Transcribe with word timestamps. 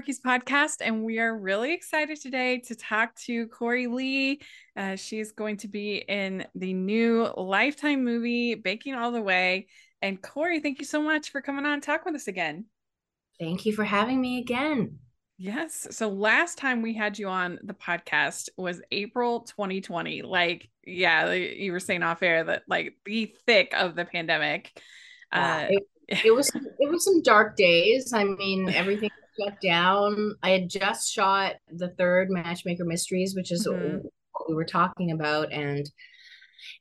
Marquis 0.00 0.16
podcast, 0.24 0.76
and 0.80 1.04
we 1.04 1.18
are 1.18 1.36
really 1.36 1.74
excited 1.74 2.18
today 2.18 2.60
to 2.60 2.74
talk 2.74 3.14
to 3.16 3.46
Corey 3.48 3.86
Lee. 3.86 4.40
Uh, 4.74 4.96
she's 4.96 5.32
going 5.32 5.58
to 5.58 5.68
be 5.68 5.96
in 5.96 6.46
the 6.54 6.72
new 6.72 7.30
Lifetime 7.36 8.02
movie, 8.02 8.54
Baking 8.54 8.94
All 8.94 9.12
the 9.12 9.20
Way. 9.20 9.66
And 10.00 10.22
Corey, 10.22 10.60
thank 10.60 10.78
you 10.78 10.86
so 10.86 11.02
much 11.02 11.30
for 11.30 11.42
coming 11.42 11.66
on 11.66 11.74
and 11.74 11.82
talk 11.82 12.06
with 12.06 12.14
us 12.14 12.28
again. 12.28 12.64
Thank 13.38 13.66
you 13.66 13.74
for 13.74 13.84
having 13.84 14.18
me 14.18 14.38
again. 14.38 15.00
Yes. 15.36 15.86
So 15.90 16.08
last 16.08 16.56
time 16.56 16.80
we 16.80 16.94
had 16.94 17.18
you 17.18 17.28
on 17.28 17.58
the 17.62 17.74
podcast 17.74 18.48
was 18.56 18.80
April 18.90 19.40
2020. 19.40 20.22
Like, 20.22 20.70
yeah, 20.86 21.30
you 21.30 21.72
were 21.72 21.78
saying 21.80 22.02
off 22.02 22.22
air 22.22 22.42
that 22.42 22.62
like 22.66 22.94
the 23.04 23.34
thick 23.44 23.74
of 23.76 23.96
the 23.96 24.06
pandemic. 24.06 24.80
Uh, 25.30 25.66
it, 25.68 25.82
it 26.24 26.34
was 26.34 26.50
it 26.54 26.88
was 26.88 27.04
some 27.04 27.20
dark 27.20 27.54
days. 27.54 28.14
I 28.14 28.24
mean, 28.24 28.70
everything 28.74 29.10
shut 29.40 29.60
down. 29.60 30.34
I 30.42 30.50
had 30.50 30.68
just 30.68 31.12
shot 31.12 31.54
the 31.68 31.90
third 31.90 32.30
Matchmaker 32.30 32.84
Mysteries, 32.84 33.34
which 33.34 33.52
is 33.52 33.66
mm-hmm. 33.66 33.98
what 34.32 34.48
we 34.48 34.54
were 34.54 34.64
talking 34.64 35.12
about, 35.12 35.52
and 35.52 35.88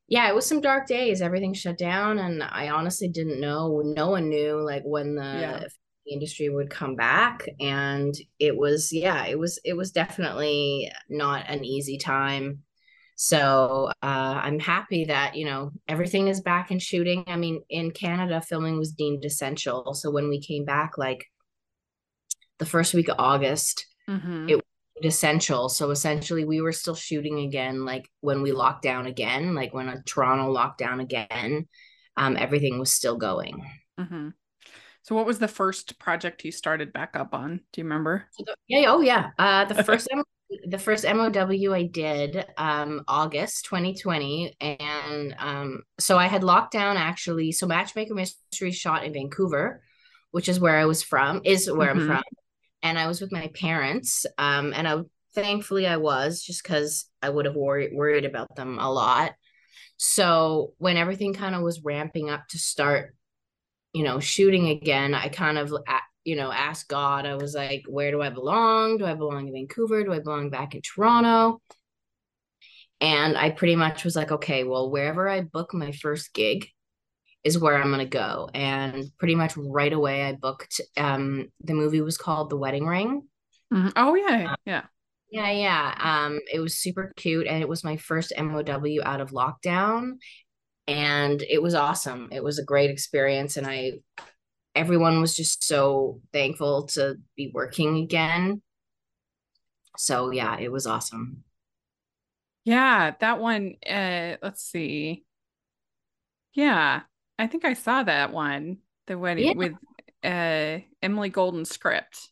yeah, 0.08 0.28
it 0.28 0.36
was 0.36 0.46
some 0.46 0.62
dark 0.62 0.88
days. 0.88 1.22
Everything 1.22 1.54
shut 1.54 1.78
down, 1.78 2.20
and 2.20 2.44
I 2.44 2.70
honestly 2.70 3.08
didn't 3.08 3.40
know. 3.40 3.82
No 3.84 4.10
one 4.10 4.30
knew 4.30 4.62
like 4.62 4.84
when 4.84 5.16
the 5.16 5.24
yeah 5.24 5.64
industry 6.10 6.50
would 6.50 6.70
come 6.70 6.96
back 6.96 7.48
and 7.60 8.16
it 8.40 8.56
was 8.56 8.92
yeah 8.92 9.26
it 9.26 9.38
was 9.38 9.60
it 9.64 9.76
was 9.76 9.92
definitely 9.92 10.92
not 11.10 11.46
an 11.48 11.64
easy 11.64 11.98
time 11.98 12.60
so 13.16 13.90
uh, 14.02 14.40
i'm 14.44 14.60
happy 14.60 15.06
that 15.06 15.36
you 15.36 15.46
know 15.46 15.72
everything 15.88 16.28
is 16.28 16.42
back 16.42 16.72
in 16.72 16.80
shooting 16.80 17.24
i 17.28 17.36
mean 17.36 17.62
in 17.70 17.92
canada 17.92 18.42
filming 18.42 18.78
was 18.78 18.92
deemed 18.92 19.24
essential 19.26 19.94
so 19.94 20.10
when 20.10 20.30
we 20.30 20.42
came 20.42 20.66
back 20.66 20.98
like 20.98 21.26
the 22.60 22.66
first 22.66 22.94
week 22.94 23.08
of 23.08 23.16
august 23.20 23.86
mm-hmm. 24.10 24.50
it 24.50 24.56
was 24.56 24.64
essential 25.04 25.70
so 25.70 25.92
essentially 25.92 26.46
we 26.46 26.62
were 26.62 26.72
still 26.72 26.96
shooting 26.96 27.40
again 27.40 27.86
like 27.86 28.10
when 28.22 28.42
we 28.42 28.52
locked 28.52 28.84
down 28.84 29.06
again 29.06 29.56
like 29.56 29.74
when 29.74 29.90
a 29.90 30.02
toronto 30.04 30.52
locked 30.52 30.78
down 30.78 31.00
again 31.00 31.68
um, 32.18 32.36
everything 32.36 32.78
was 32.80 32.92
still 32.92 33.18
going 33.18 33.64
mm-hmm. 34.00 34.30
So 35.04 35.16
what 35.16 35.26
was 35.26 35.40
the 35.40 35.48
first 35.48 35.98
project 35.98 36.46
you 36.46 36.52
started 36.52 36.94
back 36.94 37.16
up 37.16 37.34
on? 37.34 37.62
Do 37.72 37.82
you 37.82 37.86
remember? 37.86 38.26
Yeah, 38.68 38.92
oh 38.92 39.02
yeah. 39.02 39.32
Uh 39.40 39.66
the 39.66 39.84
first 39.84 40.08
the 40.66 40.78
first 40.78 41.04
MOW 41.04 41.74
I 41.74 41.84
did 41.84 42.46
um 42.58 43.04
August 43.08 43.66
2020 43.66 44.56
and 44.60 45.36
um 45.38 45.84
so 46.00 46.18
I 46.18 46.28
had 46.28 46.44
locked 46.44 46.74
down 46.74 46.98
actually 46.98 47.52
so 47.52 47.68
Matchmaker 47.68 48.14
Mystery 48.14 48.72
shot 48.72 49.04
in 49.04 49.14
Vancouver, 49.14 49.82
which 50.32 50.50
is 50.50 50.60
where 50.60 50.78
I 50.78 50.86
was 50.86 51.02
from, 51.02 51.42
is 51.44 51.72
where 51.72 51.90
mm-hmm. 51.90 52.12
I'm 52.12 52.18
from. 52.18 52.24
And 52.82 52.98
I 52.98 53.08
was 53.08 53.22
with 53.22 53.32
my 53.32 53.48
parents 53.50 54.26
um 54.38 54.74
and 54.74 54.88
I 54.88 55.02
thankfully 55.36 55.88
I 55.88 55.98
was 55.98 56.42
just 56.42 56.64
cuz 56.64 57.06
I 57.22 57.30
would 57.30 57.46
have 57.46 57.56
worried 57.56 57.92
worried 57.94 58.26
about 58.26 58.56
them 58.56 58.80
a 58.80 58.92
lot. 58.92 59.34
So 59.98 60.74
when 60.78 60.98
everything 60.98 61.34
kind 61.34 61.56
of 61.56 61.62
was 61.62 61.84
ramping 61.84 62.30
up 62.30 62.48
to 62.50 62.60
start 62.60 63.16
you 63.94 64.04
know, 64.04 64.20
shooting 64.20 64.70
again, 64.70 65.14
I 65.14 65.30
kind 65.30 65.58
of, 65.58 65.74
you 66.24 66.36
know, 66.36 66.52
asked 66.52 66.88
God, 66.90 67.26
I 67.26 67.36
was 67.36 67.56
like, 67.56 67.84
where 67.88 68.12
do 68.12 68.22
I 68.22 68.30
belong? 68.30 68.98
Do 68.98 69.06
I 69.06 69.16
belong 69.16 69.48
in 69.48 69.54
Vancouver? 69.54 70.04
Do 70.04 70.14
I 70.14 70.20
belong 70.20 70.50
back 70.50 70.76
in 70.76 70.82
Toronto? 70.82 71.62
And 73.02 73.38
I 73.38 73.50
pretty 73.50 73.76
much 73.76 74.04
was 74.04 74.16
like, 74.16 74.32
okay, 74.32 74.64
well, 74.64 74.92
wherever 74.92 75.28
I 75.28 75.42
book 75.42 75.74
my 75.74 75.92
first 75.92 76.34
gig 76.34 76.68
is 77.44 77.58
where 77.58 77.76
I'm 77.76 77.92
going 77.92 78.00
to 78.00 78.06
go. 78.06 78.50
And 78.54 79.06
pretty 79.18 79.36
much 79.36 79.56
right 79.56 79.94
away, 79.94 80.24
I 80.24 80.34
booked, 80.34 80.82
um, 80.98 81.50
the 81.64 81.74
movie 81.74 82.02
was 82.02 82.18
called 82.18 82.50
The 82.50 82.58
Wedding 82.58 82.86
Ring. 82.86 83.24
Mm-hmm. 83.74 83.90
Oh, 83.96 84.16
yeah. 84.16 84.56
Yeah. 84.66 84.84
Yeah, 85.32 85.52
yeah. 85.52 85.96
Um, 86.00 86.40
it 86.52 86.60
was 86.60 86.76
super 86.76 87.14
cute, 87.16 87.46
and 87.46 87.62
it 87.62 87.70
was 87.70 87.84
my 87.84 87.98
first 87.98 88.34
MOW 88.36 88.64
out 89.04 89.22
of 89.22 89.30
lockdown, 89.30 90.14
and 90.88 91.42
it 91.44 91.62
was 91.62 91.76
awesome. 91.76 92.30
It 92.32 92.44
was 92.44 92.58
a 92.58 92.64
great 92.66 92.90
experience, 92.90 93.56
and 93.56 93.68
I 93.68 94.00
everyone 94.76 95.22
was 95.22 95.36
just 95.36 95.64
so 95.64 96.22
thankful 96.34 96.88
to 96.88 97.18
be 97.36 97.52
working 97.54 97.98
again. 97.98 98.62
So 99.98 100.32
yeah, 100.32 100.58
it 100.58 100.72
was 100.72 100.88
awesome. 100.88 101.44
Yeah, 102.66 103.14
that 103.20 103.40
one. 103.40 103.76
Uh, 103.88 104.38
let's 104.42 104.64
see. 104.64 105.26
Yeah, 106.54 107.02
I 107.40 107.48
think 107.48 107.66
I 107.66 107.74
saw 107.74 108.04
that 108.04 108.32
one. 108.32 108.78
The 109.08 109.18
wedding 109.18 109.46
yeah. 109.46 109.54
with 109.54 109.74
uh 110.24 110.84
Emily 111.02 111.30
Golden 111.30 111.66
script, 111.66 112.30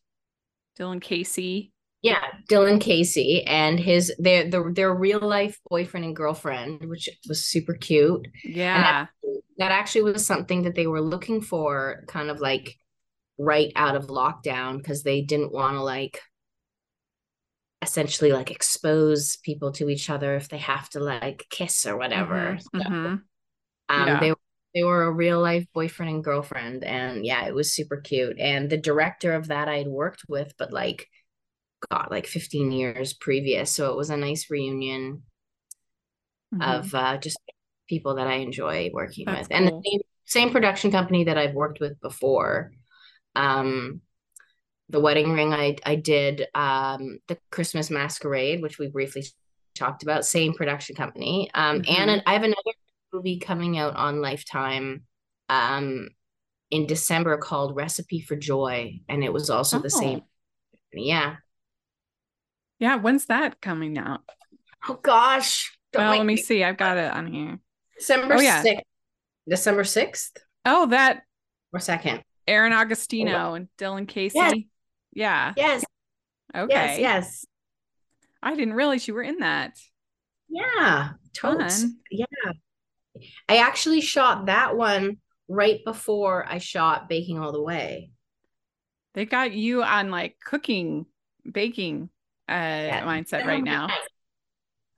Dylan 0.79 1.01
Casey. 1.01 1.73
Yeah, 2.03 2.21
Dylan 2.49 2.79
Casey 2.79 3.43
and 3.43 3.79
his 3.79 4.13
their 4.19 4.49
their, 4.49 4.71
their 4.71 4.93
real 4.93 5.19
life 5.19 5.59
boyfriend 5.69 6.05
and 6.05 6.15
girlfriend, 6.15 6.87
which 6.87 7.09
was 7.27 7.45
super 7.45 7.73
cute. 7.73 8.27
Yeah. 8.43 9.07
That, 9.23 9.41
that 9.57 9.71
actually 9.71 10.03
was 10.03 10.25
something 10.25 10.63
that 10.63 10.75
they 10.75 10.85
were 10.85 11.01
looking 11.01 11.41
for 11.41 12.03
kind 12.07 12.29
of 12.29 12.39
like 12.39 12.75
right 13.39 13.71
out 13.75 13.95
of 13.95 14.07
lockdown 14.07 14.77
because 14.77 15.03
they 15.03 15.21
didn't 15.21 15.51
want 15.51 15.75
to 15.75 15.81
like 15.81 16.21
essentially 17.81 18.31
like 18.31 18.51
expose 18.51 19.37
people 19.37 19.71
to 19.71 19.89
each 19.89 20.09
other 20.09 20.35
if 20.35 20.49
they 20.49 20.57
have 20.57 20.89
to 20.89 20.99
like 20.99 21.45
kiss 21.49 21.85
or 21.85 21.97
whatever. 21.97 22.57
Mm-hmm. 22.75 22.81
So, 22.81 22.89
mm-hmm. 22.89 23.15
Um, 23.89 24.07
yeah. 24.07 24.19
they 24.19 24.33
they 24.73 24.83
were 24.83 25.03
a 25.03 25.11
real 25.11 25.41
life 25.41 25.65
boyfriend 25.73 26.11
and 26.11 26.23
girlfriend, 26.23 26.83
and 26.83 27.25
yeah, 27.25 27.45
it 27.45 27.53
was 27.53 27.73
super 27.73 27.97
cute. 27.97 28.37
And 28.39 28.69
the 28.69 28.77
director 28.77 29.33
of 29.33 29.47
that 29.47 29.67
I 29.67 29.77
had 29.77 29.87
worked 29.87 30.23
with, 30.27 30.53
but 30.57 30.71
like 30.71 31.07
God, 31.89 32.07
like 32.11 32.27
15 32.27 32.71
years 32.71 33.13
previous. 33.13 33.71
So 33.71 33.91
it 33.91 33.97
was 33.97 34.09
a 34.09 34.17
nice 34.17 34.49
reunion 34.49 35.23
mm-hmm. 36.53 36.61
of 36.61 36.93
uh, 36.93 37.17
just 37.17 37.39
people 37.87 38.15
that 38.15 38.27
I 38.27 38.35
enjoy 38.35 38.89
working 38.93 39.25
That's 39.25 39.41
with. 39.41 39.49
Cool. 39.49 39.57
And 39.57 39.67
the 39.67 39.81
same, 39.85 39.99
same 40.25 40.51
production 40.51 40.91
company 40.91 41.25
that 41.25 41.37
I've 41.37 41.53
worked 41.53 41.79
with 41.79 41.99
before. 42.01 42.71
Um, 43.35 44.01
the 44.89 44.99
wedding 44.99 45.33
ring 45.33 45.53
I 45.53 45.75
I 45.85 45.95
did 45.95 46.47
um, 46.55 47.19
the 47.27 47.37
Christmas 47.51 47.89
masquerade, 47.89 48.61
which 48.61 48.79
we 48.79 48.87
briefly 48.87 49.25
talked 49.75 50.01
about, 50.01 50.25
same 50.25 50.53
production 50.53 50.95
company. 50.95 51.51
Um, 51.53 51.81
mm-hmm. 51.81 52.01
and 52.01 52.23
I 52.25 52.33
have 52.33 52.43
another 52.43 52.71
movie 53.17 53.39
coming 53.39 53.77
out 53.77 53.95
on 53.95 54.21
Lifetime 54.21 55.03
um, 55.49 56.09
in 56.69 56.85
December 56.85 57.37
called 57.37 57.75
Recipe 57.75 58.21
for 58.21 58.35
Joy, 58.35 58.99
and 59.09 59.23
it 59.23 59.33
was 59.33 59.49
also 59.49 59.77
oh. 59.77 59.81
the 59.81 59.89
same. 59.89 60.21
Yeah, 60.93 61.37
yeah, 62.79 62.95
when's 62.95 63.25
that 63.25 63.61
coming 63.61 63.97
out? 63.97 64.21
Oh 64.87 64.99
gosh. 65.01 65.77
Don't 65.93 66.03
well, 66.03 66.17
let 66.17 66.25
me 66.25 66.37
see. 66.37 66.63
I've 66.63 66.77
got 66.77 66.97
it 66.97 67.11
on 67.11 67.27
here. 67.27 67.59
December 67.97 68.35
oh, 68.35 68.41
yeah. 68.41 68.63
6th. 68.63 68.81
December 69.49 69.83
6th? 69.83 70.31
Oh, 70.65 70.87
that 70.87 71.23
or 71.73 71.79
second. 71.79 72.23
Aaron 72.47 72.73
Agostino 72.73 73.51
oh, 73.51 73.53
and 73.55 73.67
Dylan 73.77 74.07
Casey. 74.07 74.37
Yes. 74.37 74.53
Yeah. 75.13 75.53
Yes. 75.57 75.85
Okay. 76.55 76.73
Yes, 76.73 76.99
yes. 76.99 77.45
I 78.43 78.55
didn't 78.55 78.73
realize 78.73 79.07
you 79.07 79.13
were 79.13 79.23
in 79.23 79.39
that. 79.39 79.77
Yeah. 80.49 81.11
Totes. 81.33 81.85
Yeah. 82.11 82.25
I 83.47 83.57
actually 83.57 84.01
shot 84.01 84.47
that 84.47 84.75
one 84.75 85.17
right 85.47 85.83
before 85.85 86.45
I 86.47 86.57
shot 86.57 87.09
Baking 87.09 87.39
All 87.39 87.51
the 87.51 87.61
Way. 87.61 88.11
They 89.13 89.25
got 89.25 89.53
you 89.53 89.83
on 89.83 90.11
like 90.11 90.37
cooking, 90.43 91.05
baking 91.49 92.09
uh, 92.49 92.53
yeah. 92.53 93.03
mindset 93.03 93.45
right 93.45 93.63
now. 93.63 93.87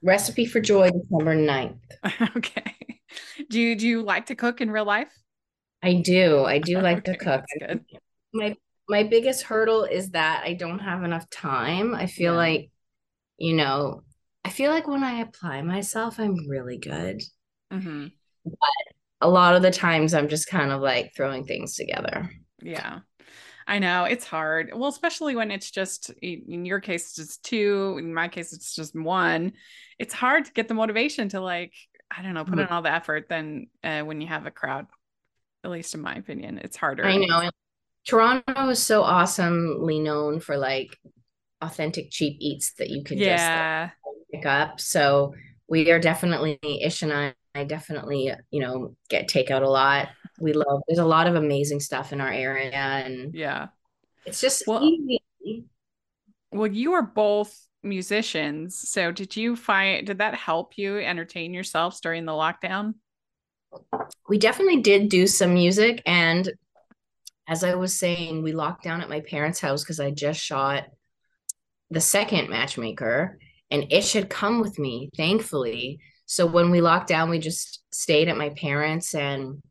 Recipe 0.02 0.46
for 0.46 0.60
Joy, 0.60 0.90
December 0.90 1.36
9th. 1.36 1.78
okay. 2.38 2.76
Do 3.50 3.60
you 3.60 3.76
do 3.76 3.88
you 3.88 4.02
like 4.02 4.28
to 4.28 4.36
cook 4.36 4.62
in 4.62 4.72
real 4.72 4.86
life? 4.86 5.12
I 5.82 5.96
do. 5.96 6.44
I 6.46 6.60
do 6.60 6.80
like 6.82 7.00
okay, 7.00 7.14
to 7.14 7.18
cook. 7.18 7.46
good. 7.60 7.86
My 8.34 8.56
my 8.88 9.04
biggest 9.04 9.44
hurdle 9.44 9.84
is 9.84 10.12
that 10.12 10.44
I 10.46 10.54
don't 10.54 10.80
have 10.80 11.04
enough 11.04 11.30
time. 11.30 11.94
I 11.94 12.08
feel 12.08 12.34
yeah. 12.34 12.38
like, 12.38 12.72
you 13.38 13.56
know, 13.56 14.02
I 14.44 14.50
feel 14.50 14.72
like 14.72 14.88
when 14.88 15.04
I 15.04 15.22
apply 15.22 15.62
myself, 15.62 16.20
I'm 16.20 16.48
really 16.48 16.78
good. 16.78 17.22
Mm-hmm. 17.72 18.08
But 18.46 18.96
a 19.22 19.30
lot 19.30 19.56
of 19.56 19.62
the 19.62 19.72
times 19.72 20.14
I'm 20.14 20.30
just 20.30 20.48
kind 20.48 20.72
of 20.72 20.82
like 20.82 21.14
throwing 21.16 21.46
things 21.46 21.76
together. 21.76 22.30
Yeah. 22.62 23.00
I 23.68 23.78
know 23.78 24.06
it's 24.06 24.26
hard. 24.26 24.72
Well, 24.74 24.90
especially 24.90 25.36
when 25.36 25.52
it's 25.52 25.70
just 25.70 26.10
in 26.22 26.66
your 26.66 26.80
case, 26.80 27.06
it's 27.06 27.16
just 27.16 27.44
two. 27.44 27.98
In 28.00 28.14
my 28.14 28.28
case, 28.28 28.52
it's 28.52 28.74
just 28.74 28.96
one. 28.96 29.54
It's 30.00 30.14
hard 30.14 30.46
to 30.46 30.54
get 30.54 30.68
the 30.68 30.74
motivation 30.74 31.30
to 31.30 31.40
like, 31.40 31.74
I 32.10 32.24
don't 32.24 32.34
know, 32.34 32.44
put 32.44 32.54
mm-hmm. 32.54 32.62
in 32.62 32.68
all 32.68 32.82
the 32.82 32.92
effort 32.92 33.30
than 33.30 33.68
uh, 33.84 34.02
when 34.02 34.22
you 34.22 34.28
have 34.28 34.48
a 34.48 34.52
crowd. 34.52 34.88
At 35.64 35.70
least 35.70 35.94
in 35.94 36.02
my 36.02 36.16
opinion, 36.16 36.58
it's 36.58 36.78
harder. 36.78 37.06
I 37.06 37.18
know. 37.18 37.50
Toronto 38.08 38.70
is 38.70 38.82
so 38.82 39.04
awesomely 39.04 40.00
known 40.00 40.40
for 40.40 40.58
like 40.58 40.98
authentic 41.62 42.10
cheap 42.10 42.38
eats 42.40 42.74
that 42.80 42.90
you 42.90 43.04
can 43.04 43.20
yeah. 43.20 43.90
just 43.90 43.98
like, 44.04 44.16
pick 44.42 44.46
up. 44.48 44.80
So 44.80 45.36
we 45.68 45.92
are 45.92 46.00
definitely 46.00 46.58
Ish 46.64 47.04
and 47.04 47.14
I, 47.14 47.34
I 47.56 47.64
definitely, 47.64 48.32
you 48.52 48.62
know, 48.62 48.96
get 49.10 49.28
takeout 49.28 49.64
a 49.64 49.70
lot 49.70 50.10
we 50.40 50.54
love 50.54 50.82
there's 50.88 51.00
a 51.00 51.06
lot 51.06 51.28
of 51.28 51.36
amazing 51.36 51.80
stuff 51.80 52.14
in 52.14 52.22
our 52.22 52.32
area 52.32 52.72
and 52.72 53.34
yeah 53.34 53.68
it's 54.26 54.42
just 54.42 54.64
well, 54.68 54.84
easy 54.84 55.20
Well, 56.52 56.68
you 56.68 56.94
are 56.94 57.04
both 57.04 57.56
musicians. 57.84 58.78
So 58.78 59.12
did 59.12 59.36
you 59.36 59.56
find 59.56 60.06
did 60.06 60.20
that 60.20 60.36
help 60.36 60.78
you 60.78 61.00
entertain 61.00 61.54
yourselves 61.54 62.00
during 62.00 62.26
the 62.26 62.34
lockdown? 62.34 62.96
We 64.28 64.38
definitely 64.38 64.82
did 64.82 65.10
do 65.10 65.26
some 65.28 65.54
music 65.54 66.02
and 66.06 66.52
as 67.48 67.64
I 67.64 67.74
was 67.74 67.98
saying, 67.98 68.44
we 68.44 68.52
locked 68.52 68.84
down 68.84 69.02
at 69.02 69.10
my 69.10 69.22
parents' 69.22 69.60
house 69.60 69.84
because 69.84 70.00
I 70.00 70.12
just 70.12 70.40
shot 70.40 70.86
the 71.90 72.02
second 72.02 72.50
matchmaker 72.50 73.40
and 73.72 73.88
it 73.92 74.04
should 74.04 74.30
come 74.30 74.62
with 74.62 74.78
me, 74.78 75.10
thankfully. 75.18 76.00
So 76.30 76.46
when 76.46 76.70
we 76.70 76.80
locked 76.80 77.08
down, 77.08 77.32
we 77.32 77.40
just 77.40 77.82
stayed 77.92 78.28
at 78.28 78.38
my 78.38 78.50
parents 78.50 79.16
and 79.16 79.64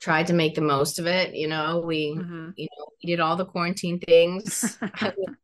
tried 0.00 0.28
to 0.28 0.32
make 0.32 0.54
the 0.54 0.62
most 0.62 0.98
of 0.98 1.06
it. 1.06 1.34
You 1.34 1.46
know, 1.46 1.82
we 1.84 2.16
mm-hmm. 2.16 2.52
you 2.56 2.64
know 2.64 2.86
we 3.02 3.06
did 3.06 3.20
all 3.20 3.36
the 3.36 3.44
quarantine 3.44 3.98
things. 4.00 4.78
I 4.80 5.12
was, 5.18 5.36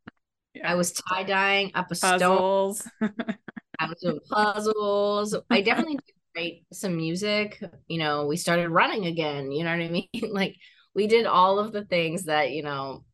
yeah. 0.54 0.74
was 0.74 0.92
tie 0.92 1.24
dyeing 1.24 1.72
up 1.74 1.92
a 1.92 1.94
puzzles. 1.94 2.78
stone. 2.78 3.12
I 3.78 3.86
was 3.86 3.98
doing 4.00 4.18
puzzles. 4.30 5.36
I 5.50 5.60
definitely 5.60 5.96
did 5.96 6.14
write 6.34 6.64
some 6.72 6.96
music. 6.96 7.62
You 7.86 7.98
know, 7.98 8.26
we 8.26 8.38
started 8.38 8.70
running 8.70 9.04
again. 9.04 9.52
You 9.52 9.62
know 9.64 9.76
what 9.76 9.84
I 9.84 9.88
mean? 10.14 10.32
like 10.32 10.56
we 10.94 11.06
did 11.06 11.26
all 11.26 11.58
of 11.58 11.72
the 11.72 11.84
things 11.84 12.24
that 12.24 12.52
you 12.52 12.62
know 12.62 13.04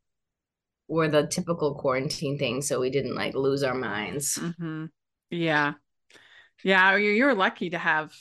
were 0.87 1.09
the 1.09 1.27
typical 1.27 1.75
quarantine 1.75 2.39
things, 2.39 2.69
so 2.69 2.79
we 2.79 2.91
didn't 2.91 3.17
like 3.17 3.35
lose 3.35 3.65
our 3.65 3.75
minds. 3.75 4.39
Mm-hmm. 4.41 4.85
Yeah, 5.31 5.73
yeah. 6.65 6.97
You're 6.97 7.35
lucky 7.35 7.71
to 7.71 7.79
have 7.79 8.13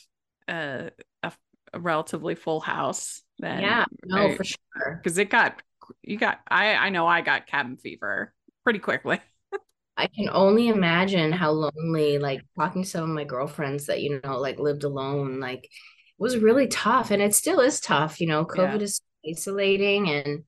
a, 0.48 0.92
a, 1.24 1.32
a 1.74 1.80
relatively 1.80 2.36
full 2.36 2.60
house. 2.60 3.22
Then, 3.40 3.62
yeah, 3.62 3.86
no, 4.06 4.28
right? 4.28 4.38
for 4.38 4.44
sure. 4.44 5.00
Because 5.02 5.18
it 5.18 5.30
got 5.30 5.62
you 6.04 6.18
got. 6.18 6.40
I 6.48 6.76
I 6.76 6.90
know 6.90 7.08
I 7.08 7.22
got 7.22 7.48
cabin 7.48 7.78
fever 7.78 8.34
pretty 8.64 8.80
quickly. 8.80 9.20
I 9.98 10.08
can 10.08 10.30
only 10.32 10.68
imagine 10.70 11.32
how 11.32 11.52
lonely, 11.52 12.18
like 12.18 12.42
talking 12.58 12.84
to 12.84 12.90
some 12.90 13.04
of 13.04 13.10
my 13.10 13.24
girlfriends 13.24 13.88
that, 13.88 14.02
you 14.02 14.22
know, 14.24 14.40
like 14.40 14.60
lived 14.60 14.84
alone, 14.84 15.40
like 15.40 15.64
it 15.64 15.70
was 16.18 16.38
really 16.38 16.68
tough. 16.68 17.12
And 17.12 17.22
it 17.22 17.36
still 17.36 17.60
is 17.60 17.80
tough. 17.80 18.22
You 18.22 18.28
know, 18.28 18.46
COVID 18.46 18.80
yeah. 18.80 18.84
is 18.84 19.02
isolating. 19.28 20.10
And 20.10 20.44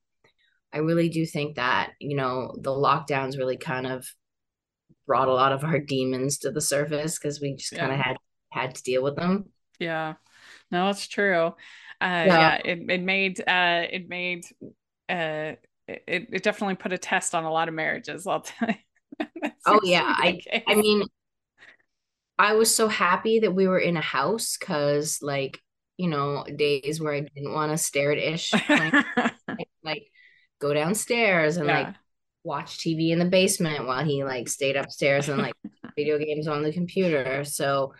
I 0.71 0.79
really 0.79 1.09
do 1.09 1.25
think 1.25 1.55
that, 1.55 1.91
you 1.99 2.15
know, 2.15 2.55
the 2.59 2.71
lockdowns 2.71 3.37
really 3.37 3.57
kind 3.57 3.85
of 3.85 4.07
brought 5.05 5.27
a 5.27 5.33
lot 5.33 5.51
of 5.51 5.63
our 5.63 5.79
demons 5.79 6.39
to 6.39 6.51
the 6.51 6.61
surface 6.61 7.17
because 7.17 7.41
we 7.41 7.55
just 7.55 7.75
kind 7.75 7.91
of 7.91 7.99
had 7.99 8.17
had 8.51 8.75
to 8.75 8.83
deal 8.83 9.03
with 9.03 9.15
them. 9.15 9.45
Yeah. 9.79 10.13
No, 10.71 10.89
it's 10.89 11.07
true. 11.07 11.53
Uh, 12.01 12.25
yeah. 12.25 12.25
yeah, 12.25 12.55
it, 12.65 12.79
it 12.89 13.01
made 13.01 13.39
uh 13.39 13.85
it 13.89 14.09
made 14.09 14.45
uh 15.09 15.53
it, 15.87 16.27
it 16.31 16.43
definitely 16.43 16.75
put 16.75 16.93
a 16.93 16.97
test 16.97 17.35
on 17.35 17.43
a 17.43 17.51
lot 17.51 17.67
of 17.67 17.73
marriages, 17.73 18.27
I'll 18.27 18.41
tell 18.41 18.69
you. 18.69 19.51
oh 19.65 19.79
yeah. 19.83 20.03
I 20.05 20.39
I 20.67 20.75
mean 20.75 21.03
I 22.37 22.55
was 22.55 22.73
so 22.73 22.87
happy 22.87 23.39
that 23.39 23.53
we 23.53 23.67
were 23.67 23.79
in 23.79 23.95
a 23.95 24.01
house 24.01 24.57
because 24.59 25.19
like 25.21 25.59
you 25.97 26.09
know, 26.09 26.43
days 26.55 26.99
where 26.99 27.13
I 27.13 27.21
didn't 27.21 27.53
want 27.53 27.71
to 27.71 27.77
stare 27.77 28.11
at 28.11 28.17
Ish, 28.17 28.51
like 29.83 30.07
go 30.59 30.73
downstairs 30.73 31.57
and 31.57 31.67
yeah. 31.67 31.79
like 31.79 31.95
watch 32.43 32.77
TV 32.77 33.11
in 33.11 33.19
the 33.19 33.25
basement 33.25 33.85
while 33.85 34.03
he 34.03 34.23
like 34.23 34.47
stayed 34.47 34.75
upstairs 34.75 35.29
and 35.29 35.41
like 35.41 35.53
video 35.95 36.17
games 36.17 36.47
on 36.47 36.63
the 36.63 36.73
computer. 36.73 37.43
So, 37.43 37.93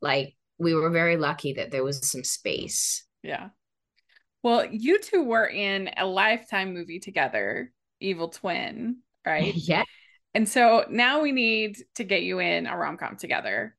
like, 0.00 0.36
we 0.58 0.74
were 0.74 0.90
very 0.90 1.16
lucky 1.16 1.54
that 1.54 1.70
there 1.70 1.84
was 1.84 2.08
some 2.08 2.24
space. 2.24 3.04
Yeah. 3.22 3.48
Well, 4.42 4.66
you 4.70 5.00
two 5.00 5.24
were 5.24 5.46
in 5.46 5.90
a 5.96 6.06
lifetime 6.06 6.72
movie 6.72 7.00
together, 7.00 7.72
Evil 8.00 8.28
Twin, 8.28 8.98
right? 9.26 9.54
yeah. 9.56 9.84
And 10.34 10.48
so 10.48 10.84
now 10.90 11.22
we 11.22 11.32
need 11.32 11.78
to 11.96 12.04
get 12.04 12.22
you 12.22 12.38
in 12.38 12.66
a 12.66 12.76
rom 12.76 12.96
com 12.96 13.16
together. 13.16 13.75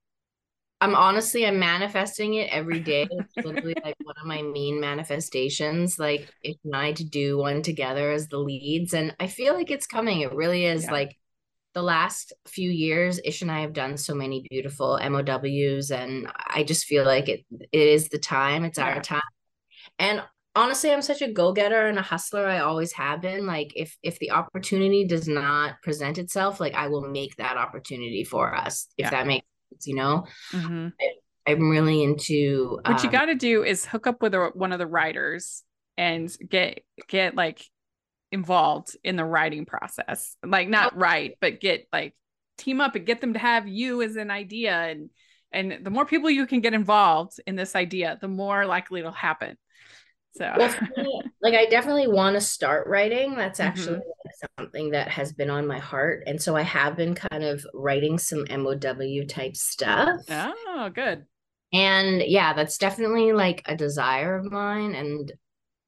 I'm 0.80 0.96
honestly 0.96 1.46
I'm 1.46 1.60
manifesting 1.60 2.36
it 2.36 2.50
every 2.52 2.80
day. 2.80 3.08
It's 3.10 3.46
literally 3.46 3.76
like 3.84 3.96
one 4.04 4.16
of 4.20 4.28
my 4.28 4.42
main 4.42 4.80
manifestations. 4.80 5.98
Like 5.98 6.32
if 6.44 6.58
and 6.64 6.76
I 6.76 6.92
to 6.94 7.04
do 7.04 7.38
one 7.38 7.64
together 7.64 8.12
as 8.12 8.28
the 8.28 8.38
leads. 8.38 8.94
And 8.94 9.16
I 9.20 9.28
feel 9.28 9.54
like 9.54 9.72
it's 9.72 9.88
coming. 9.88 10.22
It 10.22 10.34
really 10.34 10.66
is 10.66 10.84
yeah. 10.84 10.92
like 10.92 11.18
the 11.74 11.84
last 11.84 12.34
few 12.48 12.72
years, 12.72 13.20
Ish 13.24 13.44
and 13.44 13.52
I 13.52 13.62
have 13.62 13.74
done 13.74 13.98
so 13.98 14.16
many 14.16 14.44
beautiful 14.50 15.00
MOWs, 15.00 15.92
and 15.92 16.28
I 16.48 16.64
just 16.64 16.86
feel 16.86 17.06
like 17.06 17.30
it 17.30 17.46
it 17.72 17.88
is 17.88 18.10
the 18.10 18.18
time. 18.18 18.66
It's 18.66 18.80
yeah. 18.80 18.96
our 18.96 19.02
time. 19.02 19.22
And 20.00 20.24
honestly, 20.56 20.92
I'm 20.92 21.04
such 21.04 21.22
a 21.22 21.32
go-getter 21.32 21.86
and 21.86 22.00
a 22.00 22.02
hustler. 22.02 22.48
I 22.48 22.60
always 22.60 22.94
have 22.94 23.22
been. 23.22 23.46
Like 23.46 23.74
if 23.76 23.96
if 24.02 24.18
the 24.18 24.32
opportunity 24.32 25.06
does 25.06 25.28
not 25.28 25.80
present 25.84 26.18
itself, 26.18 26.60
like 26.60 26.74
I 26.74 26.88
will 26.88 27.08
make 27.08 27.36
that 27.36 27.58
opportunity 27.58 28.24
for 28.24 28.56
us, 28.56 28.88
if 28.98 29.06
yeah. 29.06 29.10
that 29.12 29.28
makes 29.28 29.46
you 29.86 29.96
know? 29.96 30.26
Mm-hmm. 30.52 30.90
I, 31.48 31.52
am 31.52 31.70
really 31.70 32.04
into 32.04 32.80
what 32.86 33.00
um, 33.00 33.06
you 33.06 33.10
got 33.12 33.26
to 33.26 33.36
do 33.36 33.64
is 33.64 33.86
hook 33.86 34.08
up 34.08 34.22
with 34.22 34.34
a, 34.34 34.52
one 34.54 34.72
of 34.72 34.80
the 34.80 34.88
writers 34.88 35.64
and 35.98 36.36
get 36.48 36.84
get 37.08 37.36
like 37.36 37.64
involved 38.32 38.96
in 39.04 39.16
the 39.16 39.26
writing 39.26 39.66
process. 39.66 40.36
Like 40.46 40.70
not 40.70 40.98
write 40.98 41.38
but 41.40 41.60
get 41.60 41.88
like 41.94 42.16
team 42.58 42.82
up 42.82 42.96
and 42.96 43.06
get 43.06 43.22
them 43.22 43.34
to 43.34 43.40
have 43.40 43.68
you 43.68 44.02
as 44.02 44.16
an 44.16 44.32
idea. 44.32 44.74
And 44.74 45.10
and 45.52 45.86
the 45.86 45.90
more 45.90 46.06
people 46.06 46.30
you 46.30 46.46
can 46.46 46.60
get 46.60 46.74
involved 46.74 47.40
in 47.48 47.56
this 47.56 47.76
idea 47.76 48.18
the 48.20 48.28
more 48.28 48.66
likely 48.66 49.00
it'll 49.00 49.12
happen 49.12 49.58
so, 50.38 50.54
well, 50.58 50.76
me, 50.98 51.22
like, 51.42 51.54
I 51.56 51.66
definitely 51.66 52.08
want 52.08 52.36
to 52.36 52.42
start 52.42 52.88
writing. 52.88 53.36
That's 53.36 53.60
actually 53.60 53.98
mm-hmm. 53.98 54.48
something 54.58 54.92
that 54.92 55.08
has 55.10 55.34
been 55.34 55.50
on 55.50 55.66
my 55.66 55.80
heart. 55.80 56.24
And 56.28 56.42
so 56.42 56.56
I 56.56 56.62
have 56.62 56.96
been 56.96 57.16
kind 57.16 57.44
of 57.44 57.66
writing 57.74 58.18
some 58.18 58.46
MOW 58.50 59.26
type 59.28 59.56
stuff. 59.56 60.22
Oh, 60.30 60.90
good. 60.94 61.26
And 61.74 62.22
yeah, 62.22 62.54
that's 62.54 62.78
definitely 62.78 63.34
like 63.34 63.64
a 63.66 63.76
desire 63.76 64.38
of 64.38 64.52
mine. 64.52 64.96
And 64.96 65.32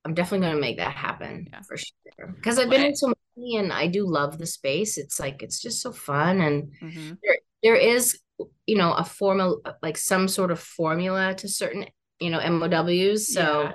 I'm 0.06 0.14
definitely 0.14 0.48
going 0.48 0.56
to 0.56 0.62
make 0.62 0.78
that 0.78 0.96
happen 0.96 1.48
yeah. 1.52 1.62
for 1.62 1.78
sure. 1.78 2.34
Because 2.36 2.58
I've 2.58 2.70
been 2.70 2.84
in 2.84 2.96
so 2.96 3.14
many 3.38 3.58
and 3.58 3.72
I 3.72 3.88
do 3.88 4.08
love 4.08 4.38
the 4.38 4.48
space. 4.48 4.98
It's 4.98 5.20
like, 5.20 5.44
it's 5.44 5.62
just 5.62 5.82
so 5.82 5.92
fun. 5.92 6.42
And 6.42 6.72
mm-hmm. 6.82 7.14
there, 7.24 7.38
there 7.64 7.76
is, 7.76 8.20
you 8.66 8.78
know, 8.78 8.94
a 8.94 9.04
formal, 9.04 9.62
like 9.82 9.98
some 9.98 10.28
sort 10.28 10.52
of 10.52 10.60
formula 10.60 11.36
to 11.36 11.48
certain, 11.48 11.86
you 12.20 12.30
know, 12.30 12.40
MOWs. 12.50 13.32
So, 13.34 13.64
yeah 13.64 13.72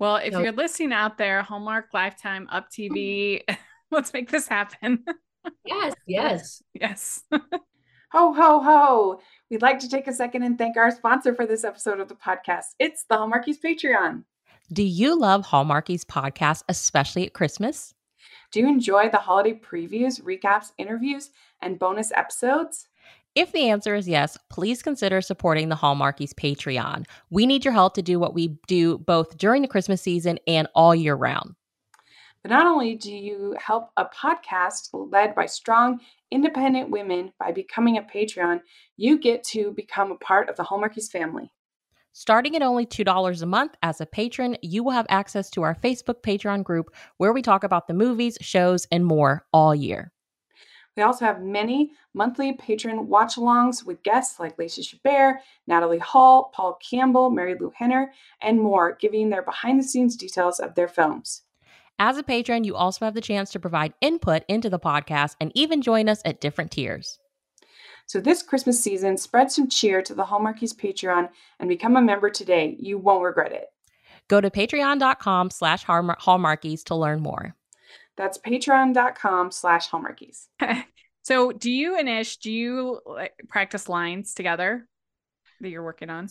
well, 0.00 0.16
if 0.16 0.32
you're 0.32 0.50
listening 0.50 0.92
out 0.92 1.18
there, 1.18 1.42
Hallmark, 1.42 1.90
Lifetime, 1.92 2.48
Up 2.50 2.70
mm-hmm. 2.72 2.94
TV, 2.94 3.42
let's 3.90 4.12
make 4.12 4.30
this 4.30 4.48
happen. 4.48 5.04
yes, 5.64 5.94
yes, 6.06 6.62
yes. 6.72 7.22
ho, 7.30 8.32
ho, 8.32 8.60
ho. 8.60 9.20
We'd 9.50 9.62
like 9.62 9.78
to 9.80 9.88
take 9.88 10.08
a 10.08 10.12
second 10.12 10.42
and 10.42 10.56
thank 10.56 10.78
our 10.78 10.90
sponsor 10.90 11.34
for 11.34 11.46
this 11.46 11.64
episode 11.64 12.00
of 12.00 12.08
the 12.08 12.14
podcast. 12.14 12.74
It's 12.78 13.04
the 13.04 13.16
Hallmarkies 13.16 13.60
Patreon. 13.62 14.24
Do 14.72 14.82
you 14.82 15.18
love 15.18 15.46
Hallmarkies 15.46 16.04
podcast, 16.04 16.62
especially 16.68 17.26
at 17.26 17.34
Christmas? 17.34 17.94
Do 18.52 18.60
you 18.60 18.68
enjoy 18.68 19.10
the 19.10 19.18
holiday 19.18 19.52
previews, 19.52 20.22
recaps, 20.22 20.72
interviews, 20.78 21.30
and 21.60 21.78
bonus 21.78 22.10
episodes? 22.12 22.88
If 23.36 23.52
the 23.52 23.68
answer 23.68 23.94
is 23.94 24.08
yes, 24.08 24.36
please 24.48 24.82
consider 24.82 25.20
supporting 25.20 25.68
the 25.68 25.76
Hallmarkies 25.76 26.34
Patreon. 26.34 27.06
We 27.30 27.46
need 27.46 27.64
your 27.64 27.72
help 27.72 27.94
to 27.94 28.02
do 28.02 28.18
what 28.18 28.34
we 28.34 28.58
do 28.66 28.98
both 28.98 29.38
during 29.38 29.62
the 29.62 29.68
Christmas 29.68 30.02
season 30.02 30.40
and 30.48 30.66
all 30.74 30.96
year 30.96 31.14
round. 31.14 31.54
But 32.42 32.50
not 32.50 32.66
only 32.66 32.96
do 32.96 33.12
you 33.12 33.54
help 33.64 33.90
a 33.96 34.06
podcast 34.06 34.88
led 34.92 35.36
by 35.36 35.46
strong, 35.46 36.00
independent 36.32 36.90
women 36.90 37.32
by 37.38 37.52
becoming 37.52 37.98
a 37.98 38.02
Patreon, 38.02 38.62
you 38.96 39.16
get 39.16 39.44
to 39.44 39.72
become 39.76 40.10
a 40.10 40.16
part 40.16 40.48
of 40.48 40.56
the 40.56 40.64
Hallmarkies 40.64 41.08
family. 41.08 41.52
Starting 42.12 42.56
at 42.56 42.62
only 42.62 42.84
$2 42.84 43.42
a 43.42 43.46
month 43.46 43.76
as 43.84 44.00
a 44.00 44.06
patron, 44.06 44.56
you 44.62 44.82
will 44.82 44.90
have 44.90 45.06
access 45.08 45.50
to 45.50 45.62
our 45.62 45.76
Facebook 45.76 46.22
Patreon 46.22 46.64
group 46.64 46.92
where 47.18 47.32
we 47.32 47.42
talk 47.42 47.62
about 47.62 47.86
the 47.86 47.94
movies, 47.94 48.36
shows, 48.40 48.88
and 48.90 49.06
more 49.06 49.46
all 49.52 49.72
year. 49.72 50.10
We 50.96 51.02
also 51.02 51.24
have 51.24 51.42
many 51.42 51.92
monthly 52.14 52.52
patron 52.52 53.08
watch 53.08 53.36
alongs 53.36 53.84
with 53.84 54.02
guests 54.02 54.40
like 54.40 54.58
Lacey 54.58 54.82
Chabert, 54.82 55.38
Natalie 55.66 55.98
Hall, 55.98 56.50
Paul 56.52 56.78
Campbell, 56.82 57.30
Marilu 57.30 57.72
Henner, 57.74 58.12
and 58.42 58.60
more, 58.60 58.96
giving 59.00 59.30
their 59.30 59.42
behind 59.42 59.78
the 59.78 59.84
scenes 59.84 60.16
details 60.16 60.58
of 60.58 60.74
their 60.74 60.88
films. 60.88 61.42
As 61.98 62.16
a 62.16 62.22
patron, 62.22 62.64
you 62.64 62.76
also 62.76 63.04
have 63.04 63.14
the 63.14 63.20
chance 63.20 63.50
to 63.52 63.60
provide 63.60 63.94
input 64.00 64.42
into 64.48 64.70
the 64.70 64.78
podcast 64.78 65.36
and 65.40 65.52
even 65.54 65.82
join 65.82 66.08
us 66.08 66.22
at 66.24 66.40
different 66.40 66.70
tiers. 66.70 67.18
So 68.06 68.20
this 68.20 68.42
Christmas 68.42 68.82
season, 68.82 69.16
spread 69.18 69.52
some 69.52 69.68
cheer 69.68 70.02
to 70.02 70.14
the 70.14 70.24
Hallmarkies 70.24 70.74
Patreon 70.74 71.28
and 71.60 71.68
become 71.68 71.96
a 71.96 72.02
member 72.02 72.30
today. 72.30 72.76
You 72.80 72.98
won't 72.98 73.22
regret 73.22 73.52
it. 73.52 73.66
Go 74.28 74.40
to 74.40 74.50
patreon.com 74.50 75.50
slash 75.50 75.84
hallmarkies 75.84 76.84
to 76.84 76.94
learn 76.94 77.20
more. 77.20 77.54
That's 78.20 78.36
patreon.com 78.36 79.50
slash 79.50 79.88
hallmarkies. 79.88 80.44
so 81.22 81.52
do 81.52 81.70
you 81.70 81.98
and 81.98 82.06
Ish, 82.06 82.36
do 82.36 82.52
you 82.52 83.00
like, 83.06 83.32
practice 83.48 83.88
lines 83.88 84.34
together 84.34 84.86
that 85.62 85.70
you're 85.70 85.82
working 85.82 86.10
on? 86.10 86.28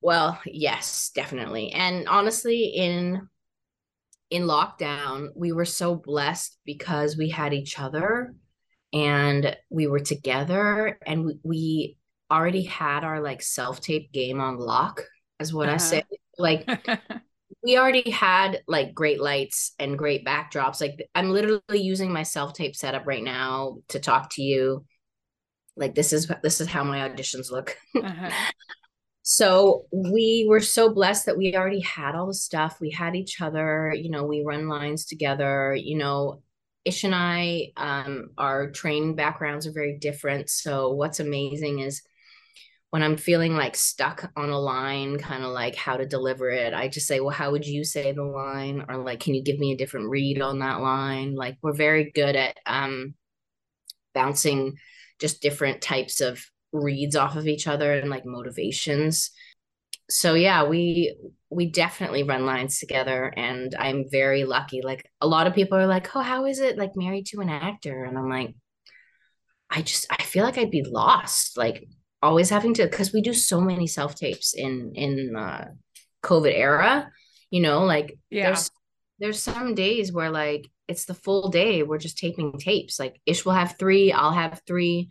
Well, 0.00 0.40
yes, 0.44 1.12
definitely. 1.14 1.70
And 1.70 2.08
honestly, 2.08 2.64
in 2.64 3.28
in 4.30 4.42
lockdown, 4.42 5.28
we 5.36 5.52
were 5.52 5.64
so 5.64 5.94
blessed 5.94 6.58
because 6.64 7.16
we 7.16 7.28
had 7.28 7.54
each 7.54 7.78
other 7.78 8.34
and 8.92 9.56
we 9.70 9.86
were 9.86 10.00
together 10.00 10.98
and 11.06 11.24
we, 11.24 11.38
we 11.44 11.96
already 12.28 12.62
had 12.62 13.04
our 13.04 13.20
like 13.20 13.40
self-tape 13.40 14.10
game 14.10 14.40
on 14.40 14.58
lock, 14.58 15.04
is 15.38 15.54
what 15.54 15.68
uh-huh. 15.68 15.74
I 15.76 15.78
say. 15.78 16.02
Like 16.38 16.66
we 17.62 17.76
already 17.76 18.10
had 18.10 18.62
like 18.66 18.94
great 18.94 19.20
lights 19.20 19.74
and 19.78 19.98
great 19.98 20.24
backdrops. 20.24 20.80
Like 20.80 21.08
I'm 21.14 21.30
literally 21.30 21.80
using 21.80 22.12
my 22.12 22.22
self-tape 22.22 22.74
setup 22.74 23.06
right 23.06 23.22
now 23.22 23.78
to 23.88 24.00
talk 24.00 24.30
to 24.34 24.42
you. 24.42 24.84
Like 25.76 25.94
this 25.94 26.12
is 26.12 26.30
this 26.42 26.60
is 26.60 26.68
how 26.68 26.84
my 26.84 27.08
auditions 27.08 27.50
look. 27.50 27.76
Uh-huh. 27.96 28.30
so 29.22 29.86
we 29.92 30.46
were 30.48 30.60
so 30.60 30.92
blessed 30.92 31.26
that 31.26 31.36
we 31.36 31.54
already 31.54 31.80
had 31.80 32.14
all 32.14 32.26
the 32.26 32.34
stuff. 32.34 32.78
We 32.80 32.90
had 32.90 33.14
each 33.14 33.40
other, 33.40 33.94
you 33.94 34.10
know, 34.10 34.24
we 34.24 34.42
run 34.44 34.68
lines 34.68 35.04
together, 35.04 35.74
you 35.74 35.98
know, 35.98 36.42
Ish 36.86 37.04
and 37.04 37.14
I, 37.14 37.72
um, 37.76 38.30
our 38.38 38.70
training 38.70 39.14
backgrounds 39.14 39.66
are 39.66 39.72
very 39.72 39.98
different. 39.98 40.48
So 40.48 40.92
what's 40.92 41.20
amazing 41.20 41.80
is 41.80 42.00
when 42.90 43.02
I'm 43.04 43.16
feeling 43.16 43.54
like 43.54 43.76
stuck 43.76 44.30
on 44.36 44.50
a 44.50 44.58
line, 44.58 45.18
kind 45.18 45.44
of 45.44 45.50
like 45.50 45.76
how 45.76 45.96
to 45.96 46.06
deliver 46.06 46.50
it, 46.50 46.74
I 46.74 46.88
just 46.88 47.06
say, 47.06 47.20
well, 47.20 47.30
how 47.30 47.52
would 47.52 47.64
you 47.64 47.84
say 47.84 48.12
the 48.12 48.24
line? 48.24 48.84
Or 48.88 48.96
like, 48.96 49.20
can 49.20 49.34
you 49.34 49.42
give 49.42 49.58
me 49.60 49.72
a 49.72 49.76
different 49.76 50.10
read 50.10 50.42
on 50.42 50.58
that 50.58 50.80
line? 50.80 51.36
Like, 51.36 51.56
we're 51.62 51.72
very 51.72 52.10
good 52.12 52.34
at 52.34 52.56
um, 52.66 53.14
bouncing 54.12 54.76
just 55.20 55.40
different 55.40 55.82
types 55.82 56.20
of 56.20 56.44
reads 56.72 57.14
off 57.14 57.36
of 57.36 57.46
each 57.46 57.66
other 57.68 57.92
and 57.92 58.10
like 58.10 58.24
motivations. 58.26 59.30
So 60.08 60.34
yeah, 60.34 60.66
we 60.66 61.16
we 61.50 61.70
definitely 61.70 62.24
run 62.24 62.46
lines 62.46 62.78
together 62.78 63.32
and 63.36 63.74
I'm 63.78 64.06
very 64.10 64.44
lucky. 64.44 64.82
Like 64.82 65.08
a 65.20 65.26
lot 65.28 65.46
of 65.46 65.54
people 65.54 65.78
are 65.78 65.86
like, 65.86 66.14
"Oh, 66.16 66.20
how 66.22 66.46
is 66.46 66.58
it 66.60 66.78
like 66.78 66.96
married 66.96 67.26
to 67.26 67.40
an 67.40 67.48
actor?" 67.48 68.04
And 68.04 68.18
I'm 68.18 68.28
like, 68.28 68.54
I 69.70 69.82
just 69.82 70.06
I 70.10 70.22
feel 70.22 70.44
like 70.44 70.58
I'd 70.58 70.70
be 70.70 70.82
lost. 70.84 71.56
Like 71.56 71.84
always 72.22 72.50
having 72.50 72.74
to 72.74 72.84
because 72.84 73.12
we 73.12 73.22
do 73.22 73.32
so 73.32 73.60
many 73.60 73.86
self 73.86 74.14
tapes 74.14 74.54
in 74.54 74.92
in 74.94 75.34
uh 75.36 75.68
covid 76.22 76.52
era 76.54 77.10
you 77.50 77.60
know 77.60 77.84
like 77.84 78.18
yeah 78.30 78.46
there's 78.46 78.70
there's 79.18 79.42
some 79.42 79.74
days 79.74 80.12
where 80.12 80.30
like 80.30 80.68
it's 80.88 81.04
the 81.04 81.14
full 81.14 81.48
day 81.48 81.82
we're 81.82 81.98
just 81.98 82.18
taping 82.18 82.52
tapes 82.58 82.98
like 82.98 83.20
ish 83.26 83.44
will 83.44 83.52
have 83.52 83.76
three 83.78 84.12
i'll 84.12 84.32
have 84.32 84.60
three 84.66 85.08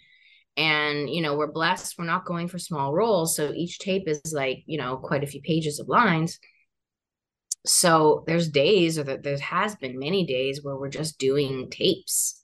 and 0.57 1.09
you 1.09 1.21
know 1.21 1.35
we're 1.35 1.51
blessed 1.51 1.95
we're 1.97 2.05
not 2.05 2.25
going 2.25 2.47
for 2.47 2.59
small 2.59 2.93
roles 2.93 3.35
so 3.35 3.51
each 3.53 3.79
tape 3.79 4.07
is 4.07 4.33
like 4.33 4.63
you 4.65 4.77
know 4.77 4.97
quite 4.97 5.23
a 5.23 5.27
few 5.27 5.41
pages 5.41 5.79
of 5.79 5.87
lines 5.87 6.39
so 7.65 8.23
there's 8.27 8.49
days 8.49 8.97
or 8.97 9.03
that 9.03 9.23
there 9.23 9.37
has 9.37 9.75
been 9.75 9.99
many 9.99 10.25
days 10.25 10.63
where 10.63 10.75
we're 10.75 10.89
just 10.89 11.17
doing 11.17 11.69
tapes 11.69 12.43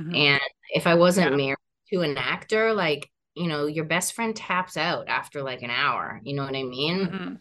mm-hmm. 0.00 0.14
and 0.14 0.40
if 0.70 0.86
i 0.86 0.94
wasn't 0.94 1.30
yeah. 1.30 1.36
married 1.36 1.65
to 1.92 2.00
an 2.00 2.16
actor, 2.16 2.72
like, 2.72 3.10
you 3.34 3.46
know, 3.46 3.66
your 3.66 3.84
best 3.84 4.14
friend 4.14 4.34
taps 4.34 4.76
out 4.76 5.08
after 5.08 5.42
like 5.42 5.62
an 5.62 5.70
hour. 5.70 6.20
You 6.24 6.34
know 6.34 6.44
what 6.44 6.56
I 6.56 6.62
mean? 6.62 6.98
Mm-hmm. 7.06 7.34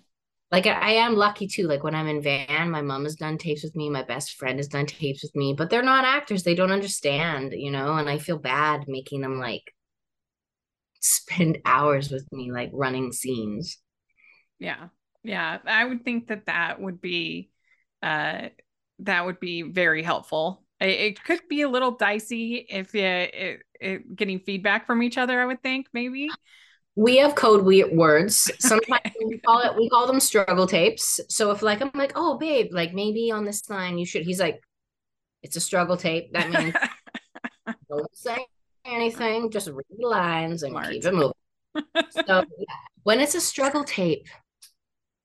Like 0.51 0.67
I, 0.67 0.93
am 0.93 1.15
lucky 1.15 1.47
too. 1.47 1.67
Like 1.67 1.83
when 1.83 1.95
I'm 1.95 2.07
in 2.07 2.21
van, 2.21 2.69
my 2.69 2.81
mom 2.81 3.03
has 3.03 3.15
done 3.15 3.37
tapes 3.37 3.63
with 3.63 3.75
me, 3.75 3.89
my 3.89 4.03
best 4.03 4.35
friend 4.35 4.59
has 4.59 4.67
done 4.67 4.85
tapes 4.85 5.23
with 5.23 5.35
me, 5.35 5.53
but 5.57 5.69
they're 5.69 5.81
not 5.81 6.05
actors. 6.05 6.43
They 6.43 6.55
don't 6.55 6.71
understand, 6.71 7.53
you 7.55 7.71
know, 7.71 7.93
and 7.95 8.09
I 8.09 8.19
feel 8.19 8.37
bad 8.37 8.85
making 8.87 9.21
them 9.21 9.39
like 9.39 9.73
spend 10.99 11.59
hours 11.65 12.11
with 12.11 12.25
me, 12.31 12.51
like 12.51 12.69
running 12.73 13.11
scenes. 13.11 13.79
Yeah. 14.59 14.89
Yeah. 15.23 15.57
I 15.65 15.83
would 15.83 16.05
think 16.05 16.27
that 16.27 16.45
that 16.45 16.79
would 16.79 17.01
be, 17.01 17.49
uh, 18.03 18.49
that 18.99 19.25
would 19.25 19.39
be 19.39 19.63
very 19.63 20.03
helpful 20.03 20.65
it, 20.79 20.89
it 20.89 21.23
could 21.23 21.41
be 21.49 21.61
a 21.61 21.69
little 21.69 21.91
dicey 21.91 22.65
if 22.69 22.93
you 22.93 23.57
it, 23.79 24.15
getting 24.15 24.39
feedback 24.39 24.85
from 24.85 25.03
each 25.03 25.17
other. 25.17 25.39
I 25.41 25.45
would 25.45 25.61
think 25.61 25.87
maybe. 25.93 26.29
We 26.95 27.17
have 27.17 27.35
code 27.35 27.65
words. 27.65 28.49
Sometimes 28.59 29.01
okay. 29.05 29.13
we 29.25 29.37
call 29.39 29.59
it 29.59 29.75
we 29.75 29.89
call 29.89 30.07
them 30.07 30.19
struggle 30.19 30.65
tapes. 30.65 31.19
So 31.29 31.51
if 31.51 31.61
like 31.61 31.81
I'm 31.81 31.91
like, 31.93 32.13
oh 32.15 32.37
babe, 32.37 32.69
like 32.71 32.93
maybe 32.93 33.31
on 33.31 33.45
this 33.45 33.69
line 33.69 33.97
you 33.97 34.05
should. 34.05 34.23
He's 34.23 34.39
like, 34.39 34.61
it's 35.43 35.55
a 35.55 35.61
struggle 35.61 35.97
tape. 35.97 36.31
That 36.33 36.49
means 36.49 36.75
don't 37.89 38.15
say 38.15 38.45
anything. 38.85 39.51
Just 39.51 39.67
read 39.67 39.85
the 39.97 40.07
lines 40.07 40.63
and 40.63 40.71
Smart. 40.71 40.91
keep 40.91 41.05
it 41.05 41.13
moving. 41.13 41.33
so 42.11 42.23
yeah, 42.27 42.75
when 43.03 43.19
it's 43.19 43.35
a 43.35 43.41
struggle 43.41 43.83
tape, 43.83 44.27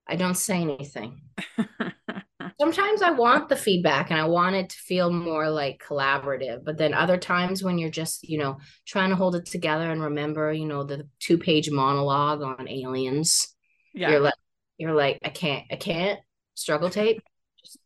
I 0.09 0.17
don't 0.17 0.35
say 0.35 0.61
anything 0.61 1.23
sometimes 2.61 3.01
I 3.01 3.11
want 3.11 3.49
the 3.49 3.57
feedback 3.57 4.11
and 4.11 4.21
I 4.21 4.27
want 4.27 4.55
it 4.55 4.69
to 4.69 4.77
feel 4.77 5.11
more 5.11 5.49
like 5.49 5.83
collaborative. 5.83 6.63
But 6.63 6.77
then 6.77 6.93
other 6.93 7.17
times 7.17 7.65
when 7.65 7.79
you're 7.79 7.89
just, 7.89 8.29
you 8.29 8.37
know, 8.37 8.59
trying 8.87 9.09
to 9.09 9.17
hold 9.17 9.35
it 9.35 9.47
together 9.47 9.91
and 9.91 10.03
remember, 10.03 10.53
you 10.53 10.67
know, 10.67 10.85
the 10.85 11.09
two 11.21 11.39
page 11.39 11.71
monologue 11.71 12.43
on 12.43 12.69
aliens. 12.69 13.49
Yeah. 13.95 14.11
You're 14.11 14.21
like, 14.21 14.35
you're 14.77 14.95
like, 14.95 15.21
I 15.25 15.31
can't, 15.31 15.65
I 15.71 15.77
can't 15.77 16.21
struggle 16.55 16.91
tape. 16.91 17.23
Just 17.65 17.79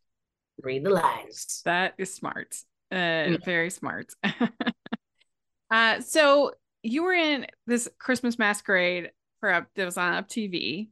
read 0.61 0.85
the 0.85 0.90
lines. 0.90 1.62
That 1.64 1.95
is 1.97 2.12
smart. 2.12 2.57
Uh, 2.90 2.97
yeah. 2.97 3.37
very 3.45 3.71
smart. 3.71 4.12
uh, 5.71 6.00
so 6.00 6.50
you 6.83 7.04
were 7.04 7.12
in 7.14 7.47
this 7.69 7.88
Christmas 8.00 8.40
masquerade 8.40 9.12
for 9.38 9.52
up 9.52 9.69
that 9.76 9.85
was 9.85 9.99
on 9.99 10.14
up 10.14 10.28
TV. 10.28 10.88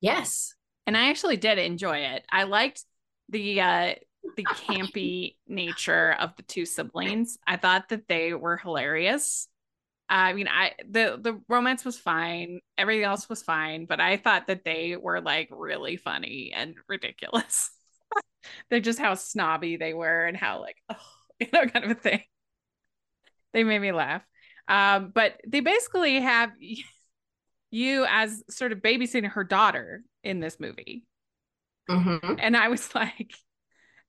Yes. 0.00 0.54
And 0.86 0.96
I 0.96 1.10
actually 1.10 1.38
did 1.38 1.58
enjoy 1.58 1.98
it. 1.98 2.24
I 2.30 2.44
liked 2.44 2.84
the 3.28 3.60
uh 3.60 3.94
the 4.36 4.44
campy 4.44 5.36
nature 5.46 6.12
of 6.18 6.34
the 6.36 6.42
two 6.42 6.66
siblings. 6.66 7.38
I 7.46 7.56
thought 7.56 7.88
that 7.90 8.08
they 8.08 8.34
were 8.34 8.56
hilarious. 8.56 9.48
I 10.08 10.32
mean, 10.34 10.48
I 10.48 10.72
the 10.88 11.18
the 11.20 11.40
romance 11.48 11.84
was 11.84 11.98
fine, 11.98 12.60
everything 12.78 13.04
else 13.04 13.28
was 13.28 13.42
fine, 13.42 13.86
but 13.86 14.00
I 14.00 14.16
thought 14.16 14.46
that 14.46 14.64
they 14.64 14.96
were 14.96 15.20
like 15.20 15.48
really 15.50 15.96
funny 15.96 16.52
and 16.54 16.74
ridiculous. 16.88 17.70
They're 18.70 18.80
just 18.80 19.00
how 19.00 19.14
snobby 19.14 19.76
they 19.76 19.94
were 19.94 20.24
and 20.26 20.36
how 20.36 20.60
like 20.60 20.76
oh, 20.88 20.96
you 21.40 21.48
know 21.52 21.66
kind 21.66 21.84
of 21.84 21.90
a 21.92 21.94
thing. 21.94 22.22
They 23.52 23.64
made 23.64 23.80
me 23.80 23.92
laugh. 23.92 24.22
Um, 24.68 25.12
but 25.14 25.40
they 25.46 25.60
basically 25.60 26.20
have 26.20 26.50
you 27.70 28.06
as 28.08 28.42
sort 28.50 28.72
of 28.72 28.78
babysitting 28.78 29.30
her 29.30 29.44
daughter 29.44 30.02
in 30.22 30.40
this 30.40 30.58
movie. 30.60 31.04
Mm-hmm. 31.88 32.34
And 32.38 32.56
I 32.56 32.68
was 32.68 32.94
like, 32.94 33.32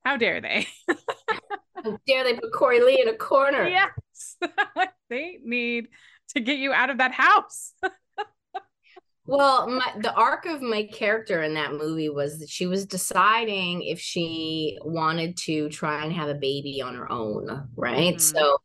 how 0.03 0.17
dare 0.17 0.41
they? 0.41 0.67
how 1.75 1.97
dare 2.07 2.23
they 2.23 2.35
put 2.35 2.53
Corey 2.53 2.81
Lee 2.81 3.01
in 3.01 3.09
a 3.09 3.17
corner? 3.17 3.67
Yes. 3.67 4.37
they 5.09 5.39
need 5.43 5.87
to 6.29 6.39
get 6.39 6.57
you 6.57 6.73
out 6.73 6.89
of 6.89 6.97
that 6.97 7.11
house. 7.11 7.73
well, 9.25 9.67
my, 9.67 9.93
the 10.01 10.13
arc 10.13 10.45
of 10.45 10.61
my 10.61 10.83
character 10.83 11.43
in 11.43 11.53
that 11.55 11.73
movie 11.73 12.09
was 12.09 12.39
that 12.39 12.49
she 12.49 12.65
was 12.65 12.85
deciding 12.85 13.83
if 13.83 13.99
she 13.99 14.77
wanted 14.83 15.37
to 15.37 15.69
try 15.69 16.03
and 16.03 16.13
have 16.13 16.29
a 16.29 16.35
baby 16.35 16.81
on 16.81 16.95
her 16.95 17.11
own, 17.11 17.69
right? 17.75 18.15
Mm-hmm. 18.15 18.37
So 18.37 18.57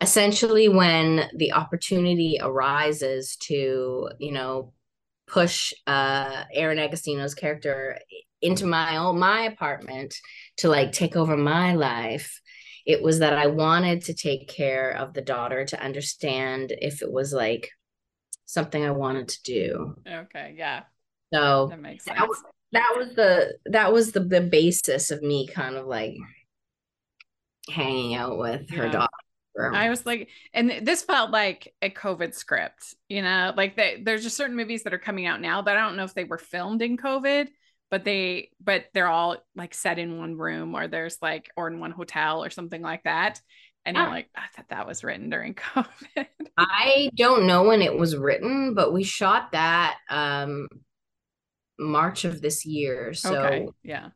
essentially 0.00 0.68
when 0.68 1.28
the 1.36 1.52
opportunity 1.52 2.38
arises 2.40 3.36
to, 3.36 4.08
you 4.18 4.32
know, 4.32 4.72
push 5.28 5.72
uh 5.86 6.44
Aaron 6.52 6.78
Agostino's 6.78 7.34
character 7.34 7.98
into 8.40 8.66
my 8.66 8.96
own 8.96 9.18
my 9.18 9.42
apartment 9.42 10.14
to 10.58 10.68
like 10.68 10.92
take 10.92 11.16
over 11.16 11.36
my 11.36 11.74
life 11.74 12.40
it 12.88 13.02
was 13.02 13.18
that 13.18 13.34
I 13.34 13.48
wanted 13.48 14.04
to 14.04 14.14
take 14.14 14.48
care 14.48 14.92
of 14.92 15.12
the 15.12 15.20
daughter 15.20 15.66
to 15.66 15.82
understand 15.82 16.72
if 16.80 17.02
it 17.02 17.12
was 17.12 17.34
like 17.34 17.70
something 18.46 18.82
I 18.82 18.92
wanted 18.92 19.28
to 19.28 19.42
do. 19.42 19.94
Okay, 20.10 20.54
yeah. 20.56 20.84
So 21.32 21.68
that 21.68 21.82
makes 21.82 22.06
sense. 22.06 22.18
That 22.18 22.28
was, 22.28 22.42
that 22.72 22.94
was 22.96 23.14
the 23.14 23.58
that 23.66 23.92
was 23.92 24.12
the 24.12 24.20
the 24.20 24.40
basis 24.40 25.10
of 25.10 25.20
me 25.20 25.46
kind 25.46 25.76
of 25.76 25.86
like 25.86 26.14
hanging 27.68 28.14
out 28.14 28.38
with 28.38 28.70
her 28.70 28.88
daughter 28.88 29.08
I 29.58 29.90
was 29.90 30.06
like, 30.06 30.28
and 30.54 30.80
this 30.82 31.02
felt 31.02 31.30
like 31.30 31.74
a 31.82 31.90
COVID 31.90 32.34
script, 32.34 32.94
you 33.08 33.22
know, 33.22 33.52
like 33.56 33.76
they, 33.76 34.00
there's 34.02 34.22
just 34.22 34.36
certain 34.36 34.56
movies 34.56 34.84
that 34.84 34.94
are 34.94 34.98
coming 34.98 35.26
out 35.26 35.40
now 35.40 35.62
that 35.62 35.76
I 35.76 35.80
don't 35.80 35.96
know 35.96 36.04
if 36.04 36.14
they 36.14 36.24
were 36.24 36.38
filmed 36.38 36.82
in 36.82 36.96
COVID, 36.96 37.48
but 37.90 38.04
they, 38.04 38.50
but 38.62 38.86
they're 38.94 39.08
all 39.08 39.36
like 39.56 39.74
set 39.74 39.98
in 39.98 40.18
one 40.18 40.36
room 40.36 40.74
or 40.74 40.86
there's 40.86 41.18
like, 41.20 41.50
or 41.56 41.68
in 41.68 41.80
one 41.80 41.90
hotel 41.90 42.44
or 42.44 42.50
something 42.50 42.82
like 42.82 43.02
that. 43.04 43.40
And 43.84 43.96
I'm 43.96 44.10
like, 44.10 44.28
I 44.36 44.42
thought 44.54 44.68
that 44.68 44.86
was 44.86 45.02
written 45.02 45.30
during 45.30 45.54
COVID. 45.74 46.26
I 46.58 47.10
don't 47.16 47.46
know 47.46 47.62
when 47.62 47.80
it 47.80 47.96
was 47.96 48.16
written, 48.16 48.74
but 48.74 48.92
we 48.92 49.02
shot 49.02 49.52
that 49.52 49.96
um 50.10 50.68
March 51.78 52.24
of 52.24 52.42
this 52.42 52.66
year. 52.66 53.14
So 53.14 53.34
okay. 53.34 53.68
yeah, 53.82 54.08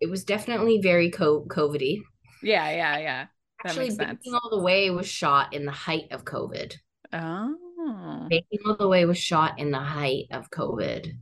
it 0.00 0.10
was 0.10 0.24
definitely 0.24 0.80
very 0.82 1.10
COVID-y. 1.10 1.98
Yeah, 2.42 2.70
yeah, 2.70 2.98
yeah. 2.98 3.26
Actually, 3.64 3.94
Baking 3.96 4.34
All 4.34 4.50
the 4.50 4.62
Way 4.62 4.90
was 4.90 5.06
shot 5.06 5.52
in 5.52 5.64
the 5.66 5.72
height 5.72 6.08
of 6.10 6.24
COVID. 6.24 6.74
Oh. 7.12 8.26
Baking 8.28 8.58
All 8.66 8.76
the 8.76 8.88
Way 8.88 9.04
was 9.04 9.18
shot 9.18 9.58
in 9.58 9.70
the 9.70 9.78
height 9.78 10.26
of 10.30 10.50
COVID. 10.50 11.12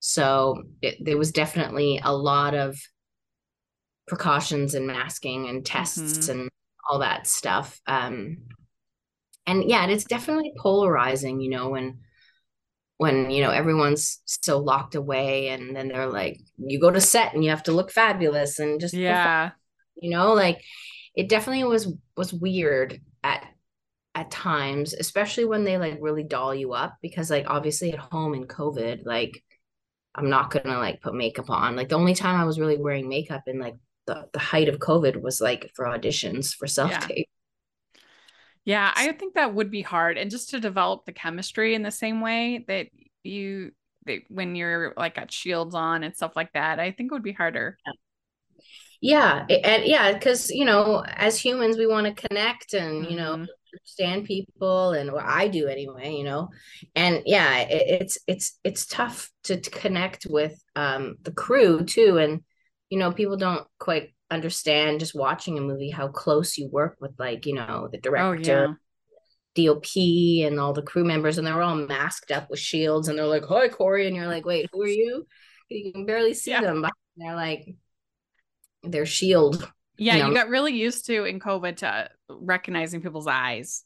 So 0.00 0.62
it, 0.82 0.96
there 1.04 1.16
was 1.18 1.32
definitely 1.32 2.00
a 2.02 2.14
lot 2.14 2.54
of 2.54 2.78
precautions 4.06 4.74
and 4.74 4.86
masking 4.86 5.48
and 5.48 5.64
tests 5.64 6.26
Mhm. 6.26 6.28
and 6.30 6.50
all 6.88 6.98
that 6.98 7.26
stuff. 7.26 7.80
Um, 7.86 8.38
and 9.46 9.64
yeah, 9.68 9.86
it's 9.86 10.04
definitely 10.04 10.52
polarizing, 10.58 11.40
you 11.40 11.50
know, 11.50 11.70
when 11.70 12.00
when 12.96 13.28
you 13.28 13.42
know 13.42 13.50
everyone's 13.50 14.20
so 14.24 14.58
locked 14.58 14.94
away 14.94 15.48
and 15.48 15.74
then 15.74 15.88
they're 15.88 16.06
like 16.06 16.38
you 16.58 16.78
go 16.78 16.92
to 16.92 17.00
set 17.00 17.34
and 17.34 17.42
you 17.42 17.50
have 17.50 17.64
to 17.64 17.72
look 17.72 17.90
fabulous 17.90 18.60
and 18.60 18.80
just 18.80 18.94
Yeah. 18.94 19.50
you 19.96 20.10
know 20.10 20.32
like 20.32 20.62
it 21.14 21.28
definitely 21.28 21.64
was 21.64 21.92
was 22.16 22.32
weird 22.32 23.00
at 23.22 23.46
at 24.14 24.30
times 24.30 24.94
especially 24.94 25.44
when 25.44 25.64
they 25.64 25.76
like 25.78 25.98
really 26.00 26.22
doll 26.22 26.54
you 26.54 26.72
up 26.72 26.96
because 27.02 27.30
like 27.30 27.46
obviously 27.48 27.92
at 27.92 27.98
home 27.98 28.34
in 28.34 28.44
covid 28.46 29.04
like 29.04 29.42
i'm 30.14 30.30
not 30.30 30.50
gonna 30.50 30.78
like 30.78 31.00
put 31.00 31.14
makeup 31.14 31.50
on 31.50 31.76
like 31.76 31.88
the 31.88 31.96
only 31.96 32.14
time 32.14 32.40
i 32.40 32.44
was 32.44 32.60
really 32.60 32.78
wearing 32.78 33.08
makeup 33.08 33.42
in 33.46 33.58
like 33.58 33.74
the, 34.06 34.26
the 34.32 34.38
height 34.38 34.68
of 34.68 34.78
covid 34.78 35.20
was 35.20 35.40
like 35.40 35.70
for 35.74 35.86
auditions 35.86 36.54
for 36.54 36.66
self 36.66 36.92
tape 37.00 37.28
Yeah, 38.64 38.92
I 38.94 39.12
think 39.12 39.34
that 39.34 39.54
would 39.54 39.70
be 39.70 39.82
hard. 39.82 40.16
And 40.16 40.30
just 40.30 40.50
to 40.50 40.60
develop 40.60 41.04
the 41.04 41.12
chemistry 41.12 41.74
in 41.74 41.82
the 41.82 41.90
same 41.90 42.20
way 42.20 42.64
that 42.68 42.88
you 43.22 43.72
that 44.06 44.20
when 44.28 44.54
you're 44.54 44.94
like 44.96 45.16
got 45.16 45.32
shields 45.32 45.74
on 45.74 46.02
and 46.02 46.14
stuff 46.16 46.36
like 46.36 46.52
that, 46.54 46.78
I 46.80 46.92
think 46.92 47.10
it 47.12 47.14
would 47.14 47.22
be 47.22 47.32
harder. 47.32 47.78
yeah 47.86 47.92
it- 49.48 49.64
and 49.64 49.84
yeah 49.84 50.12
because 50.12 50.50
you 50.50 50.64
know 50.64 51.04
as 51.06 51.38
humans 51.38 51.76
we 51.76 51.86
want 51.86 52.06
to 52.06 52.28
connect 52.28 52.74
and 52.74 53.04
you 53.06 53.16
know 53.16 53.36
Mhm. 53.36 53.46
understand 53.74 54.24
people 54.24 54.92
and 54.92 55.12
what 55.12 55.24
I 55.24 55.48
do 55.48 55.66
anyway, 55.66 56.14
you 56.14 56.24
know. 56.24 56.50
And 56.94 57.22
yeah, 57.26 57.58
it, 57.60 58.02
it's 58.02 58.18
it's 58.28 58.58
it's 58.64 58.86
tough 58.86 59.30
to, 59.44 59.60
to 59.60 59.70
connect 59.70 60.26
with 60.30 60.54
um 60.76 61.16
the 61.22 61.32
crew 61.32 61.84
too 61.84 62.18
and 62.18 62.42
you 62.90 62.98
know, 62.98 63.12
people 63.12 63.36
don't 63.36 63.66
quite 63.78 64.14
understand 64.30 65.00
just 65.00 65.14
watching 65.14 65.58
a 65.58 65.62
movie 65.62 65.90
how 65.90 66.08
close 66.08 66.56
you 66.58 66.68
work 66.68 66.96
with 67.00 67.12
like, 67.18 67.46
you 67.46 67.54
know, 67.54 67.88
the 67.90 67.98
Oh 68.16 68.32
director, 68.32 68.68
yeah. 68.68 68.74
DOP 69.54 70.44
and 70.44 70.60
all 70.60 70.72
the 70.72 70.82
crew 70.82 71.04
members 71.04 71.38
and 71.38 71.46
they're 71.46 71.62
all 71.62 71.76
masked 71.76 72.30
up 72.32 72.50
with 72.50 72.60
shields 72.60 73.08
and 73.08 73.18
they're 73.18 73.26
like, 73.26 73.44
"Hi 73.46 73.68
Corey." 73.68 74.06
And 74.06 74.16
you're 74.16 74.26
like, 74.28 74.44
"Wait, 74.46 74.68
who 74.72 74.82
are 74.82 74.88
you?" 74.88 75.26
You 75.68 75.92
can 75.92 76.06
barely 76.06 76.34
see 76.34 76.52
Yeah. 76.52 76.60
them. 76.60 76.82
But 76.82 76.92
they're 77.16 77.36
like 77.36 77.76
their 78.90 79.06
shield. 79.06 79.70
Yeah, 79.96 80.18
know. 80.18 80.28
you 80.28 80.34
got 80.34 80.48
really 80.48 80.72
used 80.74 81.06
to 81.06 81.24
in 81.24 81.38
COVID 81.38 81.76
to 81.78 82.10
recognizing 82.28 83.00
people's 83.00 83.26
eyes. 83.26 83.84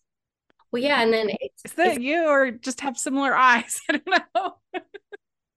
Well, 0.73 0.83
yeah, 0.83 1.03
and 1.03 1.13
then 1.13 1.29
it's, 1.41 1.63
Is 1.65 1.73
that 1.75 1.87
it's 1.97 2.01
you 2.01 2.27
or 2.27 2.51
just 2.51 2.81
have 2.81 2.97
similar 2.99 3.35
eyes? 3.35 3.81
I 3.91 3.93
don't 3.99 4.23
know. 4.35 4.83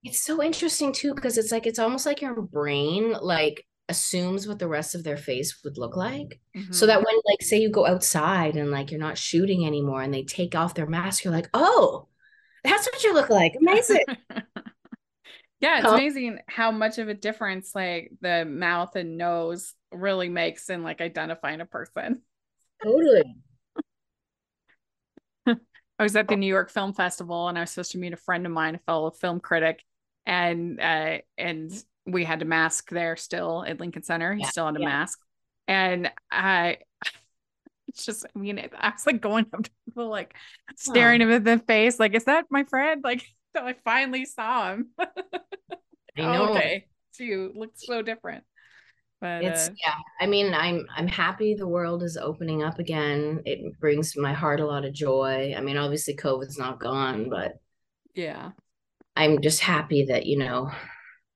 It's 0.04 0.24
so 0.24 0.42
interesting 0.42 0.94
too, 0.94 1.14
because 1.14 1.38
it's 1.38 1.52
like 1.52 1.68
it's 1.68 1.80
almost 1.80 2.06
like 2.06 2.22
your 2.22 2.42
brain 2.42 3.14
like 3.22 3.66
assumes 3.88 4.48
what 4.48 4.58
the 4.58 4.68
rest 4.68 4.96
of 4.96 5.04
their 5.04 5.18
face 5.18 5.60
would 5.64 5.78
look 5.78 5.96
like. 5.96 6.40
So 6.72 6.86
Mhm. 6.86 6.88
that 6.88 6.98
when 7.04 7.16
like 7.26 7.42
say 7.42 7.60
you 7.62 7.70
go 7.70 7.86
outside 7.86 8.56
and 8.56 8.72
like 8.72 8.90
you're 8.90 9.00
not 9.00 9.18
shooting 9.18 9.66
anymore 9.66 10.02
and 10.02 10.14
they 10.14 10.24
take 10.24 10.56
off 10.56 10.74
their 10.74 10.88
mask, 10.88 11.24
you're 11.24 11.34
like, 11.34 11.50
oh, 11.54 12.08
that's 12.64 12.88
what 12.88 13.04
you 13.04 13.14
look 13.14 13.30
like. 13.30 13.54
Amazing. 13.60 14.06
yeah, 15.62 15.80
it's 15.80 15.92
amazing 15.92 16.40
how 16.48 16.72
much 16.72 16.98
of 16.98 17.08
a 17.10 17.14
difference 17.14 17.76
like 17.76 18.12
the 18.22 18.46
mouth 18.46 18.96
and 18.96 19.18
nose 19.18 19.74
really 19.92 20.30
makes 20.30 20.70
in 20.70 20.84
like 20.84 21.02
identifying 21.02 21.62
a 21.62 21.66
person. 21.66 22.22
totally. 22.84 23.36
I 25.48 26.04
was 26.04 26.16
at 26.16 26.30
the 26.30 26.36
New 26.36 26.48
York 26.48 26.70
Film 26.70 26.94
Festival 26.94 27.48
and 27.48 27.58
I 27.58 27.62
was 27.62 27.72
supposed 27.72 27.92
to 27.92 27.98
meet 27.98 28.14
a 28.14 28.18
friend 28.18 28.46
of 28.46 28.52
mine, 28.52 28.76
a 28.76 28.80
fellow 28.80 29.12
film 29.12 29.40
critic, 29.40 29.84
and 30.26 30.80
uh, 30.80 31.20
and 31.38 31.72
we 32.06 32.24
had 32.26 32.40
to 32.40 32.46
mask 32.46 32.90
there 32.90 33.16
still 33.16 33.64
at 33.66 33.80
Lincoln 33.80 34.04
Center. 34.04 34.34
He 34.34 34.44
Yeah, 34.44 34.52
still 34.52 34.66
had 34.66 34.76
a 34.76 34.80
yeah. 34.80 34.88
mask, 34.90 35.20
and 35.68 36.12
I. 36.32 36.78
It's 37.88 38.06
just, 38.06 38.26
I 38.36 38.40
mean, 38.40 38.58
I 38.60 38.90
was 38.90 39.06
like 39.06 39.22
going 39.22 39.48
up 39.54 39.64
to 39.64 39.72
people, 39.86 40.08
like 40.10 40.34
staring 40.76 41.20
him 41.22 41.30
in 41.32 41.44
the 41.44 41.60
face, 41.60 42.00
like, 42.00 42.14
"Is 42.14 42.24
that 42.26 42.46
my 42.50 42.64
friend?" 42.64 43.04
Like, 43.04 43.26
so 43.56 43.66
I 43.66 43.76
finally 43.84 44.26
saw 44.26 44.74
him. 44.74 44.90
I 46.18 46.28
know. 46.28 46.52
okay, 46.52 46.88
so 47.12 47.24
you 47.24 47.52
looked 47.56 47.80
so 47.80 48.02
different, 48.02 48.44
but 49.20 49.44
It's 49.44 49.70
uh, 49.70 49.74
yeah. 49.84 49.96
I 50.20 50.28
mean, 50.28 50.54
I'm 50.54 50.86
I'm 50.96 51.08
happy 51.08 51.56
the 51.56 51.68
world 51.68 52.04
is 52.04 52.18
opening 52.18 52.64
up 52.64 52.80
again. 52.80 53.42
It 53.46 53.80
brings 53.80 54.16
my 54.18 54.34
heart 54.34 54.60
a 54.60 54.66
lot 54.66 54.86
of 54.86 54.94
joy. 54.94 55.54
I 55.58 55.62
mean, 55.62 55.78
obviously 55.78 56.16
COVID's 56.16 56.58
not 56.58 56.80
gone, 56.80 57.30
but 57.30 57.54
yeah, 58.16 58.52
I'm 59.16 59.42
just 59.42 59.62
happy 59.62 60.06
that, 60.06 60.26
you 60.26 60.38
know, 60.38 60.72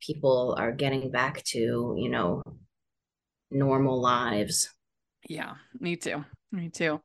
people 0.01 0.55
are 0.57 0.71
getting 0.71 1.11
back 1.11 1.43
to, 1.45 1.95
you 1.97 2.09
know, 2.09 2.41
normal 3.51 4.01
lives. 4.01 4.69
Yeah, 5.27 5.55
me 5.79 5.95
too. 5.95 6.23
Me 6.51 6.69
too. 6.69 7.01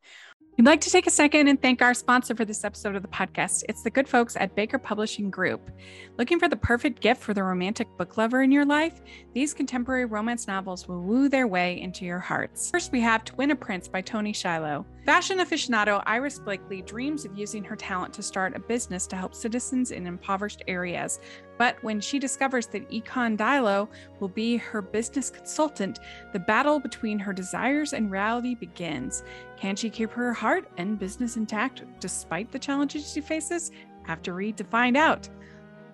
We'd 0.60 0.66
like 0.66 0.82
to 0.82 0.90
take 0.90 1.06
a 1.06 1.10
second 1.10 1.48
and 1.48 1.62
thank 1.62 1.80
our 1.80 1.94
sponsor 1.94 2.34
for 2.34 2.44
this 2.44 2.64
episode 2.64 2.94
of 2.94 3.00
the 3.00 3.08
podcast. 3.08 3.64
It's 3.70 3.82
the 3.82 3.88
good 3.88 4.06
folks 4.06 4.36
at 4.36 4.54
Baker 4.54 4.76
Publishing 4.76 5.30
Group. 5.30 5.70
Looking 6.18 6.38
for 6.38 6.48
the 6.48 6.56
perfect 6.56 7.00
gift 7.00 7.22
for 7.22 7.32
the 7.32 7.42
romantic 7.42 7.88
book 7.96 8.18
lover 8.18 8.42
in 8.42 8.52
your 8.52 8.66
life? 8.66 9.00
These 9.32 9.54
contemporary 9.54 10.04
romance 10.04 10.46
novels 10.46 10.86
will 10.86 11.00
woo 11.00 11.30
their 11.30 11.46
way 11.46 11.80
into 11.80 12.04
your 12.04 12.18
hearts. 12.18 12.68
First, 12.70 12.92
we 12.92 13.00
have 13.00 13.24
To 13.24 13.36
Win 13.36 13.52
a 13.52 13.56
Prince 13.56 13.88
by 13.88 14.02
Toni 14.02 14.34
Shiloh. 14.34 14.84
Fashion 15.06 15.38
aficionado 15.38 16.02
Iris 16.04 16.38
Blakely 16.38 16.82
dreams 16.82 17.24
of 17.24 17.38
using 17.38 17.64
her 17.64 17.74
talent 17.74 18.12
to 18.12 18.22
start 18.22 18.54
a 18.54 18.60
business 18.60 19.06
to 19.06 19.16
help 19.16 19.34
citizens 19.34 19.92
in 19.92 20.06
impoverished 20.06 20.62
areas. 20.68 21.20
But 21.60 21.76
when 21.82 22.00
she 22.00 22.18
discovers 22.18 22.68
that 22.68 22.90
Econ 22.90 23.36
Dilo 23.36 23.86
will 24.18 24.28
be 24.28 24.56
her 24.56 24.80
business 24.80 25.28
consultant, 25.28 26.00
the 26.32 26.38
battle 26.38 26.80
between 26.80 27.18
her 27.18 27.34
desires 27.34 27.92
and 27.92 28.10
reality 28.10 28.54
begins. 28.54 29.24
Can 29.58 29.76
she 29.76 29.90
keep 29.90 30.10
her 30.12 30.32
heart 30.32 30.70
and 30.78 30.98
business 30.98 31.36
intact 31.36 31.82
despite 32.00 32.50
the 32.50 32.58
challenges 32.58 33.12
she 33.12 33.20
faces? 33.20 33.72
Have 34.04 34.22
to 34.22 34.32
read 34.32 34.56
to 34.56 34.64
find 34.64 34.96
out. 34.96 35.28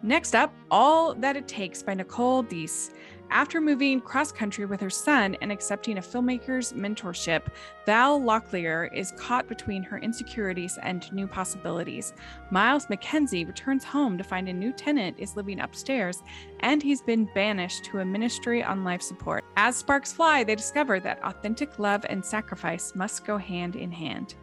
Next 0.05 0.37
up, 0.37 0.55
All 0.71 1.15
That 1.15 1.37
It 1.37 1.49
Takes 1.49 1.83
by 1.83 1.95
Nicole 1.95 2.45
Deese. 2.45 2.93
After 3.31 3.61
moving 3.61 4.01
cross 4.01 4.31
country 4.31 4.67
with 4.67 4.81
her 4.81 4.91
son 4.91 5.37
and 5.41 5.51
accepting 5.51 5.99
a 5.99 6.01
filmmaker's 6.01 6.73
mentorship, 6.73 7.43
Val 7.85 8.21
Locklear 8.21 8.93
is 8.95 9.13
caught 9.19 9.49
between 9.49 9.83
her 9.83 9.99
insecurities 9.99 10.79
and 10.83 11.13
new 11.13 11.27
possibilities. 11.27 12.15
Miles 12.51 12.89
Mackenzie 12.89 13.45
returns 13.45 13.85
home 13.85 14.17
to 14.17 14.25
find 14.25 14.49
a 14.49 14.53
new 14.53 14.73
tenant 14.73 15.19
is 15.19 15.37
living 15.37 15.61
upstairs 15.61 16.23
and 16.61 16.83
he's 16.83 17.03
been 17.03 17.29
banished 17.35 17.85
to 17.85 17.99
a 17.99 18.05
ministry 18.05 18.63
on 18.63 18.85
life 18.85 19.03
support. 19.03 19.45
As 19.57 19.77
sparks 19.77 20.13
fly, 20.13 20.45
they 20.45 20.55
discover 20.55 21.01
that 21.01 21.23
authentic 21.25 21.79
love 21.79 22.07
and 22.09 22.25
sacrifice 22.25 22.95
must 22.95 23.25
go 23.25 23.39
hand 23.39 23.77
in 23.77 23.91
hand. 23.91 24.35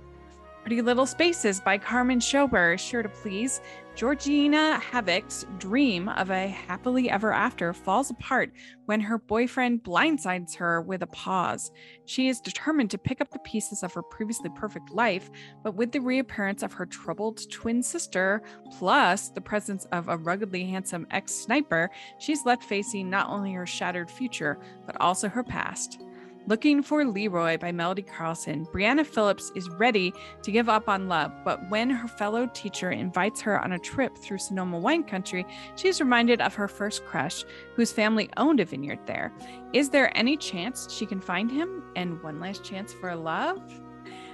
Pretty 0.64 0.82
Little 0.82 1.06
Spaces 1.06 1.60
by 1.60 1.78
Carmen 1.78 2.22
Schober 2.22 2.76
is 2.76 2.82
sure 2.82 3.04
to 3.04 3.10
please. 3.10 3.60
Georgina 3.96 4.80
Havoc's 4.80 5.46
dream 5.58 6.08
of 6.08 6.32
a 6.32 6.48
happily 6.48 7.10
ever 7.10 7.34
after 7.34 7.74
falls 7.74 8.10
apart 8.10 8.50
when 8.86 9.02
her 9.02 9.18
boyfriend 9.18 9.84
blindsides 9.84 10.56
her 10.56 10.82
with 10.82 11.04
a 11.04 11.08
pause. 11.08 11.70
She 12.06 12.30
is 12.30 12.40
determined 12.40 12.92
to 12.92 12.98
pick 12.98 13.20
up 13.20 13.30
the 13.32 13.40
pieces 13.40 13.84
of 13.84 13.94
her 13.94 14.02
previously 14.02 14.50
perfect 14.56 14.90
life, 14.90 15.30
but 15.66 15.76
with 15.76 15.92
the 15.92 16.00
reappearance 16.00 16.64
of 16.64 16.72
her 16.72 16.86
troubled 16.86 17.42
twin 17.52 17.84
sister, 17.84 18.42
plus 18.72 19.32
the 19.32 19.42
presence 19.42 19.84
of 19.92 20.08
a 20.08 20.16
ruggedly 20.16 20.64
handsome 20.64 21.06
ex 21.12 21.36
sniper, 21.36 21.90
she's 22.20 22.46
left 22.46 22.64
facing 22.64 23.10
not 23.10 23.30
only 23.30 23.52
her 23.52 23.66
shattered 23.66 24.10
future, 24.10 24.58
but 24.86 24.96
also 25.02 25.28
her 25.28 25.44
past. 25.44 26.00
Looking 26.46 26.84
for 26.84 27.06
Leroy 27.06 27.58
by 27.58 27.72
Melody 27.72 28.02
Carlson, 28.02 28.66
Brianna 28.66 29.06
Phillips 29.06 29.54
is 29.56 29.70
ready 29.70 30.14
to 30.42 30.52
give 30.52 30.68
up 30.68 30.90
on 30.90 31.08
love, 31.08 31.32
but 31.46 31.70
when 31.70 31.90
her 31.90 32.08
fellow 32.10 32.50
teacher 32.54 32.92
invites 32.92 33.40
her 33.40 33.64
on 33.64 33.72
a 33.72 33.80
trip 33.80 34.18
through 34.18 34.40
Sonoma 34.40 34.78
wine 34.78 35.06
country, 35.06 35.46
she 35.78 35.88
is 35.88 36.02
reminded 36.02 36.42
of 36.42 36.54
her 36.54 36.68
first 36.68 37.06
crush, 37.06 37.46
whose 37.76 37.94
family 37.94 38.30
owned 38.36 38.60
a 38.60 38.66
vineyard 38.66 39.00
there. 39.06 39.32
Is 39.72 39.90
there 39.90 40.16
any 40.18 40.36
chance 40.36 40.92
she 40.92 41.06
can 41.06 41.22
find 41.22 41.50
him? 41.50 41.82
And 41.96 42.22
one 42.22 42.42
last 42.42 42.62
chance 42.62 42.92
for 42.92 43.16
love? 43.16 43.62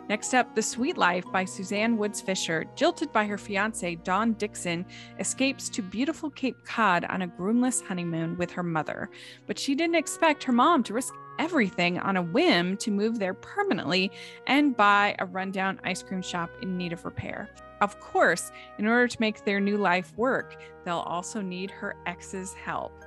Next 0.09 0.33
up, 0.33 0.55
The 0.55 0.63
Sweet 0.63 0.97
Life 0.97 1.25
by 1.31 1.45
Suzanne 1.45 1.95
Woods 1.95 2.21
Fisher. 2.21 2.65
Jilted 2.75 3.13
by 3.13 3.27
her 3.27 3.37
fiance, 3.37 3.93
Dawn 3.97 4.33
Dixon, 4.33 4.83
escapes 5.19 5.69
to 5.69 5.83
beautiful 5.83 6.31
Cape 6.31 6.65
Cod 6.65 7.05
on 7.05 7.21
a 7.21 7.27
groomless 7.27 7.83
honeymoon 7.83 8.35
with 8.35 8.49
her 8.49 8.63
mother. 8.63 9.11
But 9.45 9.59
she 9.59 9.75
didn't 9.75 9.97
expect 9.97 10.43
her 10.45 10.51
mom 10.51 10.81
to 10.85 10.95
risk 10.95 11.13
everything 11.39 11.97
on 11.97 12.17
a 12.17 12.21
whim 12.21 12.77
to 12.77 12.91
move 12.91 13.17
there 13.17 13.33
permanently 13.33 14.11
and 14.45 14.77
buy 14.77 15.15
a 15.17 15.25
rundown 15.25 15.79
ice 15.83 16.03
cream 16.03 16.21
shop 16.21 16.51
in 16.61 16.77
need 16.77 16.93
of 16.93 17.05
repair. 17.05 17.49
Of 17.81 17.99
course, 17.99 18.51
in 18.77 18.85
order 18.85 19.07
to 19.07 19.17
make 19.19 19.45
their 19.45 19.59
new 19.59 19.77
life 19.77 20.13
work, 20.17 20.61
they'll 20.83 20.97
also 20.97 21.41
need 21.41 21.71
her 21.71 21.95
ex's 22.05 22.53
help. 22.53 22.98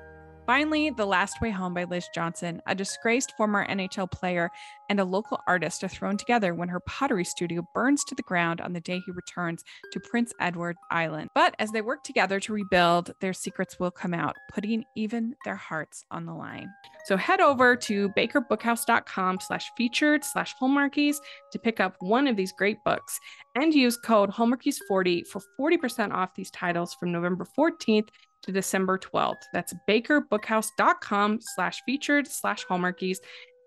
Finally, 0.45 0.91
The 0.91 1.07
Last 1.07 1.41
Way 1.41 1.51
Home 1.51 1.73
by 1.73 1.85
Liz 1.85 2.09
Johnson, 2.13 2.61
a 2.67 2.75
disgraced 2.75 3.33
former 3.37 3.65
NHL 3.65 4.11
player 4.11 4.51
and 4.89 4.99
a 4.99 5.05
local 5.05 5.39
artist 5.47 5.85
are 5.85 5.89
thrown 5.89 6.17
together 6.17 6.53
when 6.53 6.69
her 6.69 6.81
pottery 6.81 7.25
studio 7.25 7.63
burns 7.75 8.03
to 8.05 8.17
the 8.17 8.25
ground 8.25 8.61
on 8.61 8.73
the 8.73 8.81
day 8.81 9.01
he 9.07 9.13
returns 9.13 9.63
to 9.93 10.01
Prince 10.01 10.33
Edward 10.41 10.77
Island. 10.91 11.31
But 11.33 11.55
as 11.61 11.71
they 11.71 11.81
work 11.81 12.03
together 12.03 12.41
to 12.41 12.53
rebuild, 12.53 13.13
their 13.21 13.33
secrets 13.33 13.79
will 13.79 13.93
come 13.93 14.13
out, 14.13 14.35
putting 14.53 14.85
even 14.97 15.37
their 15.45 15.55
hearts 15.55 16.05
on 16.11 16.27
the 16.27 16.35
line. 16.35 16.69
So 17.05 17.17
head 17.17 17.41
over 17.41 17.77
to 17.77 18.09
bakerbookhouse.com 18.11 19.39
slash 19.47 19.71
featured 19.77 20.25
slash 20.25 20.55
hallmarkies 20.61 21.17
to 21.53 21.59
pick 21.61 21.79
up 21.79 21.95
one 22.01 22.27
of 22.27 22.37
these 22.37 22.53
great 22.53 22.79
books 22.85 23.17
and 23.55 23.73
use 23.73 23.97
code 23.97 24.31
hallmarkies40 24.31 25.25
for 25.29 25.41
40% 25.59 26.13
off 26.13 26.35
these 26.35 26.51
titles 26.51 26.95
from 26.95 27.13
November 27.13 27.47
14th 27.57 28.09
to 28.43 28.53
December 28.53 28.99
12th. 28.99 29.43
That's 29.53 29.75
bakerbookhouse.com 29.89 31.39
slash 31.41 31.83
featured 31.87 32.27
slash 32.27 32.67
hallmarkies 32.67 33.19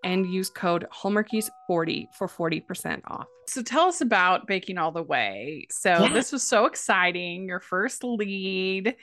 and 0.03 0.31
use 0.31 0.49
code 0.49 0.85
hallmarkies40 0.93 2.05
for 2.13 2.27
40% 2.27 3.01
off. 3.07 3.25
So 3.47 3.61
tell 3.61 3.87
us 3.87 4.01
about 4.01 4.47
Baking 4.47 4.77
All 4.77 4.91
the 4.91 5.03
Way. 5.03 5.67
So 5.71 5.89
yeah. 5.89 6.13
this 6.13 6.31
was 6.31 6.43
so 6.43 6.65
exciting. 6.65 7.47
Your 7.47 7.59
first 7.59 8.03
lead. 8.03 8.95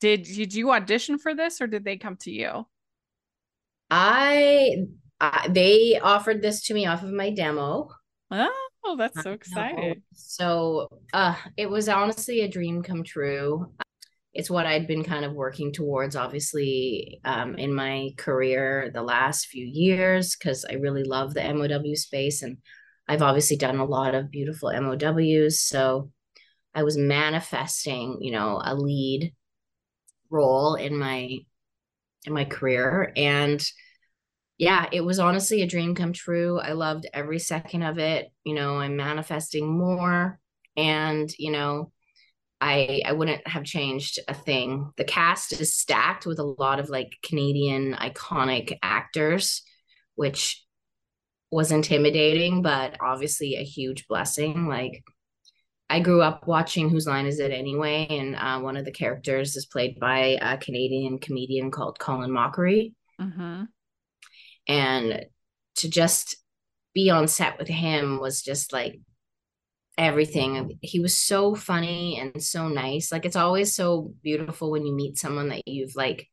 Did 0.00 0.22
did 0.22 0.54
you 0.54 0.70
audition 0.70 1.18
for 1.18 1.34
this 1.34 1.60
or 1.60 1.66
did 1.66 1.84
they 1.84 1.96
come 1.96 2.16
to 2.18 2.30
you? 2.30 2.66
I 3.90 4.76
uh, 5.20 5.48
they 5.48 5.98
offered 6.00 6.40
this 6.42 6.64
to 6.66 6.74
me 6.74 6.86
off 6.86 7.02
of 7.02 7.10
my 7.10 7.30
demo. 7.30 7.90
Oh, 8.30 8.96
that's 8.96 9.20
so 9.22 9.32
exciting. 9.32 10.02
So 10.14 10.88
uh 11.12 11.34
it 11.56 11.68
was 11.68 11.88
honestly 11.88 12.40
a 12.42 12.48
dream 12.48 12.82
come 12.82 13.02
true 13.02 13.72
it's 14.38 14.48
what 14.48 14.66
I'd 14.66 14.86
been 14.86 15.02
kind 15.02 15.24
of 15.24 15.32
working 15.32 15.72
towards, 15.72 16.14
obviously, 16.14 17.20
um, 17.24 17.56
in 17.56 17.74
my 17.74 18.10
career 18.16 18.88
the 18.94 19.02
last 19.02 19.48
few 19.48 19.66
years, 19.66 20.36
because 20.36 20.64
I 20.64 20.74
really 20.74 21.02
love 21.02 21.34
the 21.34 21.42
MOW 21.42 21.94
space. 21.94 22.42
And 22.42 22.58
I've 23.08 23.20
obviously 23.20 23.56
done 23.56 23.80
a 23.80 23.84
lot 23.84 24.14
of 24.14 24.30
beautiful 24.30 24.70
MOWs. 24.72 25.58
So 25.58 26.12
I 26.72 26.84
was 26.84 26.96
manifesting, 26.96 28.18
you 28.20 28.30
know, 28.30 28.62
a 28.64 28.76
lead 28.76 29.34
role 30.30 30.76
in 30.76 30.96
my 30.96 31.38
in 32.26 32.32
my 32.32 32.44
career 32.44 33.12
and 33.16 33.64
yeah 34.58 34.86
it 34.92 35.00
was 35.00 35.18
honestly 35.18 35.62
a 35.62 35.66
dream 35.66 35.94
come 35.94 36.12
true 36.12 36.60
i 36.60 36.72
loved 36.72 37.06
every 37.14 37.38
second 37.38 37.82
of 37.82 37.96
it 37.98 38.30
you 38.44 38.54
know 38.54 38.78
i'm 38.78 38.96
manifesting 38.96 39.66
more 39.66 40.38
and 40.76 41.32
you 41.38 41.50
know 41.50 41.90
I 42.60 43.02
I 43.04 43.12
wouldn't 43.12 43.46
have 43.46 43.64
changed 43.64 44.18
a 44.28 44.34
thing. 44.34 44.90
The 44.96 45.04
cast 45.04 45.52
is 45.52 45.76
stacked 45.76 46.26
with 46.26 46.38
a 46.38 46.54
lot 46.58 46.80
of 46.80 46.90
like 46.90 47.16
Canadian 47.22 47.94
iconic 47.94 48.76
actors, 48.82 49.62
which 50.14 50.64
was 51.50 51.72
intimidating, 51.72 52.62
but 52.62 52.96
obviously 53.00 53.54
a 53.54 53.64
huge 53.64 54.06
blessing. 54.08 54.66
Like 54.66 55.02
I 55.88 56.00
grew 56.00 56.20
up 56.20 56.46
watching 56.46 56.90
Whose 56.90 57.06
Line 57.06 57.26
Is 57.26 57.38
It 57.40 57.50
Anyway, 57.50 58.06
and 58.10 58.36
uh, 58.36 58.60
one 58.60 58.76
of 58.76 58.84
the 58.84 58.92
characters 58.92 59.56
is 59.56 59.66
played 59.66 59.98
by 59.98 60.38
a 60.40 60.58
Canadian 60.58 61.18
comedian 61.18 61.70
called 61.70 61.98
Colin 61.98 62.30
Mochrie. 62.30 62.92
Mm-hmm. 63.20 63.64
And 64.68 65.26
to 65.76 65.88
just 65.88 66.36
be 66.94 67.08
on 67.10 67.28
set 67.28 67.58
with 67.58 67.68
him 67.68 68.20
was 68.20 68.42
just 68.42 68.72
like 68.72 69.00
everything. 69.98 70.78
He 70.80 71.00
was 71.00 71.18
so 71.18 71.54
funny 71.54 72.18
and 72.18 72.42
so 72.42 72.68
nice. 72.68 73.10
Like 73.10 73.26
it's 73.26 73.36
always 73.36 73.74
so 73.74 74.14
beautiful 74.22 74.70
when 74.70 74.86
you 74.86 74.94
meet 74.94 75.18
someone 75.18 75.48
that 75.48 75.66
you've 75.66 75.96
like 75.96 76.28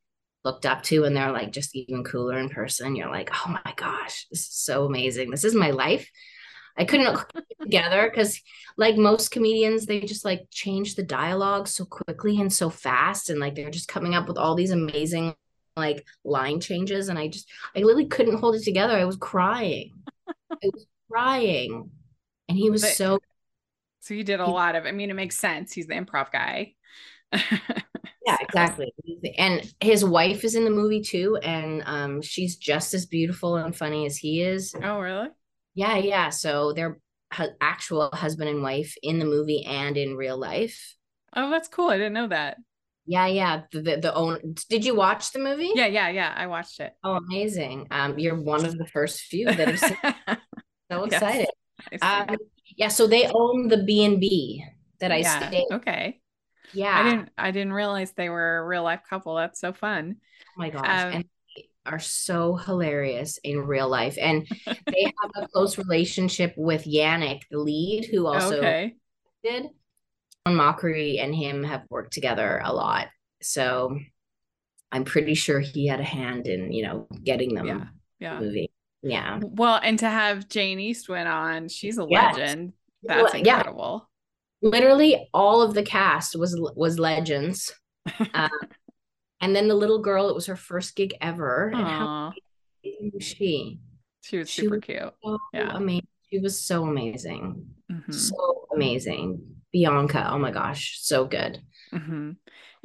looked 0.45 0.67
up 0.67 0.83
to 0.83 1.03
and 1.03 1.17
they're 1.17 1.31
like 1.31 1.51
just 1.51 1.75
even 1.75 2.03
cooler 2.03 2.37
in 2.37 2.49
person. 2.49 2.95
You're 2.95 3.09
like, 3.09 3.31
oh 3.33 3.59
my 3.65 3.73
gosh, 3.75 4.27
this 4.29 4.41
is 4.41 4.53
so 4.53 4.85
amazing. 4.85 5.31
This 5.31 5.43
is 5.43 5.55
my 5.55 5.71
life. 5.71 6.09
I 6.77 6.85
couldn't 6.85 7.11
look 7.11 7.31
together 7.61 8.07
because 8.09 8.39
like 8.77 8.97
most 8.97 9.31
comedians, 9.31 9.87
they 9.87 10.01
just 10.01 10.23
like 10.23 10.43
change 10.51 10.93
the 10.93 11.03
dialogue 11.03 11.67
so 11.67 11.85
quickly 11.85 12.39
and 12.39 12.53
so 12.53 12.69
fast. 12.69 13.31
And 13.31 13.39
like 13.39 13.55
they're 13.55 13.71
just 13.71 13.87
coming 13.87 14.13
up 14.13 14.27
with 14.27 14.37
all 14.37 14.53
these 14.53 14.71
amazing 14.71 15.33
like 15.75 16.05
line 16.23 16.59
changes. 16.59 17.09
And 17.09 17.17
I 17.17 17.29
just 17.29 17.49
I 17.75 17.79
literally 17.79 18.05
couldn't 18.05 18.37
hold 18.37 18.55
it 18.55 18.63
together. 18.63 18.93
I 18.93 19.05
was 19.05 19.17
crying. 19.17 19.91
I 20.51 20.69
was 20.71 20.85
crying. 21.09 21.89
And 22.47 22.57
he 22.57 22.69
was 22.69 22.83
but- 22.83 22.91
so 22.91 23.19
so 24.05 24.13
you 24.13 24.23
did 24.23 24.39
a 24.39 24.45
lot 24.45 24.75
of, 24.75 24.85
I 24.85 24.91
mean, 24.91 25.09
it 25.09 25.15
makes 25.15 25.35
sense. 25.35 25.73
He's 25.73 25.87
the 25.87 25.95
improv 25.95 26.31
guy. 26.31 26.73
yeah, 27.33 28.37
exactly. 28.39 28.93
And 29.35 29.73
his 29.79 30.05
wife 30.05 30.43
is 30.43 30.53
in 30.53 30.63
the 30.63 30.69
movie 30.69 31.01
too. 31.01 31.37
And 31.41 31.81
um, 31.87 32.21
she's 32.21 32.55
just 32.55 32.93
as 32.93 33.07
beautiful 33.07 33.55
and 33.55 33.75
funny 33.75 34.05
as 34.05 34.15
he 34.15 34.43
is. 34.43 34.75
Oh, 34.79 34.99
really? 34.99 35.29
Yeah, 35.73 35.97
yeah. 35.97 36.29
So 36.29 36.71
they're 36.73 36.99
hu- 37.33 37.55
actual 37.59 38.11
husband 38.13 38.47
and 38.47 38.61
wife 38.61 38.93
in 39.01 39.17
the 39.17 39.25
movie 39.25 39.65
and 39.65 39.97
in 39.97 40.15
real 40.15 40.37
life. 40.37 40.95
Oh, 41.35 41.49
that's 41.49 41.67
cool. 41.67 41.89
I 41.89 41.97
didn't 41.97 42.13
know 42.13 42.27
that. 42.27 42.57
Yeah, 43.07 43.25
yeah. 43.25 43.61
The 43.71 43.81
the, 43.81 43.97
the 43.97 44.13
own. 44.13 44.53
Did 44.69 44.85
you 44.85 44.93
watch 44.93 45.31
the 45.31 45.39
movie? 45.39 45.71
Yeah, 45.73 45.87
yeah, 45.87 46.09
yeah. 46.09 46.31
I 46.37 46.45
watched 46.45 46.79
it. 46.79 46.93
Oh, 47.03 47.15
amazing. 47.15 47.87
Um, 47.89 48.19
you're 48.19 48.39
one 48.39 48.65
of 48.65 48.77
the 48.77 48.85
first 48.85 49.21
few 49.21 49.45
that 49.45 49.67
have 49.67 49.79
seen. 49.79 49.97
so 50.91 51.03
excited. 51.05 51.47
Yes, 51.91 52.03
um, 52.03 52.37
yeah, 52.75 52.89
so 52.89 53.07
they 53.07 53.27
own 53.27 53.67
the 53.67 53.83
B 53.83 54.03
and 54.03 54.19
B 54.19 54.65
that 54.99 55.11
I 55.11 55.17
yeah, 55.17 55.47
stayed. 55.47 55.65
Okay. 55.71 56.21
Yeah. 56.73 56.97
I 56.97 57.03
didn't 57.03 57.29
I 57.37 57.51
didn't 57.51 57.73
realize 57.73 58.11
they 58.11 58.29
were 58.29 58.57
a 58.57 58.65
real 58.65 58.83
life 58.83 59.01
couple. 59.09 59.35
That's 59.35 59.59
so 59.59 59.73
fun. 59.73 60.17
Oh 60.19 60.51
my 60.57 60.69
gosh. 60.69 60.85
Um, 60.85 61.11
and 61.13 61.25
they 61.55 61.69
are 61.85 61.99
so 61.99 62.55
hilarious 62.55 63.39
in 63.43 63.59
real 63.59 63.89
life. 63.89 64.17
And 64.19 64.47
they 64.65 65.03
have 65.21 65.31
a 65.35 65.47
close 65.47 65.77
relationship 65.77 66.53
with 66.57 66.85
Yannick, 66.85 67.41
the 67.49 67.59
lead, 67.59 68.05
who 68.05 68.27
also 68.27 68.57
okay. 68.57 68.95
did. 69.43 69.67
Mochrie 70.47 71.23
and 71.23 71.33
him 71.33 71.63
have 71.63 71.85
worked 71.89 72.13
together 72.13 72.61
a 72.63 72.71
lot. 72.71 73.07
So 73.41 73.97
I'm 74.91 75.03
pretty 75.03 75.33
sure 75.33 75.59
he 75.59 75.87
had 75.87 75.99
a 75.99 76.03
hand 76.03 76.47
in, 76.47 76.71
you 76.71 76.83
know, 76.83 77.07
getting 77.23 77.55
them 77.55 77.65
yeah. 77.65 77.85
Yeah. 78.19 78.39
movie. 78.39 78.69
Yeah. 79.05 79.39
Well, 79.41 79.79
and 79.81 79.99
to 79.99 80.09
have 80.09 80.49
Jane 80.49 80.79
Eastwood 80.79 81.27
on, 81.27 81.69
she's 81.69 81.99
a 81.99 82.07
yes. 82.09 82.37
legend. 82.37 82.73
That's 83.03 83.35
incredible. 83.35 84.09
Yeah. 84.61 84.69
Literally 84.69 85.29
all 85.31 85.61
of 85.61 85.75
the 85.75 85.83
cast 85.83 86.35
was 86.35 86.59
was 86.75 86.97
legends. 86.97 87.71
uh, 88.33 88.49
and 89.41 89.55
then 89.55 89.67
the 89.67 89.75
little 89.75 89.99
girl, 89.99 90.27
it 90.29 90.35
was 90.35 90.47
her 90.47 90.55
first 90.55 90.95
gig 90.95 91.13
ever. 91.21 91.71
Aww. 91.73 91.79
And 91.79 91.87
how 91.87 92.33
was 93.13 93.23
she? 93.23 93.79
She 94.23 94.39
was 94.39 94.49
super 94.49 94.77
was 94.77 94.83
cute. 94.83 95.13
So 95.23 95.37
yeah. 95.53 95.75
Amazing. 95.75 96.07
She 96.31 96.39
was 96.39 96.59
so 96.59 96.85
amazing. 96.85 97.67
Mm-hmm. 97.91 98.11
So 98.11 98.67
amazing. 98.73 99.41
Bianca, 99.71 100.29
oh 100.31 100.39
my 100.39 100.51
gosh, 100.51 100.97
so 101.01 101.25
good. 101.25 101.61
Mm-hmm. 101.93 102.31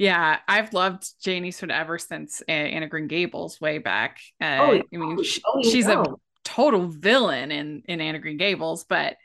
Yeah, 0.00 0.38
I've 0.48 0.72
loved 0.72 1.04
Jane 1.22 1.44
Eastwood 1.44 1.70
ever 1.70 1.98
since 1.98 2.40
Anne 2.48 2.82
of 2.82 2.88
Green 2.88 3.06
Gables 3.06 3.60
way 3.60 3.76
back. 3.76 4.18
Uh, 4.40 4.56
oh, 4.58 4.82
I 4.94 4.96
mean, 4.96 5.22
she, 5.22 5.42
oh, 5.46 5.62
she's 5.62 5.86
know. 5.86 6.02
a 6.02 6.14
total 6.42 6.88
villain 6.88 7.52
in 7.52 7.82
in 7.84 8.00
Anne 8.00 8.14
of 8.14 8.22
Green 8.22 8.38
Gables, 8.38 8.84
but 8.84 9.16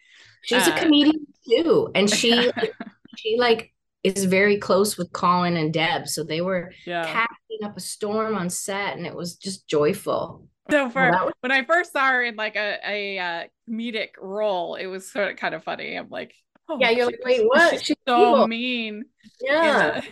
she's 0.43 0.67
uh, 0.67 0.73
a 0.75 0.77
comedian 0.77 1.27
too, 1.49 1.89
and 1.95 2.09
she 2.09 2.51
she 3.17 3.37
like 3.39 3.71
is 4.03 4.25
very 4.25 4.57
close 4.57 4.97
with 4.97 5.13
Colin 5.13 5.55
and 5.55 5.71
Deb, 5.71 6.09
so 6.09 6.25
they 6.25 6.41
were 6.41 6.73
yeah. 6.85 7.05
casting 7.05 7.63
up 7.63 7.77
a 7.77 7.79
storm 7.79 8.35
on 8.35 8.49
set, 8.49 8.97
and 8.97 9.07
it 9.07 9.15
was 9.15 9.37
just 9.37 9.69
joyful. 9.69 10.45
So 10.69 10.89
for 10.89 11.31
when 11.39 11.53
I 11.53 11.63
first 11.63 11.93
saw 11.93 12.09
her 12.09 12.21
in 12.21 12.35
like 12.35 12.57
a 12.57 12.79
a 12.85 13.17
uh, 13.17 13.43
comedic 13.69 14.09
role, 14.19 14.75
it 14.75 14.87
was 14.87 15.09
sort 15.09 15.31
of 15.31 15.37
kind 15.37 15.55
of 15.55 15.63
funny. 15.63 15.95
I'm 15.95 16.09
like, 16.09 16.35
oh, 16.69 16.77
yeah, 16.79 16.89
you're 16.89 17.05
like, 17.05 17.19
wait, 17.23 17.45
what? 17.45 17.83
She's 17.83 17.97
so 18.07 18.33
evil. 18.33 18.47
mean. 18.47 19.05
Yeah. 19.41 20.01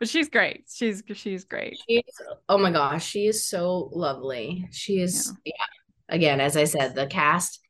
But 0.00 0.08
she's 0.08 0.30
great. 0.30 0.64
She's 0.72 1.02
she's 1.12 1.44
great. 1.44 1.78
She's 1.86 2.02
oh 2.48 2.56
my 2.56 2.72
gosh, 2.72 3.06
she 3.06 3.26
is 3.26 3.46
so 3.46 3.90
lovely. 3.92 4.66
She 4.72 4.98
is 4.98 5.30
yeah. 5.44 5.52
yeah. 5.58 6.14
Again, 6.16 6.40
as 6.40 6.56
I 6.56 6.64
said, 6.64 6.94
the 6.94 7.06
cast, 7.06 7.60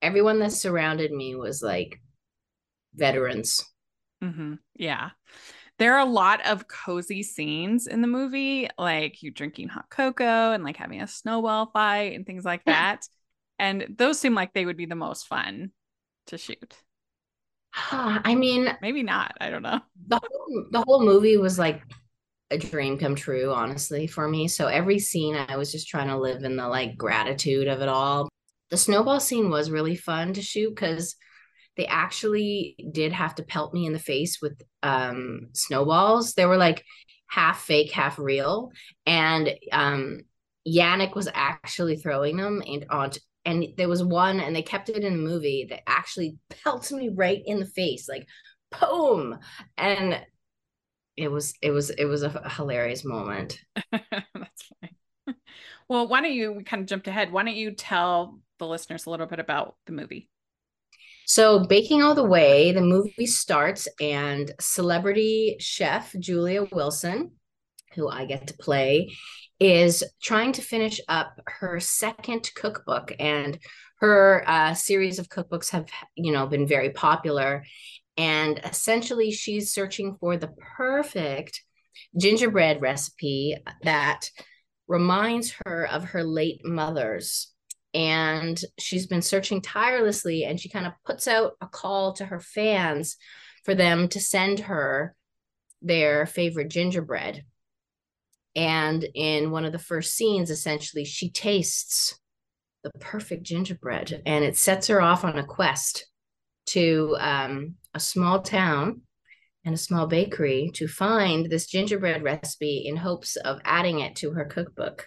everyone 0.00 0.38
that 0.40 0.52
surrounded 0.52 1.12
me 1.12 1.36
was 1.36 1.62
like 1.62 2.00
veterans. 2.94 3.62
Mm-hmm. 4.22 4.54
Yeah. 4.74 5.10
There 5.78 5.94
are 5.94 6.00
a 6.00 6.10
lot 6.10 6.44
of 6.46 6.66
cozy 6.68 7.22
scenes 7.22 7.86
in 7.86 8.00
the 8.00 8.08
movie, 8.08 8.68
like 8.78 9.22
you 9.22 9.30
drinking 9.30 9.68
hot 9.68 9.90
cocoa 9.90 10.52
and 10.52 10.64
like 10.64 10.78
having 10.78 11.02
a 11.02 11.06
snowball 11.06 11.66
fight 11.66 12.14
and 12.14 12.24
things 12.24 12.44
like 12.46 12.64
that. 12.66 13.06
and 13.58 13.94
those 13.98 14.18
seem 14.18 14.34
like 14.34 14.54
they 14.54 14.64
would 14.64 14.78
be 14.78 14.86
the 14.86 14.94
most 14.94 15.26
fun 15.26 15.70
to 16.26 16.38
shoot. 16.38 16.76
I 17.74 18.34
mean, 18.34 18.76
maybe 18.80 19.02
not. 19.02 19.36
I 19.40 19.50
don't 19.50 19.62
know. 19.62 19.80
The 20.06 20.20
whole, 20.22 20.66
the 20.70 20.84
whole 20.86 21.04
movie 21.04 21.36
was 21.36 21.58
like 21.58 21.82
a 22.50 22.58
dream 22.58 22.98
come 22.98 23.14
true, 23.14 23.52
honestly, 23.52 24.06
for 24.06 24.28
me. 24.28 24.48
So 24.48 24.66
every 24.66 24.98
scene, 24.98 25.34
I 25.36 25.56
was 25.56 25.72
just 25.72 25.88
trying 25.88 26.08
to 26.08 26.18
live 26.18 26.44
in 26.44 26.56
the 26.56 26.68
like 26.68 26.96
gratitude 26.96 27.68
of 27.68 27.80
it 27.80 27.88
all. 27.88 28.28
The 28.70 28.76
snowball 28.76 29.20
scene 29.20 29.50
was 29.50 29.70
really 29.70 29.96
fun 29.96 30.34
to 30.34 30.42
shoot 30.42 30.70
because 30.70 31.16
they 31.76 31.86
actually 31.86 32.76
did 32.92 33.12
have 33.12 33.34
to 33.36 33.42
pelt 33.42 33.74
me 33.74 33.86
in 33.86 33.92
the 33.92 33.98
face 33.98 34.38
with 34.40 34.60
um, 34.82 35.48
snowballs. 35.52 36.34
They 36.34 36.46
were 36.46 36.56
like 36.56 36.84
half 37.26 37.62
fake, 37.62 37.90
half 37.90 38.18
real. 38.18 38.70
And 39.06 39.52
um, 39.72 40.20
Yannick 40.66 41.16
was 41.16 41.28
actually 41.34 41.96
throwing 41.96 42.36
them 42.36 42.62
and 42.64 42.86
on. 42.90 43.10
And 43.44 43.66
there 43.76 43.88
was 43.88 44.02
one, 44.02 44.40
and 44.40 44.54
they 44.54 44.62
kept 44.62 44.88
it 44.88 45.04
in 45.04 45.12
the 45.12 45.22
movie 45.22 45.66
that 45.68 45.88
actually 45.88 46.38
pelts 46.62 46.90
me 46.92 47.10
right 47.14 47.42
in 47.44 47.60
the 47.60 47.66
face, 47.66 48.08
like 48.08 48.26
boom. 48.80 49.38
And 49.76 50.20
it 51.16 51.30
was 51.30 51.54
it 51.62 51.70
was 51.70 51.90
it 51.90 52.06
was 52.06 52.22
a 52.22 52.48
hilarious 52.50 53.04
moment. 53.04 53.58
That's 53.92 54.72
fine. 54.80 54.96
Well, 55.86 56.08
why 56.08 56.22
don't 56.22 56.32
you 56.32 56.50
we 56.52 56.64
kind 56.64 56.80
of 56.80 56.88
jumped 56.88 57.08
ahead? 57.08 57.30
Why 57.30 57.42
don't 57.42 57.56
you 57.56 57.72
tell 57.72 58.40
the 58.58 58.66
listeners 58.66 59.04
a 59.04 59.10
little 59.10 59.26
bit 59.26 59.38
about 59.38 59.76
the 59.84 59.92
movie? 59.92 60.30
So, 61.26 61.66
Baking 61.66 62.02
All 62.02 62.14
the 62.14 62.24
Way, 62.24 62.72
the 62.72 62.80
movie 62.80 63.26
starts, 63.26 63.86
and 64.00 64.50
celebrity 64.60 65.56
chef 65.58 66.14
Julia 66.18 66.66
Wilson, 66.72 67.32
who 67.94 68.08
I 68.08 68.24
get 68.24 68.46
to 68.46 68.54
play, 68.54 69.14
is 69.64 70.04
trying 70.22 70.52
to 70.52 70.60
finish 70.60 71.00
up 71.08 71.40
her 71.46 71.80
second 71.80 72.50
cookbook. 72.54 73.14
And 73.18 73.58
her 74.00 74.44
uh, 74.46 74.74
series 74.74 75.18
of 75.18 75.30
cookbooks 75.30 75.70
have, 75.70 75.86
you 76.14 76.32
know, 76.32 76.46
been 76.46 76.66
very 76.66 76.90
popular. 76.90 77.64
And 78.18 78.60
essentially, 78.62 79.30
she's 79.30 79.72
searching 79.72 80.18
for 80.20 80.36
the 80.36 80.52
perfect 80.76 81.62
gingerbread 82.18 82.82
recipe 82.82 83.56
that 83.84 84.28
reminds 84.86 85.54
her 85.64 85.88
of 85.90 86.04
her 86.04 86.22
late 86.22 86.60
mother's 86.62 87.50
and 87.94 88.60
she's 88.78 89.06
been 89.06 89.22
searching 89.22 89.62
tirelessly 89.62 90.44
and 90.44 90.60
she 90.60 90.68
kind 90.68 90.84
of 90.84 90.92
puts 91.06 91.26
out 91.26 91.52
a 91.62 91.66
call 91.66 92.12
to 92.12 92.26
her 92.26 92.40
fans 92.40 93.16
for 93.64 93.74
them 93.74 94.08
to 94.08 94.20
send 94.20 94.58
her 94.58 95.14
their 95.80 96.26
favorite 96.26 96.68
gingerbread 96.68 97.44
and 98.56 99.06
in 99.14 99.50
one 99.50 99.64
of 99.64 99.72
the 99.72 99.78
first 99.78 100.14
scenes 100.14 100.50
essentially 100.50 101.04
she 101.04 101.30
tastes 101.30 102.18
the 102.82 102.90
perfect 103.00 103.42
gingerbread 103.42 104.22
and 104.26 104.44
it 104.44 104.56
sets 104.56 104.86
her 104.86 105.00
off 105.00 105.24
on 105.24 105.38
a 105.38 105.44
quest 105.44 106.06
to 106.66 107.16
um, 107.18 107.74
a 107.94 108.00
small 108.00 108.40
town 108.42 109.02
and 109.64 109.74
a 109.74 109.78
small 109.78 110.06
bakery 110.06 110.70
to 110.74 110.86
find 110.86 111.50
this 111.50 111.66
gingerbread 111.66 112.22
recipe 112.22 112.84
in 112.86 112.96
hopes 112.96 113.36
of 113.36 113.58
adding 113.64 114.00
it 114.00 114.16
to 114.16 114.32
her 114.32 114.44
cookbook 114.44 115.06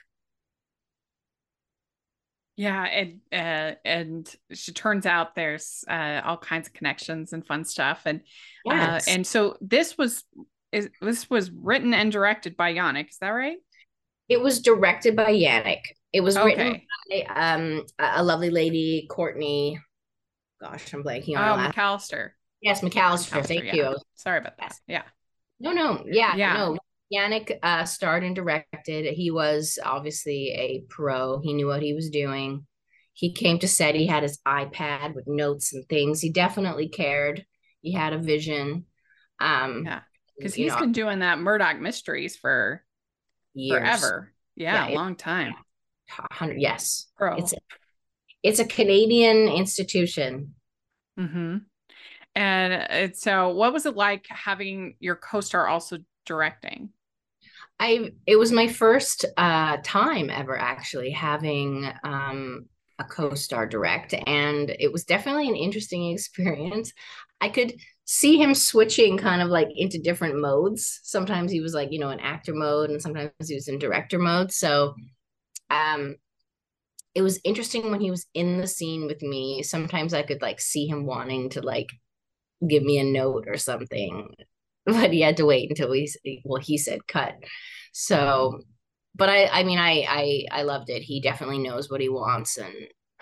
yeah, 2.58 2.86
and 2.86 3.20
uh, 3.32 3.76
and 3.86 4.36
she 4.52 4.74
turns 4.74 5.06
out 5.06 5.36
there's 5.36 5.86
uh, 5.88 6.22
all 6.26 6.38
kinds 6.38 6.68
of 6.68 6.74
connections 6.74 7.32
and 7.32 7.46
fun 7.46 7.64
stuff, 7.64 8.02
and 8.06 8.22
uh, 8.68 8.74
yes. 8.74 9.08
uh, 9.08 9.12
and 9.12 9.28
so 9.28 9.58
this 9.62 9.96
was 9.96 10.24
is 10.72 10.90
this 11.02 11.30
was 11.30 11.52
written 11.52 11.94
and 11.94 12.12
directed 12.12 12.58
by 12.58 12.74
Yannick. 12.74 13.10
Is 13.10 13.18
that 13.20 13.30
right? 13.30 13.58
It 14.30 14.42
was 14.42 14.62
directed 14.62 15.16
by 15.16 15.32
Yannick. 15.32 15.82
It 16.12 16.22
was 16.22 16.38
okay. 16.38 16.46
written 16.46 16.82
by 17.10 17.24
um 17.36 17.84
a 18.00 18.24
lovely 18.24 18.50
lady, 18.50 19.08
Courtney. 19.10 19.80
Gosh, 20.62 20.94
I'm 20.94 21.04
blanking 21.04 21.38
on. 21.38 21.60
Oh, 21.60 21.70
McAllister. 21.70 22.32
Yes, 22.62 22.82
McAllister. 22.82 23.32
McAllister 23.32 23.46
thank 23.46 23.66
yeah. 23.66 23.76
you. 23.76 23.98
Sorry 24.16 24.40
about 24.40 24.58
that. 24.58 24.76
Yeah. 24.88 25.04
No, 25.60 25.72
no, 25.72 26.04
yeah, 26.06 26.36
yeah. 26.36 26.54
no. 26.54 26.78
Yannick 27.14 27.58
uh, 27.64 27.86
starred 27.86 28.24
and 28.24 28.36
directed. 28.36 29.06
He 29.14 29.32
was 29.32 29.80
obviously 29.84 30.50
a 30.50 30.84
pro. 30.90 31.40
He 31.40 31.54
knew 31.54 31.68
what 31.68 31.82
he 31.82 31.94
was 31.94 32.10
doing. 32.10 32.66
He 33.14 33.34
came 33.34 33.60
to 33.60 33.68
set. 33.68 33.96
He 33.96 34.08
had 34.08 34.24
his 34.24 34.40
iPad 34.48 35.16
with 35.16 35.26
notes 35.28 35.74
and 35.74 35.88
things. 35.88 36.22
He 36.22 36.32
definitely 36.32 36.90
cared. 36.90 37.46
He 37.82 37.94
had 37.94 38.14
a 38.14 38.20
vision. 38.20 38.86
Um, 39.40 39.86
yeah, 39.86 40.02
because 40.38 40.54
he's 40.54 40.74
know, 40.74 40.80
been 40.80 40.92
doing 40.92 41.20
that 41.20 41.40
Murdoch 41.40 41.80
Mysteries 41.80 42.36
for 42.36 42.84
years. 43.54 43.80
forever. 43.80 44.34
Yeah, 44.56 44.88
yeah 44.88 44.96
long 44.96 45.16
time. 45.16 45.56
Hundred, 46.10 46.60
yes. 46.62 47.08
Pro. 47.18 47.36
It's 47.36 47.54
a, 47.54 47.58
it's 48.44 48.60
a 48.60 48.66
Canadian 48.66 49.50
institution. 49.50 50.56
Hmm. 51.18 51.58
And 52.36 53.16
so, 53.16 53.50
what 53.50 53.74
was 53.74 53.86
it 53.86 53.96
like 53.96 54.26
having 54.30 54.96
your 55.00 55.16
co-star 55.16 55.68
also 55.68 55.98
directing? 56.26 56.90
I 57.80 58.12
it 58.26 58.36
was 58.36 58.52
my 58.52 58.68
first 58.68 59.26
uh, 59.38 59.78
time 59.84 60.30
ever 60.30 60.58
actually 60.58 61.12
having 61.12 61.92
um, 62.04 62.68
a 63.00 63.04
co-star 63.04 63.66
direct, 63.66 64.14
and 64.14 64.70
it 64.80 64.92
was 64.92 65.04
definitely 65.04 65.48
an 65.48 65.56
interesting 65.56 66.12
experience. 66.14 66.94
I 67.42 67.50
could 67.50 67.74
see 68.10 68.38
him 68.38 68.56
switching 68.56 69.18
kind 69.18 69.42
of 69.42 69.50
like 69.50 69.68
into 69.76 70.00
different 70.00 70.40
modes. 70.40 71.02
Sometimes 71.04 71.52
he 71.52 71.60
was 71.60 71.74
like, 71.74 71.92
you 71.92 72.00
know, 72.00 72.10
in 72.10 72.22
actor 72.22 72.54
mode, 72.54 72.90
and 72.90 73.02
sometimes 73.02 73.32
he 73.48 73.54
was 73.54 73.68
in 73.68 73.78
director 73.78 74.18
mode. 74.18 74.52
So 74.52 74.96
um 75.70 76.16
it 77.14 77.22
was 77.22 77.40
interesting 77.44 77.92
when 77.92 78.00
he 78.00 78.12
was 78.12 78.26
in 78.34 78.62
the 78.62 78.68
scene 78.68 79.08
with 79.08 79.22
me. 79.22 79.62
Sometimes 79.64 80.14
I 80.14 80.24
could 80.24 80.42
like 80.42 80.62
see 80.62 80.88
him 80.88 81.06
wanting 81.06 81.50
to 81.52 81.62
like 81.62 81.90
give 82.68 82.84
me 82.84 83.00
a 83.00 83.04
note 83.04 83.46
or 83.48 83.58
something, 83.58 84.30
but 84.86 85.12
he 85.12 85.22
had 85.22 85.38
to 85.38 85.46
wait 85.46 85.70
until 85.70 85.90
we 85.90 86.10
well 86.46 86.62
he 86.62 86.78
said 86.78 87.08
cut. 87.08 87.36
So, 87.92 88.62
but 89.16 89.30
I, 89.30 89.48
I 89.48 89.64
mean, 89.64 89.80
I, 89.80 90.06
I, 90.08 90.46
I 90.60 90.64
loved 90.64 90.90
it. 90.90 91.02
He 91.02 91.20
definitely 91.22 91.60
knows 91.60 91.90
what 91.90 92.02
he 92.02 92.10
wants, 92.10 92.58
and 92.58 92.74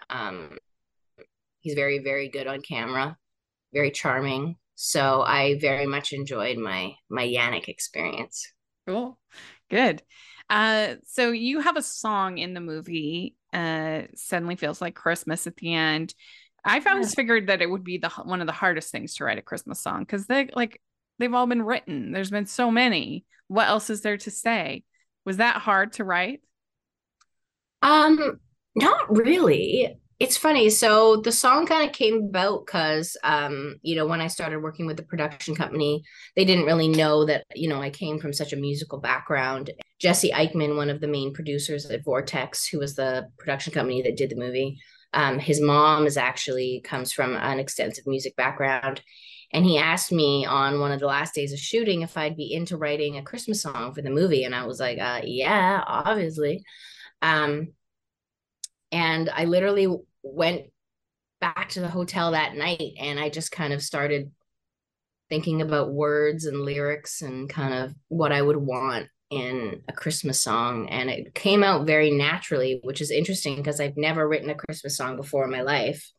um, 0.10 0.58
he's 1.62 1.76
very, 1.76 2.00
very 2.00 2.30
good 2.30 2.48
on 2.48 2.62
camera, 2.62 3.17
very 3.74 3.91
charming. 3.91 4.58
So 4.75 5.21
I 5.21 5.57
very 5.59 5.85
much 5.85 6.13
enjoyed 6.13 6.57
my 6.57 6.93
my 7.09 7.25
Yannick 7.25 7.67
experience. 7.69 8.51
Cool, 8.88 9.17
good. 9.69 10.03
Uh, 10.49 10.95
so 11.05 11.31
you 11.31 11.61
have 11.61 11.77
a 11.77 11.81
song 11.81 12.38
in 12.38 12.53
the 12.53 12.59
movie. 12.61 13.35
Uh, 13.51 14.03
suddenly 14.15 14.55
feels 14.55 14.81
like 14.81 14.93
Christmas 14.95 15.47
at 15.47 15.55
the 15.55 15.73
end. 15.73 16.13
I've 16.63 16.88
always 16.88 17.13
figured 17.13 17.47
that 17.47 17.61
it 17.61 17.69
would 17.69 17.83
be 17.83 17.99
the 17.99 18.09
one 18.09 18.41
of 18.41 18.47
the 18.47 18.53
hardest 18.53 18.91
things 18.91 19.15
to 19.15 19.23
write 19.23 19.38
a 19.38 19.43
Christmas 19.43 19.79
song 19.79 19.99
because 19.99 20.25
they 20.25 20.49
like 20.55 20.81
they've 21.19 21.33
all 21.33 21.47
been 21.47 21.61
written. 21.61 22.11
There's 22.11 22.31
been 22.31 22.47
so 22.47 22.71
many. 22.71 23.25
What 23.47 23.67
else 23.67 23.89
is 23.89 24.01
there 24.01 24.17
to 24.17 24.31
say? 24.31 24.83
Was 25.25 25.38
that 25.38 25.57
hard 25.57 25.93
to 25.93 26.03
write? 26.03 26.41
Um, 27.81 28.39
not 28.75 29.15
really. 29.15 29.95
It's 30.17 30.38
funny. 30.38 30.69
So 30.69 31.17
the 31.17 31.32
song 31.32 31.65
kind 31.65 31.89
of 31.89 31.93
came 31.93 32.28
about 32.30 32.65
because, 32.65 33.17
um, 33.23 33.75
you 33.82 33.95
know, 33.97 34.06
when 34.06 34.21
I 34.21 34.28
started 34.28 34.62
working 34.62 34.86
with 34.86 34.95
the 34.95 35.04
production 35.04 35.56
company, 35.56 36.04
they 36.38 36.45
didn't 36.45 36.65
really 36.65 36.88
know 36.88 37.25
that, 37.25 37.45
you 37.54 37.67
know, 37.67 37.82
I 37.82 37.89
came 37.89 38.19
from 38.19 38.32
such 38.32 38.54
a 38.54 38.58
musical 38.58 38.99
background. 38.99 39.71
Jesse 39.99 40.32
Ikeman, 40.32 40.78
one 40.78 40.89
of 40.89 41.01
the 41.01 41.08
main 41.08 41.34
producers 41.34 41.86
at 41.86 42.06
Vortex, 42.06 42.65
who 42.65 42.80
was 42.80 42.95
the 42.95 43.28
production 43.38 43.73
company 43.73 44.01
that 44.04 44.15
did 44.15 44.30
the 44.30 44.38
movie, 44.38 44.80
um, 45.12 45.38
his 45.38 45.60
mom 45.60 46.06
is 46.06 46.17
actually 46.17 46.82
comes 46.86 47.12
from 47.12 47.36
an 47.36 47.60
extensive 47.60 48.08
music 48.08 48.36
background 48.38 49.01
and 49.54 49.65
he 49.65 49.78
asked 49.78 50.12
me 50.12 50.45
on 50.45 50.80
one 50.80 50.91
of 50.91 50.99
the 50.99 51.08
last 51.08 51.34
days 51.34 51.54
of 51.54 51.60
shooting 51.60 52.01
if 52.01 52.17
I'd 52.17 52.36
be 52.36 52.54
into 52.54 52.78
writing 52.78 53.17
a 53.17 53.23
Christmas 53.23 53.62
song 53.62 53.93
for 53.93 54.01
the 54.01 54.10
movie. 54.10 54.43
And 54.43 54.54
I 54.54 54.65
was 54.65 54.80
like, 54.80 54.99
uh, 54.99 55.21
yeah, 55.23 55.82
obviously. 55.86 56.63
Um, 57.21 57.69
and 58.91 59.30
I 59.30 59.45
literally 59.45 59.88
went 60.24 60.63
back 61.41 61.69
to 61.69 61.82
the 61.82 61.89
hotel 61.89 62.32
that 62.32 62.56
night 62.56 62.93
and 63.00 63.19
I 63.19 63.30
just 63.30 63.52
kind 63.52 63.74
of 63.74 63.82
started 63.82 64.32
thinking 65.30 65.62
about 65.62 65.93
words 65.93 66.45
and 66.45 66.62
lyrics 66.62 67.21
and 67.21 67.50
kind 67.50 67.74
of 67.74 67.93
what 68.08 68.32
I 68.32 68.41
would 68.41 68.58
want 68.58 69.08
in 69.32 69.82
a 69.88 69.93
Christmas 69.93 70.41
song. 70.41 70.88
And 70.89 71.10
it 71.10 71.34
came 71.34 71.63
out 71.63 71.88
very 71.88 72.12
naturally, 72.12 72.80
which 72.84 73.02
is 73.02 73.12
interesting 73.12 73.58
because 73.58 73.80
I've 73.80 73.98
never 73.98 74.28
written 74.28 74.50
a 74.50 74.56
Christmas 74.56 74.95
song 74.98 75.15
before 75.15 75.45
in 75.45 75.52
my 75.52 75.62
life. 75.62 76.12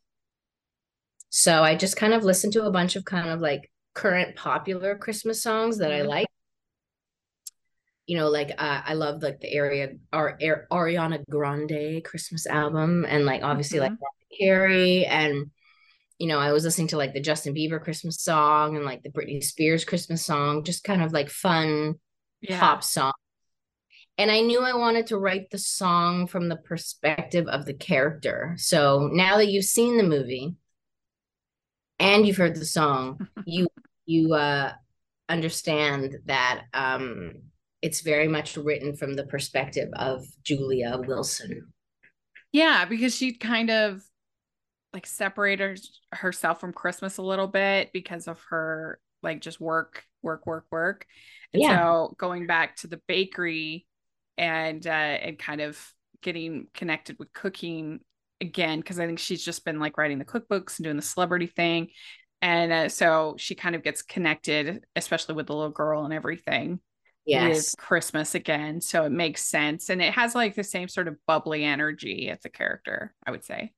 So 1.29 1.63
I 1.63 1.75
just 1.75 1.97
kind 1.97 2.13
of 2.13 2.23
listened 2.23 2.53
to 2.53 2.65
a 2.65 2.71
bunch 2.71 2.95
of 2.95 3.05
kind 3.05 3.29
of 3.29 3.41
like 3.41 3.71
current 3.93 4.35
popular 4.35 4.97
Christmas 4.97 5.41
songs 5.41 5.77
that 5.79 5.91
I 5.91 5.99
mm-hmm. 5.99 6.09
like. 6.09 6.26
You 8.07 8.17
know, 8.17 8.29
like 8.29 8.51
uh, 8.57 8.81
I 8.85 8.93
love 8.93 9.21
like 9.21 9.41
the 9.41 9.53
area 9.53 9.89
our 10.11 10.37
Ariana 10.39 11.23
Grande 11.29 12.03
Christmas 12.03 12.47
album, 12.47 13.05
and 13.07 13.25
like 13.25 13.43
obviously 13.43 13.79
mm-hmm. 13.79 13.93
like 13.93 14.39
Carrie, 14.39 15.05
and 15.05 15.51
you 16.17 16.27
know 16.27 16.39
I 16.39 16.53
was 16.53 16.63
listening 16.63 16.87
to 16.89 16.97
like 16.97 17.13
the 17.13 17.21
Justin 17.21 17.53
Bieber 17.53 17.83
Christmas 17.83 18.21
song 18.21 18.75
and 18.75 18.85
like 18.85 19.03
the 19.03 19.11
Britney 19.11 19.43
Spears 19.43 19.85
Christmas 19.85 20.25
song, 20.25 20.63
just 20.63 20.83
kind 20.83 21.03
of 21.03 21.11
like 21.11 21.29
fun 21.29 21.95
yeah. 22.41 22.59
pop 22.59 22.83
song. 22.83 23.13
And 24.17 24.31
I 24.31 24.41
knew 24.41 24.61
I 24.61 24.73
wanted 24.73 25.07
to 25.07 25.17
write 25.17 25.51
the 25.51 25.59
song 25.59 26.25
from 26.25 26.49
the 26.49 26.55
perspective 26.55 27.47
of 27.47 27.65
the 27.65 27.73
character. 27.73 28.55
So 28.57 29.09
now 29.11 29.37
that 29.37 29.49
you've 29.49 29.65
seen 29.65 29.97
the 29.97 30.03
movie, 30.03 30.55
and 31.99 32.25
you've 32.25 32.37
heard 32.37 32.55
the 32.55 32.65
song, 32.65 33.27
you 33.45 33.67
you 34.05 34.33
uh, 34.33 34.73
understand 35.29 36.17
that 36.25 36.63
um, 36.73 37.33
it's 37.87 38.01
very 38.01 38.27
much 38.27 38.57
written 38.57 38.95
from 38.95 39.13
the 39.15 39.25
perspective 39.25 39.89
of 39.95 40.25
Julia 40.43 41.01
Wilson. 41.07 41.73
Yeah, 42.51 42.85
because 42.85 43.15
she 43.15 43.33
kind 43.33 43.69
of 43.69 44.01
like 44.93 45.05
separated 45.07 45.79
herself 46.13 46.59
from 46.61 46.73
Christmas 46.73 47.17
a 47.17 47.23
little 47.23 47.47
bit 47.47 47.91
because 47.93 48.27
of 48.27 48.41
her 48.49 48.99
like 49.23 49.41
just 49.41 49.59
work, 49.61 50.03
work, 50.23 50.45
work, 50.47 50.65
work. 50.71 51.05
And 51.53 51.63
Yeah. 51.63 51.65
so 51.65 52.15
going 52.19 52.47
back 52.47 52.77
to 52.77 52.87
the 52.87 53.01
bakery 53.07 53.87
and 54.37 54.85
uh 54.87 54.89
and 54.91 55.39
kind 55.39 55.61
of 55.61 55.79
getting 56.21 56.67
connected 56.73 57.17
with 57.19 57.33
cooking 57.33 58.01
again 58.41 58.79
because 58.79 58.99
I 58.99 59.07
think 59.07 59.19
she's 59.19 59.43
just 59.43 59.65
been 59.65 59.79
like 59.79 59.97
writing 59.97 60.19
the 60.19 60.25
cookbooks 60.25 60.77
and 60.79 60.85
doing 60.85 60.95
the 60.97 61.01
celebrity 61.01 61.47
thing. 61.47 61.89
And 62.41 62.71
uh, 62.71 62.89
so 62.89 63.35
she 63.39 63.55
kind 63.55 63.75
of 63.75 63.83
gets 63.83 64.03
connected, 64.03 64.85
especially 64.95 65.35
with 65.35 65.47
the 65.47 65.55
little 65.55 65.71
girl 65.71 66.05
and 66.05 66.13
everything 66.13 66.79
Yes. 67.27 67.75
with 67.75 67.75
Christmas 67.77 68.35
again. 68.35 68.81
So 68.81 69.03
it 69.03 69.11
makes 69.11 69.43
sense. 69.43 69.89
And 69.89 70.01
it 70.01 70.13
has 70.13 70.33
like 70.35 70.55
the 70.55 70.63
same 70.63 70.87
sort 70.87 71.07
of 71.07 71.17
bubbly 71.27 71.63
energy 71.63 72.29
as 72.29 72.39
the 72.41 72.49
character, 72.49 73.13
I 73.25 73.31
would 73.31 73.43
say. 73.45 73.73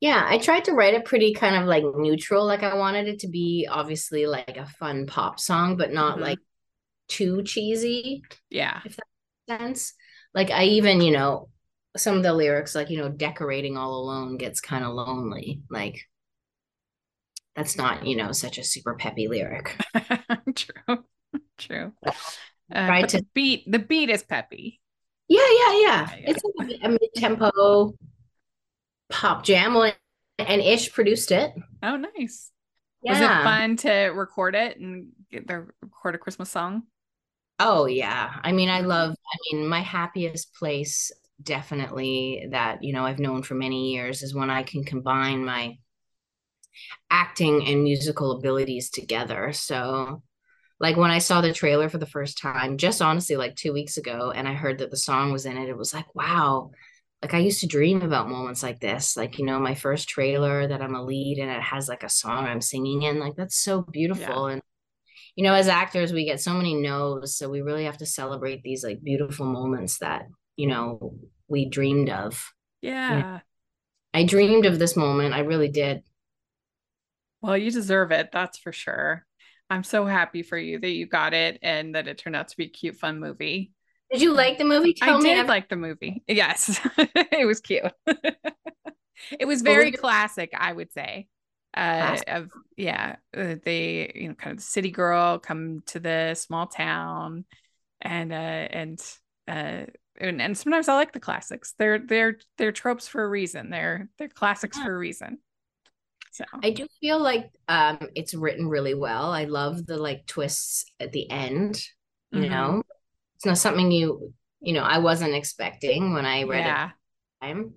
Yeah, 0.00 0.24
I 0.28 0.38
tried 0.38 0.64
to 0.66 0.72
write 0.72 0.94
it 0.94 1.04
pretty 1.04 1.34
kind 1.34 1.56
of 1.56 1.66
like 1.66 1.82
neutral. 1.96 2.46
Like 2.46 2.62
I 2.62 2.74
wanted 2.76 3.08
it 3.08 3.20
to 3.20 3.28
be 3.28 3.68
obviously 3.70 4.26
like 4.26 4.56
a 4.56 4.66
fun 4.66 5.06
pop 5.06 5.40
song, 5.40 5.76
but 5.76 5.92
not 5.92 6.18
Mhm. 6.18 6.22
like 6.22 6.38
too 7.08 7.42
cheesy. 7.44 8.22
Yeah. 8.50 8.82
If 8.84 8.96
that 8.96 9.06
makes 9.48 9.60
sense. 9.62 9.94
Like 10.34 10.50
I 10.50 10.64
even, 10.64 11.00
you 11.00 11.12
know, 11.12 11.50
some 11.96 12.16
of 12.16 12.22
the 12.22 12.32
lyrics, 12.34 12.74
like, 12.74 12.90
you 12.90 12.98
know, 12.98 13.08
decorating 13.10 13.76
all 13.76 13.94
alone 14.00 14.36
gets 14.38 14.60
kind 14.60 14.84
of 14.84 14.94
lonely. 14.94 15.62
Like 15.70 16.00
that's 17.56 17.76
not, 17.76 18.06
you 18.06 18.16
know, 18.16 18.32
such 18.32 18.58
a 18.58 18.64
super 18.64 18.94
peppy 18.94 19.26
lyric. 19.28 19.76
True. 20.54 21.04
True. 21.58 21.92
Uh, 22.74 22.86
but 23.00 23.08
to- 23.10 23.18
the 23.18 23.26
beat, 23.34 23.70
the 23.70 23.78
beat 23.78 24.10
is 24.10 24.22
peppy. 24.22 24.80
Yeah, 25.28 25.40
yeah, 25.40 25.80
yeah. 25.80 26.10
Yeah, 26.10 26.16
yeah. 26.16 26.30
It's 26.30 26.42
a, 26.82 26.86
a 26.86 26.88
mid-tempo 26.88 27.94
pop 29.10 29.44
jam 29.44 29.76
and, 29.76 29.94
and 30.38 30.60
Ish 30.62 30.92
produced 30.92 31.32
it. 31.32 31.52
Oh, 31.82 31.96
nice. 31.96 32.50
Yeah. 33.02 33.12
Was 33.12 33.20
it 33.20 33.44
fun 33.44 33.76
to 33.76 33.92
record 34.08 34.54
it 34.54 34.78
and 34.78 35.08
get 35.30 35.46
the 35.46 35.66
record 35.82 36.14
a 36.14 36.18
Christmas 36.18 36.50
song? 36.50 36.84
Oh 37.60 37.86
yeah. 37.86 38.40
I 38.42 38.52
mean, 38.52 38.68
I 38.68 38.80
love, 38.80 39.10
I 39.10 39.36
mean, 39.52 39.66
my 39.66 39.80
happiest 39.80 40.54
place 40.54 41.12
definitely 41.42 42.46
that, 42.50 42.82
you 42.82 42.92
know, 42.92 43.04
I've 43.04 43.18
known 43.18 43.42
for 43.42 43.54
many 43.54 43.92
years 43.92 44.22
is 44.22 44.34
when 44.34 44.50
I 44.50 44.62
can 44.62 44.84
combine 44.84 45.44
my 45.44 45.78
acting 47.10 47.66
and 47.66 47.82
musical 47.82 48.32
abilities 48.32 48.90
together. 48.90 49.52
So 49.52 50.22
like 50.80 50.96
when 50.96 51.10
I 51.10 51.18
saw 51.18 51.40
the 51.40 51.52
trailer 51.52 51.88
for 51.88 51.98
the 51.98 52.06
first 52.06 52.38
time, 52.38 52.78
just 52.78 53.02
honestly 53.02 53.36
like 53.36 53.56
2 53.56 53.72
weeks 53.72 53.96
ago 53.96 54.32
and 54.34 54.46
I 54.46 54.54
heard 54.54 54.78
that 54.78 54.90
the 54.90 54.96
song 54.96 55.32
was 55.32 55.46
in 55.46 55.56
it, 55.56 55.68
it 55.68 55.76
was 55.76 55.92
like, 55.92 56.14
wow. 56.14 56.70
Like 57.20 57.34
I 57.34 57.38
used 57.38 57.60
to 57.60 57.66
dream 57.66 58.02
about 58.02 58.28
moments 58.28 58.62
like 58.62 58.78
this. 58.78 59.16
Like, 59.16 59.38
you 59.38 59.44
know, 59.44 59.58
my 59.58 59.74
first 59.74 60.08
trailer 60.08 60.68
that 60.68 60.80
I'm 60.80 60.94
a 60.94 61.02
lead 61.02 61.38
and 61.38 61.50
it 61.50 61.62
has 61.62 61.88
like 61.88 62.04
a 62.04 62.08
song 62.08 62.46
I'm 62.46 62.60
singing 62.60 63.02
in. 63.02 63.18
Like 63.18 63.34
that's 63.34 63.56
so 63.56 63.82
beautiful 63.82 64.46
and 64.46 64.62
you 65.34 65.44
know, 65.44 65.54
as 65.54 65.68
actors, 65.68 66.12
we 66.12 66.24
get 66.24 66.40
so 66.40 66.52
many 66.52 66.74
no's, 66.74 67.36
so 67.36 67.48
we 67.48 67.62
really 67.62 67.84
have 67.84 67.98
to 67.98 68.06
celebrate 68.06 68.64
these 68.64 68.82
like 68.82 69.00
beautiful 69.04 69.46
moments 69.46 69.98
that, 69.98 70.26
you 70.56 70.66
know, 70.66 71.14
we 71.46 71.68
dreamed 71.68 72.10
of. 72.10 72.52
Yeah. 72.82 73.38
I 74.12 74.24
dreamed 74.24 74.66
of 74.66 74.80
this 74.80 74.96
moment. 74.96 75.34
I 75.34 75.40
really 75.40 75.68
did. 75.68 76.02
Well, 77.40 77.56
you 77.56 77.70
deserve 77.70 78.10
it. 78.10 78.30
That's 78.32 78.58
for 78.58 78.72
sure. 78.72 79.24
I'm 79.70 79.84
so 79.84 80.06
happy 80.06 80.42
for 80.42 80.56
you 80.56 80.78
that 80.80 80.90
you 80.90 81.06
got 81.06 81.34
it 81.34 81.58
and 81.62 81.94
that 81.94 82.08
it 82.08 82.18
turned 82.18 82.36
out 82.36 82.48
to 82.48 82.56
be 82.56 82.64
a 82.64 82.68
cute, 82.68 82.96
fun 82.96 83.20
movie. 83.20 83.72
Did 84.10 84.22
you 84.22 84.32
like 84.32 84.56
the 84.58 84.64
movie? 84.64 84.96
I 85.02 85.06
Tell 85.06 85.18
me. 85.18 85.34
did 85.34 85.46
like 85.46 85.68
the 85.68 85.76
movie. 85.76 86.22
Yes, 86.26 86.80
it 86.98 87.46
was 87.46 87.60
cute. 87.60 87.92
it 89.38 89.46
was 89.46 89.62
very 89.62 89.92
classic, 89.92 90.52
I 90.56 90.72
would 90.72 90.92
say. 90.92 91.26
Uh, 91.76 92.16
of 92.26 92.48
yeah, 92.76 93.16
uh, 93.36 93.56
they 93.62 94.10
you 94.14 94.28
know 94.28 94.34
kind 94.34 94.52
of 94.52 94.58
the 94.58 94.62
city 94.64 94.90
girl 94.90 95.38
come 95.38 95.82
to 95.86 96.00
the 96.00 96.34
small 96.34 96.66
town, 96.66 97.44
and 98.00 98.32
uh, 98.32 98.36
and 98.36 98.98
uh, 99.46 99.84
and, 100.18 100.40
and 100.40 100.56
sometimes 100.56 100.88
I 100.88 100.94
like 100.94 101.12
the 101.12 101.20
classics. 101.20 101.74
They're 101.78 101.98
they're 101.98 102.38
they're 102.56 102.72
tropes 102.72 103.06
for 103.06 103.22
a 103.22 103.28
reason. 103.28 103.68
They're 103.68 104.08
they're 104.18 104.28
classics 104.28 104.78
Yeah. 104.78 104.84
for 104.84 104.94
a 104.94 104.98
reason. 104.98 105.38
So 106.38 106.44
I 106.62 106.70
do 106.70 106.86
feel 107.00 107.20
like 107.20 107.50
um 107.68 107.98
it's 108.14 108.34
written 108.34 108.68
really 108.68 108.94
well. 108.94 109.30
I 109.32 109.44
love 109.44 109.86
the 109.86 109.96
like 109.96 110.26
twists 110.26 110.86
at 111.00 111.12
the 111.12 111.30
end, 111.30 111.80
you 112.30 112.42
Mhm. 112.42 112.50
know. 112.50 112.82
It's 113.36 113.46
not 113.46 113.58
something 113.58 113.90
you, 113.90 114.34
you 114.60 114.72
know, 114.72 114.82
I 114.82 114.98
wasn't 114.98 115.34
expecting 115.34 116.12
when 116.14 116.26
I 116.26 116.42
read 116.44 116.66
yeah. 116.66 116.90
it 117.42 117.46
time, 117.46 117.74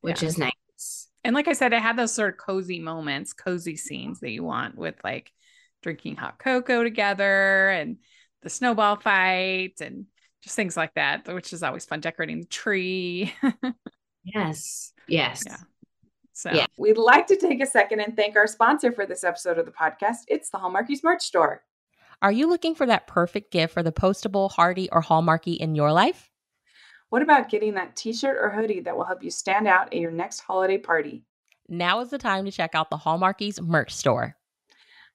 which 0.00 0.22
Yeah. 0.22 0.28
is 0.28 0.38
nice. 0.38 1.08
And 1.24 1.34
like 1.34 1.48
I 1.48 1.52
said, 1.52 1.72
it 1.72 1.82
had 1.82 1.96
those 1.96 2.12
sort 2.12 2.34
of 2.34 2.38
cozy 2.38 2.80
moments, 2.80 3.32
cozy 3.32 3.76
scenes 3.76 4.20
that 4.20 4.30
you 4.30 4.44
want 4.44 4.76
with 4.76 4.96
like 5.04 5.32
drinking 5.82 6.16
hot 6.16 6.38
cocoa 6.38 6.82
together 6.82 7.68
and 7.70 7.98
the 8.42 8.50
snowball 8.50 8.96
fight 8.96 9.80
and 9.80 10.06
just 10.42 10.56
things 10.56 10.76
like 10.76 10.94
that, 10.94 11.26
which 11.32 11.52
is 11.52 11.62
always 11.62 11.84
fun 11.84 12.00
decorating 12.00 12.40
the 12.40 12.46
tree. 12.46 13.34
Yes. 14.24 14.92
Yes. 15.06 15.42
Yeah. 15.44 15.56
So 16.38 16.52
Yeah. 16.52 16.66
We'd 16.76 16.98
like 16.98 17.26
to 17.26 17.36
take 17.36 17.60
a 17.60 17.66
second 17.66 17.98
and 17.98 18.14
thank 18.14 18.36
our 18.36 18.46
sponsor 18.46 18.92
for 18.92 19.04
this 19.04 19.24
episode 19.24 19.58
of 19.58 19.66
the 19.66 19.72
podcast. 19.72 20.18
It's 20.28 20.50
the 20.50 20.58
Hallmarkies 20.58 21.02
merch 21.02 21.22
store. 21.22 21.64
Are 22.22 22.30
you 22.30 22.48
looking 22.48 22.76
for 22.76 22.86
that 22.86 23.08
perfect 23.08 23.50
gift 23.50 23.74
for 23.74 23.82
the 23.82 23.90
postable, 23.90 24.48
heartie, 24.48 24.88
or 24.92 25.02
hallmarky 25.02 25.56
in 25.56 25.74
your 25.74 25.92
life? 25.92 26.30
What 27.10 27.22
about 27.22 27.48
getting 27.48 27.74
that 27.74 27.96
t 27.96 28.12
shirt 28.12 28.38
or 28.40 28.50
hoodie 28.50 28.78
that 28.82 28.96
will 28.96 29.04
help 29.04 29.24
you 29.24 29.32
stand 29.32 29.66
out 29.66 29.88
at 29.92 29.98
your 29.98 30.12
next 30.12 30.38
holiday 30.38 30.78
party? 30.78 31.24
Now 31.68 31.98
is 31.98 32.10
the 32.10 32.18
time 32.18 32.44
to 32.44 32.52
check 32.52 32.72
out 32.72 32.88
the 32.88 32.98
Hallmarkies 32.98 33.60
merch 33.60 33.92
store. 33.92 34.36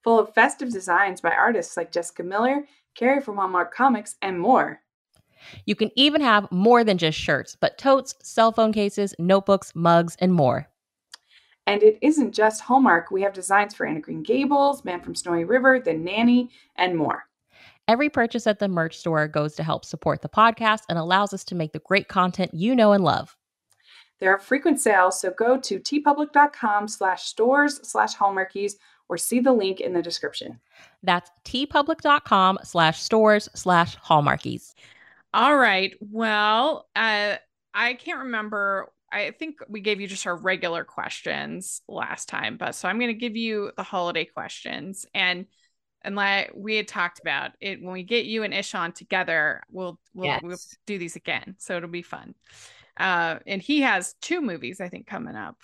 Full 0.02 0.18
of 0.18 0.34
festive 0.34 0.70
designs 0.70 1.22
by 1.22 1.30
artists 1.30 1.78
like 1.78 1.90
Jessica 1.90 2.22
Miller, 2.22 2.66
Carrie 2.94 3.22
from 3.22 3.36
Hallmark 3.36 3.74
Comics, 3.74 4.16
and 4.20 4.38
more. 4.38 4.82
You 5.64 5.74
can 5.74 5.90
even 5.96 6.20
have 6.20 6.52
more 6.52 6.84
than 6.84 6.98
just 6.98 7.18
shirts, 7.18 7.56
but 7.58 7.78
totes, 7.78 8.14
cell 8.22 8.52
phone 8.52 8.74
cases, 8.74 9.14
notebooks, 9.18 9.72
mugs, 9.74 10.16
and 10.20 10.34
more. 10.34 10.68
And 11.66 11.82
it 11.82 11.98
isn't 12.02 12.32
just 12.32 12.62
Hallmark. 12.62 13.10
We 13.10 13.22
have 13.22 13.32
designs 13.32 13.74
for 13.74 13.86
Anne 13.86 13.96
of 13.96 14.02
Green 14.02 14.22
Gables, 14.22 14.84
Man 14.84 15.00
from 15.00 15.14
Snowy 15.14 15.44
River, 15.44 15.80
The 15.80 15.94
Nanny, 15.94 16.50
and 16.76 16.96
more. 16.96 17.24
Every 17.86 18.08
purchase 18.08 18.46
at 18.46 18.58
the 18.58 18.68
merch 18.68 18.98
store 18.98 19.28
goes 19.28 19.54
to 19.56 19.62
help 19.62 19.84
support 19.84 20.22
the 20.22 20.28
podcast 20.28 20.82
and 20.88 20.98
allows 20.98 21.34
us 21.34 21.44
to 21.44 21.54
make 21.54 21.72
the 21.72 21.80
great 21.80 22.08
content 22.08 22.52
you 22.54 22.74
know 22.74 22.92
and 22.92 23.04
love. 23.04 23.36
There 24.20 24.34
are 24.34 24.38
frequent 24.38 24.80
sales, 24.80 25.20
so 25.20 25.32
go 25.36 25.58
to 25.58 25.78
teepublic.com 25.78 26.88
slash 26.88 27.24
stores 27.24 27.80
slash 27.82 28.16
hallmarkies 28.16 28.74
or 29.08 29.18
see 29.18 29.40
the 29.40 29.52
link 29.52 29.80
in 29.80 29.92
the 29.92 30.00
description. 30.00 30.60
That's 31.02 31.30
teepublic.com 31.44 32.60
slash 32.62 33.02
stores 33.02 33.48
slash 33.54 33.98
hallmarkies. 33.98 34.74
All 35.34 35.56
right. 35.56 35.94
Well, 36.10 36.88
uh, 36.96 37.36
I 37.74 37.94
can't 37.94 38.20
remember. 38.20 38.92
I 39.14 39.30
think 39.30 39.58
we 39.68 39.80
gave 39.80 40.00
you 40.00 40.08
just 40.08 40.26
our 40.26 40.36
regular 40.36 40.84
questions 40.84 41.80
last 41.88 42.28
time, 42.28 42.56
but 42.56 42.74
so 42.74 42.88
I'm 42.88 42.98
going 42.98 43.12
to 43.12 43.18
give 43.18 43.36
you 43.36 43.70
the 43.76 43.82
holiday 43.82 44.24
questions. 44.24 45.06
And 45.14 45.46
and 46.02 46.16
like 46.16 46.50
we 46.54 46.76
had 46.76 46.88
talked 46.88 47.20
about 47.20 47.52
it, 47.60 47.80
when 47.80 47.92
we 47.92 48.02
get 48.02 48.26
you 48.26 48.42
and 48.42 48.52
Ishan 48.52 48.92
together, 48.92 49.62
we'll 49.70 49.98
we'll, 50.14 50.38
we'll 50.42 50.58
do 50.86 50.98
these 50.98 51.16
again. 51.16 51.54
So 51.58 51.76
it'll 51.76 51.88
be 51.88 52.02
fun. 52.02 52.34
Uh, 52.98 53.38
and 53.46 53.62
he 53.62 53.80
has 53.82 54.14
two 54.20 54.40
movies 54.40 54.80
I 54.80 54.88
think 54.88 55.06
coming 55.06 55.36
up. 55.36 55.56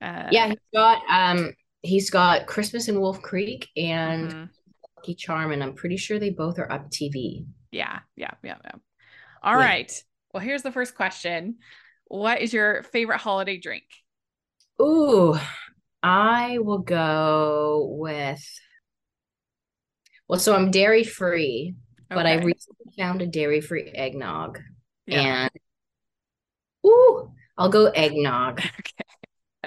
Uh, 0.00 0.28
Yeah, 0.30 0.48
he's 0.48 0.58
got 0.74 1.02
um 1.08 1.52
he's 1.82 2.10
got 2.10 2.46
Christmas 2.46 2.88
in 2.88 3.00
Wolf 3.00 3.22
Creek 3.22 3.68
and 3.76 4.30
mhm. 4.30 4.48
Lucky 4.96 5.14
Charm, 5.14 5.52
and 5.52 5.62
I'm 5.62 5.74
pretty 5.74 5.96
sure 5.96 6.18
they 6.18 6.30
both 6.30 6.58
are 6.58 6.68
UPtv. 6.68 7.46
yeah, 7.72 8.00
yeah, 8.16 8.32
yeah, 8.44 8.56
yeah. 8.64 8.72
All 9.42 9.56
right. 9.56 9.90
Yeah. 9.90 10.02
Well, 10.34 10.42
here's 10.42 10.62
the 10.62 10.72
first 10.72 10.94
question. 10.94 11.56
What 12.08 12.40
is 12.40 12.52
your 12.52 12.82
favorite 12.84 13.18
holiday 13.18 13.58
drink? 13.58 13.84
Ooh, 14.80 15.36
I 16.02 16.58
will 16.58 16.78
go 16.78 17.86
with 17.98 18.44
well, 20.28 20.38
so 20.38 20.54
I'm 20.54 20.70
dairy 20.70 21.04
free, 21.04 21.74
but 22.10 22.26
I 22.26 22.34
recently 22.34 22.92
found 22.96 23.22
a 23.22 23.26
dairy 23.26 23.62
free 23.62 23.90
eggnog. 23.90 24.60
Yeah. 25.06 25.44
And 25.44 25.50
ooh, 26.86 27.32
I'll 27.56 27.70
go 27.70 27.86
eggnog. 27.86 28.60
Okay. 28.78 29.04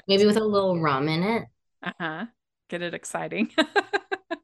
Maybe 0.08 0.24
with 0.24 0.36
a 0.36 0.44
little 0.44 0.80
rum 0.80 1.08
in 1.08 1.22
it. 1.22 1.44
Uh-huh. 1.82 2.26
Get 2.68 2.82
it 2.82 2.94
exciting. 2.94 3.50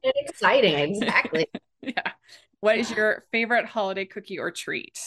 It's 0.01 0.31
exciting, 0.31 0.75
exactly. 0.95 1.47
yeah. 1.81 2.13
What 2.61 2.77
is 2.77 2.89
your 2.89 3.25
favorite 3.31 3.65
holiday 3.65 4.05
cookie 4.05 4.39
or 4.39 4.49
treat? 4.49 4.97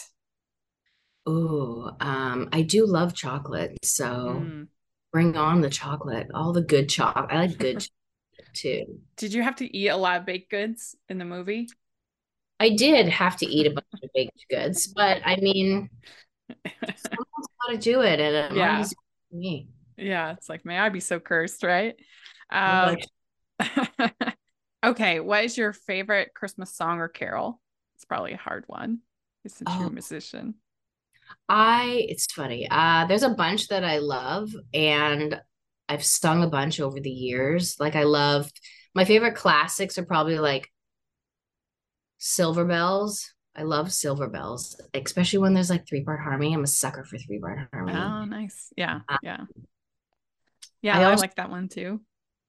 Ooh, 1.28 1.88
um, 2.00 2.48
I 2.52 2.62
do 2.62 2.84
love 2.86 3.14
chocolate, 3.14 3.78
so 3.84 4.42
Mm. 4.44 4.68
bring 5.12 5.36
on 5.36 5.60
the 5.60 5.70
chocolate. 5.70 6.28
All 6.34 6.52
the 6.52 6.62
good 6.62 6.88
chocolate. 6.88 7.26
I 7.30 7.46
like 7.46 7.58
good 7.58 7.80
chocolate 8.38 8.54
too. 8.54 9.00
Did 9.16 9.32
you 9.32 9.42
have 9.42 9.56
to 9.56 9.76
eat 9.76 9.88
a 9.88 9.96
lot 9.96 10.20
of 10.20 10.26
baked 10.26 10.50
goods 10.50 10.96
in 11.08 11.18
the 11.18 11.24
movie? 11.24 11.68
I 12.60 12.70
did 12.70 13.08
have 13.08 13.36
to 13.38 13.46
eat 13.46 13.66
a 13.66 13.70
bunch 13.70 13.86
of 14.02 14.10
baked 14.14 14.46
goods, 14.48 14.86
but 14.86 15.20
I 15.24 15.36
mean, 15.36 15.88
someone's 16.94 17.48
got 17.66 17.72
to 17.72 17.78
do 17.78 18.02
it, 18.02 18.20
and 18.20 18.36
it 18.36 18.52
Yeah. 18.54 18.72
might 18.74 18.80
as 18.80 18.94
well 18.96 19.04
be 19.32 19.38
me. 19.38 19.68
yeah, 19.96 20.32
it's 20.32 20.48
like, 20.48 20.64
may 20.64 20.78
I 20.78 20.88
be 20.88 21.00
so 21.00 21.20
cursed, 21.20 21.62
right? 21.62 21.96
Um, 22.50 22.84
Like, 22.86 23.06
Okay, 24.84 25.20
what 25.20 25.44
is 25.44 25.56
your 25.56 25.72
favorite 25.72 26.34
Christmas 26.34 26.74
song 26.74 26.98
or 27.00 27.08
carol? 27.08 27.60
It's 27.94 28.04
probably 28.04 28.32
a 28.32 28.36
hard 28.36 28.64
one 28.66 29.00
since 29.46 29.78
you're 29.78 29.86
Oh. 29.86 29.90
a 29.90 29.92
musician. 29.92 30.54
I 31.48 32.06
it's 32.08 32.26
funny. 32.32 32.68
Uh 32.70 33.06
there's 33.06 33.22
a 33.22 33.30
bunch 33.30 33.68
that 33.68 33.84
I 33.84 33.98
love 33.98 34.50
and 34.74 35.40
I've 35.88 36.04
sung 36.04 36.42
a 36.42 36.48
bunch 36.48 36.80
over 36.80 37.00
the 37.00 37.10
years. 37.10 37.76
Like 37.80 37.96
I 37.96 38.04
loved 38.04 38.58
my 38.94 39.04
favorite 39.04 39.34
classics 39.36 39.98
are 39.98 40.04
probably 40.04 40.38
like 40.38 40.70
Silver 42.18 42.64
Bells. 42.64 43.32
I 43.54 43.64
love 43.64 43.92
Silver 43.92 44.28
Bells, 44.28 44.80
especially 44.94 45.40
when 45.40 45.54
there's 45.54 45.70
like 45.70 45.86
three 45.86 46.04
part 46.04 46.20
harmony. 46.20 46.54
I'm 46.54 46.64
a 46.64 46.66
sucker 46.66 47.04
for 47.04 47.18
three 47.18 47.38
part 47.38 47.68
harmony. 47.72 47.98
Oh, 47.98 48.24
nice. 48.24 48.72
Yeah, 48.76 49.00
Uh, 49.08 49.18
yeah. 49.22 49.44
Yeah, 50.80 50.98
I 50.98 51.12
I, 51.12 51.16
like 51.16 51.34
that 51.36 51.50
one 51.50 51.68
too. 51.68 52.00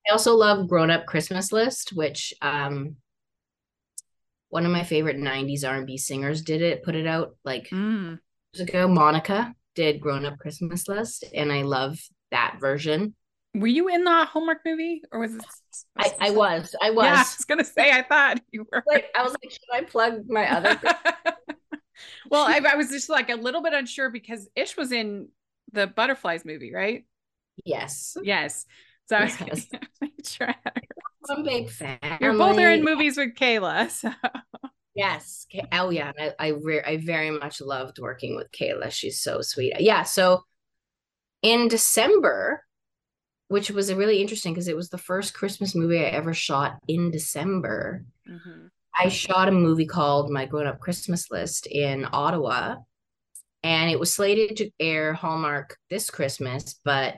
I 0.07 0.11
also 0.11 0.35
love 0.35 0.67
Grown 0.67 0.89
Up 0.91 1.05
Christmas 1.05 1.51
List, 1.51 1.93
which 1.93 2.33
um 2.41 2.97
one 4.49 4.65
of 4.65 4.71
my 4.71 4.83
favorite 4.83 5.17
90s 5.17 5.63
R&B 5.63 5.97
singers 5.97 6.41
did 6.41 6.61
it, 6.61 6.83
put 6.83 6.95
it 6.95 7.07
out 7.07 7.35
like 7.43 7.69
Mm. 7.71 8.19
Ago. 8.59 8.87
Monica 8.87 9.55
did 9.75 9.99
Grown 10.01 10.25
Up 10.25 10.37
Christmas 10.37 10.87
List, 10.87 11.25
and 11.33 11.51
I 11.51 11.63
love 11.63 11.99
that 12.31 12.57
version. 12.59 13.15
Were 13.55 13.67
you 13.67 13.87
in 13.87 14.03
the 14.03 14.25
Hallmark 14.25 14.59
movie 14.65 15.03
or 15.11 15.19
was 15.19 15.35
it? 15.35 15.45
I, 15.97 16.11
I 16.19 16.29
was, 16.31 16.75
I 16.81 16.89
was. 16.89 17.05
Yeah, 17.05 17.13
I 17.13 17.17
was 17.19 17.45
gonna 17.45 17.63
say 17.63 17.91
I 17.91 18.01
thought 18.03 18.41
you 18.51 18.65
were. 18.71 18.83
Like 18.87 19.05
I 19.15 19.23
was 19.23 19.31
like, 19.33 19.51
should 19.51 19.61
I 19.71 19.81
plug 19.81 20.23
my 20.27 20.49
other? 20.51 20.79
well, 22.29 22.45
I, 22.45 22.59
I 22.71 22.75
was 22.75 22.89
just 22.89 23.09
like 23.09 23.29
a 23.29 23.35
little 23.35 23.61
bit 23.61 23.73
unsure 23.73 24.09
because 24.09 24.49
Ish 24.55 24.75
was 24.77 24.91
in 24.91 25.29
the 25.71 25.87
Butterflies 25.87 26.45
movie, 26.45 26.73
right? 26.73 27.05
yes, 27.65 28.17
Yes. 28.21 28.65
So 29.09 29.17
I 29.17 29.23
was 29.25 29.35
Yes. 29.37 29.67
gonna 29.71 29.87
make 30.01 30.25
sure 30.25 30.47
I 30.49 30.55
had 30.63 30.73
her. 30.75 30.81
I'm 31.29 31.39
a 31.39 31.43
big 31.43 31.69
fan. 31.69 31.99
You're 32.21 32.33
both 32.33 32.57
are 32.57 32.71
in 32.71 32.83
movies 32.83 33.17
with 33.17 33.35
Kayla. 33.35 33.89
So 33.91 34.11
Yes. 34.95 35.47
Oh 35.71 35.89
yeah, 35.89 36.11
I 36.19 36.33
I, 36.39 36.47
re- 36.49 36.83
I 36.83 36.97
very 36.97 37.31
much 37.31 37.61
loved 37.61 37.99
working 37.99 38.35
with 38.35 38.51
Kayla. 38.51 38.91
She's 38.91 39.21
so 39.21 39.41
sweet. 39.41 39.73
Yeah. 39.79 40.03
So 40.03 40.43
in 41.41 41.67
December, 41.67 42.63
which 43.47 43.71
was 43.71 43.89
a 43.89 43.95
really 43.95 44.21
interesting 44.21 44.53
because 44.53 44.67
it 44.67 44.75
was 44.75 44.89
the 44.89 44.97
first 44.97 45.33
Christmas 45.33 45.75
movie 45.75 45.99
I 45.99 46.09
ever 46.09 46.33
shot 46.33 46.77
in 46.87 47.11
December. 47.11 48.05
Mhm. 48.27 48.69
I 48.99 49.09
shot 49.09 49.47
a 49.47 49.51
movie 49.51 49.87
called 49.87 50.29
My 50.29 50.45
Grown 50.45 50.67
Up 50.67 50.79
Christmas 50.79 51.31
List 51.31 51.65
in 51.65 52.07
Ottawa, 52.13 52.75
and 53.63 53.89
it 53.89 53.99
was 53.99 54.13
slated 54.13 54.57
to 54.57 54.71
air 54.79 55.13
Hallmark 55.13 55.77
this 55.89 56.09
Christmas, 56.11 56.79
but 56.85 57.17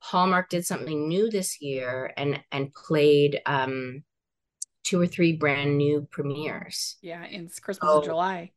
Hallmark 0.00 0.48
did 0.50 0.66
something 0.66 1.08
new 1.08 1.30
this 1.30 1.60
year 1.60 2.12
and 2.16 2.42
and 2.52 2.72
played 2.72 3.40
um 3.46 4.04
two 4.88 5.00
or 5.00 5.06
three 5.06 5.32
brand 5.36 5.76
new 5.76 6.06
premieres. 6.10 6.96
yeah, 7.02 7.24
in 7.26 7.48
Christmas 7.62 7.90
Oh. 7.90 7.98
in 8.00 8.04
July. 8.04 8.52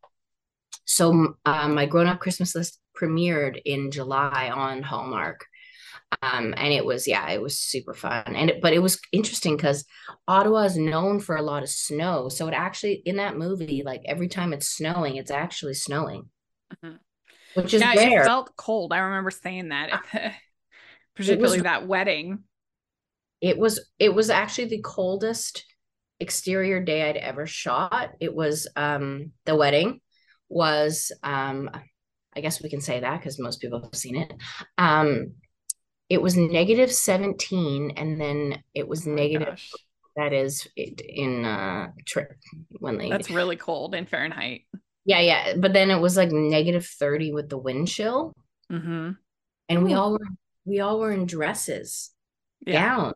So 0.85 1.35
um, 1.45 1.75
my 1.75 1.85
Grown 1.85 2.07
Up 2.07 2.19
Christmas 2.19 2.55
List 2.55 2.79
premiered 2.99 3.59
in 3.65 3.91
July 3.91 4.49
on 4.53 4.81
Hallmark. 4.83 5.45
Um, 6.21 6.53
and 6.57 6.73
it 6.73 6.85
was 6.85 7.07
yeah, 7.07 7.29
it 7.29 7.41
was 7.41 7.57
super 7.57 7.93
fun. 7.93 8.35
And 8.35 8.49
it, 8.49 8.61
but 8.61 8.73
it 8.73 8.79
was 8.79 8.99
interesting 9.11 9.55
because 9.55 9.85
Ottawa 10.27 10.63
is 10.63 10.77
known 10.77 11.19
for 11.19 11.35
a 11.37 11.41
lot 11.41 11.63
of 11.63 11.69
snow. 11.69 12.27
So 12.29 12.47
it 12.47 12.53
actually 12.53 13.01
in 13.05 13.17
that 13.17 13.37
movie, 13.37 13.83
like 13.85 14.01
every 14.05 14.27
time 14.27 14.51
it's 14.53 14.67
snowing, 14.67 15.15
it's 15.15 15.31
actually 15.31 15.73
snowing, 15.75 16.29
Mhm. 16.83 16.99
which 17.53 17.73
is 17.73 17.81
yeah, 17.81 17.93
rare. 17.95 18.21
it 18.21 18.25
felt 18.25 18.55
cold. 18.57 18.91
I 18.93 18.99
remember 18.99 19.31
saying 19.31 19.69
that, 19.69 19.89
at 19.91 20.01
the- 20.11 20.31
particularly 21.15 21.61
that 21.61 21.87
wedding. 21.87 22.43
it 23.39 23.57
was 23.57 23.79
it 23.99 24.13
was 24.13 24.29
actually 24.29 24.65
the 24.69 24.81
coldest 24.81 25.65
exterior 26.21 26.81
day 26.83 27.09
I'd 27.09 27.17
ever 27.17 27.45
shot. 27.47 28.11
It 28.19 28.33
was 28.33 28.67
um 28.75 29.31
the 29.45 29.55
wedding 29.55 29.99
was 30.49 31.11
um 31.23 31.69
I 32.33 32.39
guess 32.41 32.61
we 32.61 32.69
can 32.69 32.81
say 32.81 32.99
that 33.01 33.17
because 33.19 33.39
most 33.39 33.59
people 33.61 33.81
have 33.83 33.95
seen 33.95 34.17
it. 34.17 34.33
Um 34.77 35.33
it 36.09 36.21
was 36.21 36.35
negative 36.35 36.91
17 36.91 37.91
and 37.97 38.19
then 38.19 38.61
it 38.73 38.87
was 38.87 39.07
Oh 39.07 39.11
negative 39.11 39.47
gosh. 39.47 39.71
that 40.17 40.33
is 40.33 40.67
it 40.75 41.01
in 41.01 41.45
uh 41.45 41.87
tri- 42.05 42.25
when 42.79 42.97
they 42.97 43.09
That's 43.09 43.29
really 43.31 43.55
cold 43.55 43.95
in 43.95 44.05
Fahrenheit. 44.05 44.61
yeah 45.05 45.19
yeah 45.21 45.53
but 45.57 45.71
then 45.73 45.89
it 45.89 45.99
was 45.99 46.17
like 46.17 46.31
negative 46.31 46.85
30 46.85 47.31
with 47.31 47.49
the 47.49 47.57
wind 47.57 47.87
chill 47.87 48.33
hmm 48.69 49.11
and 49.69 49.83
we 49.85 49.93
all 49.93 50.11
were 50.11 50.27
we 50.65 50.79
all 50.81 50.99
were 50.99 51.11
in 51.13 51.25
dresses 51.25 52.11
Yeah. 52.67 52.97
gowns 52.97 53.13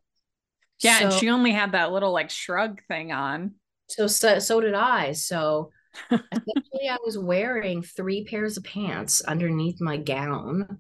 Yeah, 0.86 1.04
and 1.04 1.14
she 1.14 1.30
only 1.30 1.52
had 1.52 1.74
that 1.74 1.92
little 1.92 2.12
like 2.12 2.30
shrug 2.30 2.82
thing 2.88 3.12
on. 3.12 3.56
So 3.90 4.08
so 4.08 4.40
so 4.40 4.62
did 4.62 4.74
I. 4.74 5.12
So 5.14 5.72
essentially 6.12 6.90
I 6.90 6.98
was 7.06 7.18
wearing 7.18 7.82
three 7.84 8.26
pairs 8.26 8.58
of 8.58 8.64
pants 8.64 9.22
underneath 9.22 9.80
my 9.82 9.98
gown. 9.98 10.80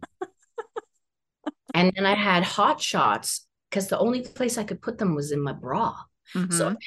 and 1.74 1.91
then 1.95 2.06
I 2.06 2.14
had 2.16 2.43
hot 2.43 2.82
shots 2.82 3.47
because 3.70 3.88
the 3.88 3.99
only 3.99 4.22
place 4.22 4.58
I 4.58 4.64
could 4.64 4.82
put 4.82 4.97
them 4.97 5.16
was 5.16 5.32
in 5.32 5.41
my 5.41 5.53
bra. 5.53 5.95
So 6.34 6.39
Mhm. 6.39 6.62
I 6.62 6.70
had 6.70 6.78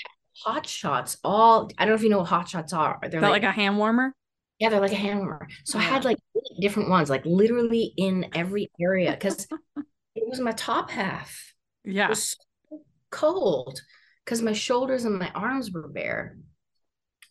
hot 0.55 0.66
shots 0.66 1.16
all 1.25 1.71
I 1.79 1.85
don't 1.85 1.91
know 1.93 1.97
if 1.97 2.03
you 2.03 2.09
know 2.11 2.19
what 2.19 2.29
hot 2.29 2.49
shots 2.49 2.73
are. 2.73 2.99
They're 3.11 3.21
like, 3.21 3.43
like 3.43 3.43
a 3.45 3.53
hand 3.53 3.79
warmer? 3.79 4.14
yeah, 4.59 4.69
they're 4.71 4.81
like 4.81 4.93
a 4.93 4.97
hand 4.97 5.21
warmer. 5.21 5.47
So 5.64 5.79
I 5.79 5.83
had 5.83 6.05
like 6.05 6.19
eight 6.37 6.61
different 6.61 6.89
ones, 6.91 7.09
like 7.11 7.25
literally 7.25 7.93
in 7.97 8.27
every 8.35 8.71
area 8.81 9.12
because 9.12 9.47
it 10.14 10.29
was 10.29 10.41
my 10.41 10.53
top 10.53 10.91
half. 10.91 11.55
Yeah. 11.85 12.12
so 12.12 12.37
cold 13.11 13.80
because 14.24 14.42
my 14.42 14.52
shoulders 14.52 15.04
and 15.04 15.18
my 15.18 15.30
arms 15.34 15.70
were 15.70 15.88
bare. 15.88 16.36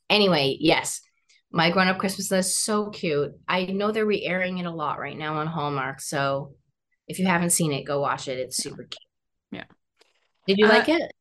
Anyway, 0.10 0.58
yes, 0.60 1.02
my 1.52 1.70
grown 1.70 1.88
up 1.88 1.98
Christmas 1.98 2.32
list 2.32 2.64
so 2.64 2.90
cute. 2.90 3.34
I 3.48 3.66
know 3.66 3.92
they're 3.92 4.06
re-airing 4.06 4.58
it 4.58 4.66
a 4.66 4.72
lot 4.72 5.00
right 5.00 5.18
now 5.18 5.36
on 5.38 5.48
Hallmark, 5.48 6.02
so 6.02 6.56
if 7.08 7.20
you 7.20 7.26
haven't 7.28 7.52
seen 7.52 7.74
it, 7.74 7.84
go 7.86 8.02
watch 8.02 8.28
it. 8.28 8.40
It's 8.40 8.58
super 8.58 8.84
cute. 8.84 9.00
Yeah. 9.52 9.66
Did 10.48 10.58
you 10.60 10.66
Uh, 10.66 10.70
like 10.70 10.90
it? 10.90 11.12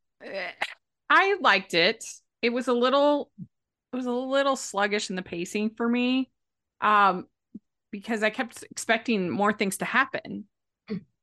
I 1.10 1.36
liked 1.40 1.74
it. 1.74 2.04
It 2.42 2.50
was 2.50 2.68
a 2.68 2.72
little 2.72 3.30
it 3.92 3.96
was 3.96 4.06
a 4.06 4.12
little 4.12 4.56
sluggish 4.56 5.10
in 5.10 5.16
the 5.16 5.22
pacing 5.22 5.70
for 5.76 5.88
me. 5.88 6.30
Um 6.80 7.26
because 7.90 8.22
I 8.22 8.30
kept 8.30 8.62
expecting 8.70 9.30
more 9.30 9.52
things 9.52 9.78
to 9.78 9.84
happen. 9.84 10.46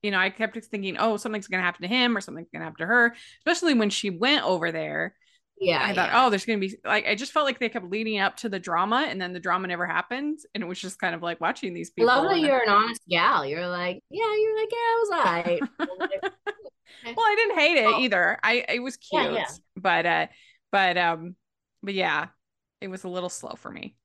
You 0.03 0.11
know, 0.11 0.19
I 0.19 0.29
kept 0.29 0.57
thinking, 0.65 0.97
oh, 0.99 1.17
something's 1.17 1.47
going 1.47 1.59
to 1.61 1.65
happen 1.65 1.81
to 1.83 1.87
him 1.87 2.15
or 2.17 2.21
something's 2.21 2.49
going 2.51 2.61
to 2.61 2.65
happen 2.65 2.79
to 2.79 2.85
her, 2.87 3.15
especially 3.39 3.73
when 3.73 3.89
she 3.89 4.09
went 4.11 4.45
over 4.45 4.71
there. 4.71 5.15
Yeah, 5.59 5.81
I 5.81 5.93
thought, 5.93 6.09
yeah. 6.09 6.25
oh, 6.25 6.29
there's 6.29 6.45
going 6.45 6.59
to 6.59 6.67
be 6.67 6.75
like, 6.83 7.07
I 7.07 7.15
just 7.15 7.31
felt 7.31 7.45
like 7.45 7.59
they 7.59 7.69
kept 7.69 7.85
leading 7.85 8.19
up 8.19 8.37
to 8.37 8.49
the 8.49 8.59
drama 8.59 9.07
and 9.09 9.21
then 9.21 9.33
the 9.33 9.39
drama 9.39 9.67
never 9.67 9.87
happened. 9.87 10.39
And 10.53 10.63
it 10.63 10.67
was 10.67 10.79
just 10.79 10.99
kind 10.99 11.15
of 11.15 11.21
like 11.23 11.39
watching 11.41 11.73
these 11.73 11.91
I 11.97 12.01
people. 12.01 12.07
love 12.07 12.29
that 12.29 12.39
you're 12.39 12.61
an 12.63 12.69
honest 12.69 13.01
gal. 13.09 13.45
You're 13.45 13.67
like, 13.67 14.03
yeah, 14.09 14.35
you're 14.35 14.57
like, 14.59 14.69
yeah, 14.71 14.77
I 14.77 14.97
was 14.99 15.09
I. 15.11 15.61
well, 17.15 17.25
I 17.25 17.35
didn't 17.35 17.59
hate 17.59 17.77
it 17.77 17.95
either. 17.95 18.39
I 18.43 18.65
it 18.69 18.79
was 18.79 18.97
cute, 18.97 19.31
Yeah, 19.31 19.31
yeah. 19.31 19.45
but 19.75 20.05
uh, 20.05 20.27
but 20.71 20.97
um, 20.97 21.35
but 21.81 21.93
yeah, 21.93 22.27
it 22.81 22.87
was 22.89 23.03
a 23.03 23.09
little 23.09 23.29
slow 23.29 23.55
for 23.55 23.71
me 23.71 23.95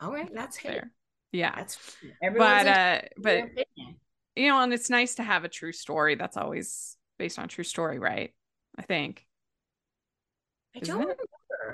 All 0.00 0.12
right, 0.12 0.30
that's 0.32 0.58
there. 0.58 0.92
Yeah, 1.32 1.54
That's 1.54 1.78
everyone's 2.22 2.64
but 2.64 2.66
uh, 2.66 3.00
but 3.16 3.44
opinion. 3.44 3.96
You 4.36 4.48
know, 4.48 4.60
and 4.60 4.72
it's 4.72 4.90
nice 4.90 5.16
to 5.16 5.22
have 5.22 5.44
a 5.44 5.48
true 5.48 5.72
story. 5.72 6.14
That's 6.16 6.36
always 6.36 6.96
based 7.18 7.38
on 7.38 7.48
true 7.48 7.64
story, 7.64 7.98
right? 7.98 8.32
I 8.78 8.82
think 8.82 9.24
I 10.74 10.80
isn't 10.80 10.98
don't 10.98 11.10
it? 11.10 11.18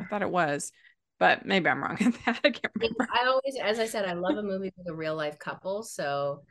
I 0.00 0.04
thought 0.04 0.22
it 0.22 0.30
was, 0.30 0.72
but 1.18 1.46
maybe 1.46 1.68
I'm 1.68 1.82
wrong 1.82 1.96
at 2.00 2.14
that. 2.26 2.40
I 2.44 2.50
can't 2.50 2.72
remember. 2.74 3.08
I 3.12 3.26
always, 3.26 3.56
as 3.62 3.78
I 3.78 3.86
said, 3.86 4.04
I 4.04 4.12
love 4.12 4.36
a 4.36 4.42
movie 4.42 4.72
with 4.76 4.88
a 4.88 4.94
real 4.94 5.16
life 5.16 5.38
couple. 5.38 5.82
So 5.82 6.42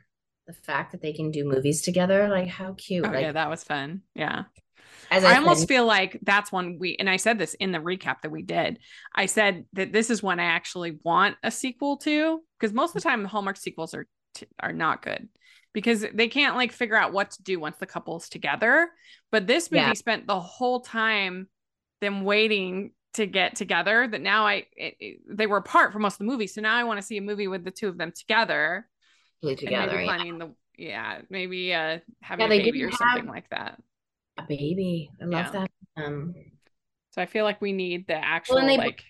the 0.46 0.52
fact 0.52 0.92
that 0.92 1.02
they 1.02 1.12
can 1.12 1.30
do 1.30 1.44
movies 1.44 1.82
together, 1.82 2.28
like 2.28 2.48
how 2.48 2.74
cute. 2.74 3.06
Oh 3.06 3.10
like 3.10 3.22
yeah, 3.22 3.32
that 3.32 3.50
was 3.50 3.62
fun. 3.62 4.02
Yeah. 4.14 4.44
as 5.12 5.22
I 5.22 5.34
I, 5.34 5.36
almost 5.36 5.68
feel 5.68 5.86
like 5.86 6.18
that's 6.22 6.50
one 6.50 6.78
we, 6.80 6.96
and 6.98 7.08
I 7.08 7.18
said 7.18 7.38
this 7.38 7.54
in 7.54 7.70
the 7.70 7.78
recap 7.78 8.22
that 8.22 8.30
we 8.30 8.42
did. 8.42 8.80
I 9.14 9.26
said 9.26 9.64
that 9.74 9.92
this 9.92 10.10
is 10.10 10.22
one 10.22 10.40
I 10.40 10.44
actually 10.44 10.98
want 11.04 11.36
a 11.44 11.52
sequel 11.52 11.98
to 11.98 12.40
because 12.58 12.74
most 12.74 12.90
of 12.90 12.94
the 12.94 13.08
mm-hmm. 13.08 13.08
time 13.10 13.22
the 13.22 13.28
Hallmark 13.28 13.58
sequels 13.58 13.94
are 13.94 14.08
t- 14.34 14.46
are 14.58 14.72
not 14.72 15.02
good 15.02 15.28
because 15.72 16.04
they 16.14 16.28
can't 16.28 16.56
like 16.56 16.72
figure 16.72 16.96
out 16.96 17.12
what 17.12 17.30
to 17.32 17.42
do 17.42 17.60
once 17.60 17.76
the 17.78 17.86
couple's 17.86 18.28
together. 18.28 18.90
But 19.30 19.46
this 19.46 19.70
movie 19.70 19.82
Yeah. 19.82 19.92
spent 19.94 20.26
the 20.26 20.40
whole 20.40 20.80
time 20.80 21.48
them 22.00 22.24
waiting 22.24 22.92
to 23.14 23.26
get 23.26 23.56
together. 23.56 24.06
That 24.08 24.20
now 24.20 24.46
I 24.46 24.66
it, 24.76 24.94
it- 25.00 25.20
they 25.28 25.46
were 25.46 25.56
apart 25.58 25.92
for 25.92 25.98
most 25.98 26.14
of 26.14 26.18
the 26.18 26.24
movie, 26.24 26.46
so 26.46 26.60
now 26.60 26.74
I 26.76 26.84
want 26.84 27.00
to 27.00 27.06
see 27.06 27.16
a 27.16 27.22
movie 27.22 27.48
with 27.48 27.64
the 27.64 27.70
two 27.70 27.88
of 27.88 27.98
them 27.98 28.12
together 28.12 28.88
together. 29.42 29.96
maybe 29.96 30.06
yeah. 30.06 30.38
the 30.38 30.54
yeah 30.76 31.18
maybe 31.30 31.74
uh 31.74 31.98
having 32.22 32.46
Yeah, 32.50 32.54
a 32.54 32.62
baby 32.64 32.82
or 32.84 32.92
something 32.92 33.26
like 33.26 33.48
that. 33.50 33.80
A 34.38 34.42
baby. 34.42 35.10
I 35.20 35.24
love 35.24 35.32
Yeah. 35.46 35.50
that. 35.52 35.70
Um, 36.04 36.34
So 37.10 37.20
I 37.22 37.26
feel 37.26 37.44
like 37.44 37.60
we 37.60 37.72
need 37.72 38.06
the 38.06 38.14
actual 38.14 38.58
and 38.58 38.68
they- 38.68 38.76
like. 38.76 39.02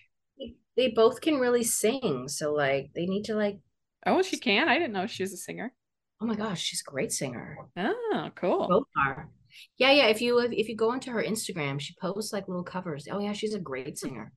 they 0.77 0.89
both 0.89 1.21
can 1.21 1.35
really 1.39 1.63
sing. 1.63 2.27
So 2.27 2.53
like 2.53 2.91
they 2.95 3.05
need 3.05 3.25
to 3.25 3.35
like, 3.35 3.59
Oh, 4.05 4.21
she 4.23 4.37
can. 4.37 4.67
I 4.67 4.79
didn't 4.79 4.93
know 4.93 5.05
she 5.05 5.21
was 5.23 5.33
a 5.33 5.37
singer. 5.37 5.73
Oh 6.21 6.25
my 6.25 6.35
gosh, 6.35 6.61
she's 6.61 6.81
a 6.81 6.89
great 6.89 7.11
singer. 7.11 7.57
Oh, 7.75 8.29
cool. 8.35 8.67
Both 8.67 8.87
are. 8.97 9.29
Yeah, 9.77 9.91
yeah. 9.91 10.05
If 10.05 10.21
you 10.21 10.39
if 10.39 10.69
you 10.69 10.75
go 10.75 10.93
into 10.93 11.11
her 11.11 11.23
Instagram, 11.23 11.79
she 11.79 11.95
posts 11.99 12.31
like 12.31 12.47
little 12.47 12.63
covers. 12.63 13.07
Oh 13.11 13.19
yeah, 13.19 13.33
she's 13.33 13.53
a 13.53 13.59
great 13.59 13.97
singer. 13.97 14.31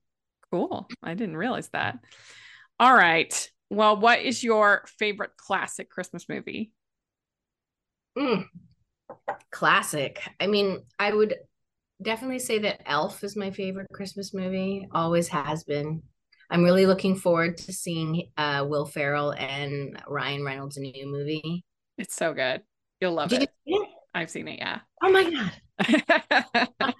Cool. 0.51 0.89
I 1.03 1.15
didn't 1.15 1.37
realize 1.37 1.69
that. 1.71 1.99
All 2.81 2.95
right. 2.95 3.51
Well, 3.71 3.97
what 3.97 4.21
is 4.21 4.43
your 4.43 4.85
favorite 4.99 5.37
classic 5.37 5.91
Christmas 5.91 6.29
movie? 6.29 6.73
Mm. 8.17 8.47
Classic. 9.51 10.21
I 10.41 10.47
mean, 10.47 10.83
I 10.99 11.13
would 11.13 11.35
definitely 12.03 12.39
say 12.39 12.59
that 12.61 12.89
Elf 12.89 13.25
is 13.25 13.37
my 13.37 13.51
favorite 13.51 13.89
Christmas 13.93 14.35
movie. 14.35 14.87
Always 14.93 15.29
has 15.29 15.65
been. 15.65 16.03
I'm 16.51 16.63
really 16.63 16.87
looking 16.87 17.17
forward 17.17 17.57
to 17.59 17.73
seeing 17.73 18.31
uh, 18.37 18.65
Will 18.69 18.87
Ferrell 18.87 19.33
and 19.33 20.01
Ryan 20.07 20.45
Reynolds' 20.45 20.77
new 20.77 21.07
movie. 21.07 21.65
It's 21.99 22.15
so 22.15 22.33
good. 22.35 22.63
You'll 23.01 23.13
love 23.13 23.33
it. 23.33 23.49
you 23.65 23.83
it? 23.83 23.89
I've 24.15 24.31
seen 24.31 24.49
it, 24.49 24.59
yeah. 24.59 24.81
Oh 25.03 25.11
my 25.11 25.31
god. 25.31 25.53
well, 26.81 26.95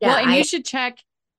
Yeah, 0.00 0.18
and 0.18 0.30
I- 0.30 0.36
you 0.38 0.44
should 0.44 0.64
check 0.64 0.98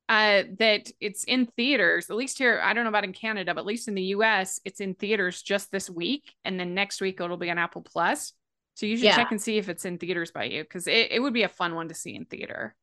uh, 0.09 0.43
that 0.59 0.91
it's 0.99 1.24
in 1.24 1.45
theaters, 1.45 2.09
at 2.09 2.16
least 2.18 2.38
here. 2.38 2.59
I 2.62 2.74
don't 2.74 2.84
know 2.84 2.89
about 2.89 3.03
in 3.05 3.14
Canada, 3.14 3.53
but 3.53 3.62
at 3.62 3.66
least 3.66 3.88
in 3.88 3.95
the 3.95 4.03
US, 4.16 4.59
it's 4.66 4.82
in 4.82 4.93
theaters 4.95 5.41
just 5.41 5.72
this 5.72 5.89
week. 5.89 6.34
And 6.43 6.59
then 6.59 6.74
next 6.74 6.99
week, 7.01 7.22
it'll 7.22 7.38
be 7.38 7.49
on 7.49 7.57
Apple 7.57 7.82
Plus. 7.82 8.34
So 8.76 8.86
you 8.86 8.97
should 8.97 9.05
Yeah. 9.05 9.16
check 9.16 9.32
and 9.32 9.41
see 9.41 9.57
if 9.57 9.70
it's 9.70 9.86
in 9.86 9.97
theaters 9.97 10.32
by 10.32 10.45
you 10.45 10.64
because 10.64 10.88
it, 10.88 11.12
it 11.12 11.20
would 11.22 11.34
be 11.34 11.43
a 11.43 11.49
fun 11.49 11.76
one 11.76 11.88
to 11.88 11.93
see 11.93 12.16
in 12.16 12.26
theater. 12.26 12.76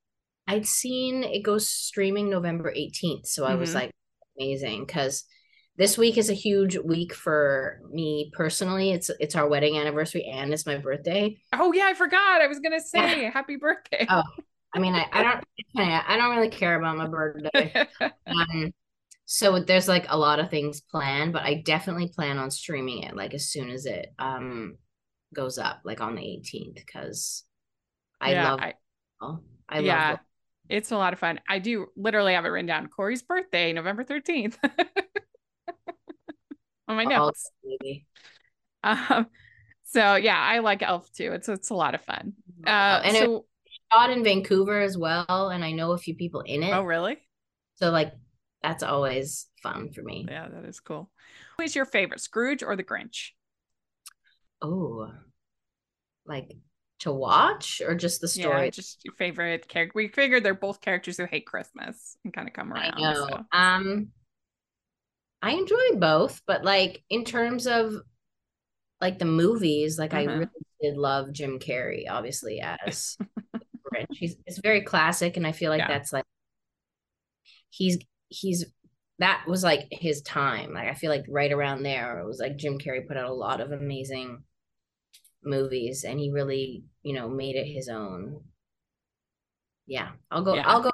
I'd 0.47 0.67
seen 0.67 1.23
it 1.25 1.43
goes 1.43 1.69
streaming 1.69 2.31
November 2.31 2.73
18th. 2.75 3.27
So 3.27 3.45
I 3.45 3.55
was 3.57 3.71
Mhm. 3.71 3.75
like, 3.75 3.91
amazing. 4.39 4.87
Because 4.87 5.25
this 5.79 5.97
week 5.97 6.19
is 6.19 6.31
a 6.31 6.35
huge 6.35 6.77
week 6.79 7.15
for 7.15 7.81
me 7.91 8.31
personally. 8.35 8.93
It's 8.93 9.11
it's 9.21 9.37
our 9.37 9.49
wedding 9.49 9.79
anniversary 9.79 10.25
and 10.27 10.53
it's 10.53 10.67
my 10.67 10.77
birthday. 10.79 11.39
Oh, 11.53 11.73
yeah, 11.73 11.87
I 11.87 11.95
forgot. 11.95 12.41
I 12.43 12.47
was 12.47 12.61
going 12.61 12.79
to 12.79 12.85
say 12.85 13.25
happy 13.25 13.57
birthday. 13.57 14.11
Oh, 14.11 14.23
I 14.75 14.79
mean, 14.79 14.95
I, 14.95 15.07
I 15.13 15.23
don't 15.23 15.45
I 15.77 16.17
don't 16.17 16.37
really 16.37 16.51
care 16.51 16.77
about 16.79 16.97
my 16.97 17.07
birthday. 17.07 17.75
Um, 18.31 18.73
so 19.27 19.61
there's 19.61 19.89
like 19.89 20.07
a 20.09 20.19
lot 20.19 20.41
of 20.41 20.51
things 20.51 20.81
planned, 20.83 21.33
but 21.33 21.43
I 21.43 21.63
definitely 21.65 22.09
plan 22.09 22.39
on 22.39 22.51
streaming 22.51 23.03
it 23.05 23.17
like 23.17 23.35
as 23.35 23.51
soon 23.51 23.71
as 23.71 23.87
it 23.87 24.09
um 24.19 24.77
goes 25.35 25.59
up, 25.59 25.81
like 25.85 26.01
on 26.01 26.17
the 26.17 26.23
18th, 26.23 26.77
because 26.77 27.45
I 28.21 28.33
Yeah, 28.33 28.35
love 28.35 28.61
I- 28.61 28.75
I 29.69 29.81
yeah, 29.81 30.17
love 30.17 30.21
it's 30.69 30.91
a 30.93 30.97
lot 30.97 31.13
of 31.13 31.19
fun. 31.19 31.41
I 31.49 31.59
do 31.59 31.87
literally 31.97 32.35
have 32.35 32.45
it 32.45 32.49
written 32.49 32.67
down. 32.67 32.89
Corey's 32.89 33.23
birthday, 33.23 33.73
November 33.73 34.05
13th. 34.05 34.59
On 36.89 36.97
my 36.97 37.05
notes. 37.05 37.51
Um, 38.85 39.27
so 39.85 40.15
yeah, 40.15 40.39
I 40.39 40.61
like 40.61 40.83
Elf 40.83 41.13
too. 41.13 41.33
It's 41.33 41.49
it's 41.49 41.71
a 41.71 41.75
lot 41.75 41.95
of 41.95 42.01
fun. 42.03 42.35
Uh, 42.67 43.01
and 43.05 43.17
it 43.17 43.31
so 43.31 43.47
shot 43.93 44.11
in 44.11 44.23
Vancouver 44.23 44.81
as 44.81 44.97
well, 44.97 45.51
and 45.53 45.65
I 45.65 45.73
know 45.73 45.93
a 45.93 45.99
few 45.99 46.15
people 46.15 46.41
in 46.43 46.63
it. 46.63 46.75
oh 46.75 46.83
really? 46.83 47.19
So 47.77 47.91
like 47.91 48.13
that's 48.63 48.83
always 48.83 49.47
fun 49.63 49.91
for 49.93 50.03
me. 50.03 50.27
Yeah, 50.29 50.49
that 50.49 50.65
is 50.65 50.81
cool. 50.81 51.11
Who 51.57 51.65
is 51.65 51.75
your 51.75 51.85
favorite, 51.87 52.21
Scrooge 52.21 52.63
or 52.63 52.77
the 52.77 52.85
Grinch? 52.85 53.31
Oh, 54.63 55.11
like 56.27 56.51
to 57.01 57.13
watch 57.13 57.81
or 57.85 57.95
just 57.95 58.21
the 58.21 58.29
Yeah, 58.35 58.41
story? 58.43 58.71
just 58.71 59.05
your 59.05 59.15
favorite 59.15 59.69
character. 59.69 59.93
We 59.95 60.09
figured 60.09 60.45
they're 60.45 60.55
both 60.55 60.81
characters 60.81 61.17
who 61.17 61.25
hate 61.25 61.47
Christmas 61.47 62.17
and 62.25 62.33
kind 62.33 62.47
of 62.49 62.55
come 62.55 62.73
I 62.75 62.91
around. 62.91 63.01
know. 63.01 63.27
so. 63.31 63.45
Um, 63.53 64.09
I 65.43 65.53
enjoy 65.53 65.97
both, 65.97 66.43
but 66.47 66.65
like 66.65 67.03
in 67.11 67.25
terms 67.25 67.67
of 67.67 67.95
like 69.01 69.19
the 69.19 69.25
movies, 69.25 69.99
like 69.99 70.15
I 70.15 70.25
Uh-huh. 70.25 70.39
really 70.39 70.51
did 70.81 70.97
love 70.97 71.33
Jim 71.33 71.59
Carrey, 71.59 72.05
obviously 72.09 72.61
as. 72.61 73.19
He's 74.11 74.37
it's 74.47 74.59
very 74.59 74.83
classic, 74.83 75.37
and 75.37 75.47
I 75.47 75.53
feel 75.53 75.71
like 75.71 75.81
Yeah. 75.81 75.89
that's 75.89 76.13
like 76.13 76.25
he's 77.71 77.99
he's 78.29 78.67
that 79.19 79.45
was 79.49 79.65
like 79.65 79.89
his 79.91 80.23
time. 80.23 80.73
Like 80.75 80.89
I 80.89 80.95
feel 80.95 81.11
like 81.11 81.25
right 81.29 81.51
around 81.53 81.83
there, 81.83 82.21
it 82.21 82.27
was 82.27 82.39
like 82.39 82.57
Jim 82.57 82.79
Carrey 82.79 83.07
put 83.07 83.17
out 83.17 83.29
a 83.31 83.33
lot 83.35 83.61
of 83.61 83.73
amazing 83.73 84.43
movies, 85.43 86.05
and 86.05 86.19
he 86.21 86.31
really 86.31 86.85
you 87.03 87.13
know 87.15 87.29
made 87.29 87.57
it 87.57 87.67
his 87.67 87.89
own. 87.89 88.45
Yeah, 89.87 90.11
I'll 90.31 90.45
go. 90.45 90.55
Yeah. 90.55 90.65
I'll 90.65 90.83
go. 90.83 90.91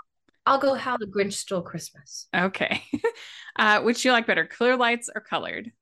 I'll 0.47 0.59
go. 0.59 0.75
How 0.75 0.97
the 0.97 1.07
Grinch 1.07 1.35
Stole 1.35 1.63
Christmas. 1.63 2.29
Okay. 2.35 2.83
uh, 3.57 3.81
which 3.83 4.03
do 4.03 4.09
you 4.09 4.13
like 4.13 4.27
better, 4.27 4.47
clear 4.47 4.77
lights 4.77 5.09
or 5.15 5.21
colored? 5.21 5.73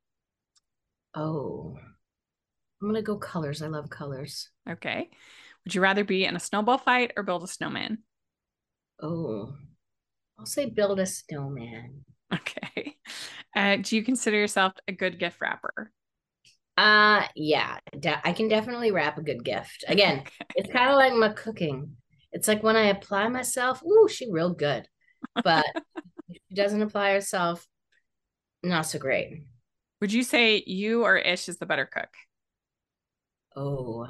Oh, 1.15 1.79
I'm 2.83 2.89
gonna 2.89 3.01
go 3.03 3.17
colors. 3.17 3.63
I 3.63 3.69
love 3.69 3.89
colors. 3.89 4.51
Okay. 4.69 5.11
Would 5.65 5.75
you 5.75 5.81
rather 5.81 6.05
be 6.05 6.25
in 6.25 6.37
a 6.37 6.41
snowball 6.41 6.79
fight 6.79 7.13
or 7.17 7.23
build 7.23 7.45
a 7.45 7.49
snowman? 7.49 7.99
Oh, 9.03 9.55
I'll 10.39 10.47
say 10.47 10.67
build 10.71 11.01
a 11.01 11.07
snowman. 11.07 12.05
Okay. 12.33 12.97
Uh, 13.55 13.77
do 13.77 13.97
you 13.97 14.03
consider 14.03 14.39
yourself 14.39 14.73
a 14.89 14.93
good 14.93 15.19
gift 15.19 15.43
wrapper? 15.43 15.93
Uh, 16.79 17.27
yeah, 17.37 17.79
de- 17.99 18.27
I 18.27 18.33
can 18.33 18.49
definitely 18.49 18.91
wrap 18.91 19.19
a 19.19 19.23
good 19.23 19.45
gift. 19.45 19.85
Again, 19.87 20.25
Okay. 20.41 20.55
it's 20.55 20.73
kind 20.73 20.91
of 20.91 20.97
like 20.97 21.13
my 21.13 21.29
cooking. 21.31 21.97
It's 22.33 22.49
like 22.49 22.63
when 22.63 22.77
I 22.77 22.85
apply 22.85 23.29
myself, 23.29 23.83
ooh, 23.85 24.09
she 24.09 24.31
real 24.31 24.53
good. 24.55 24.89
But 25.43 25.67
if 26.29 26.39
she 26.49 26.55
doesn't 26.55 26.83
apply 26.83 27.13
herself, 27.13 27.67
not 28.63 28.83
so 28.87 28.99
great. 28.99 29.45
Would 30.01 30.13
you 30.13 30.23
say 30.23 30.63
you 30.67 31.05
or 31.05 31.17
Ish 31.17 31.49
is 31.49 31.59
the 31.59 31.67
better 31.67 31.87
cook? 31.87 32.09
Oh, 33.55 34.09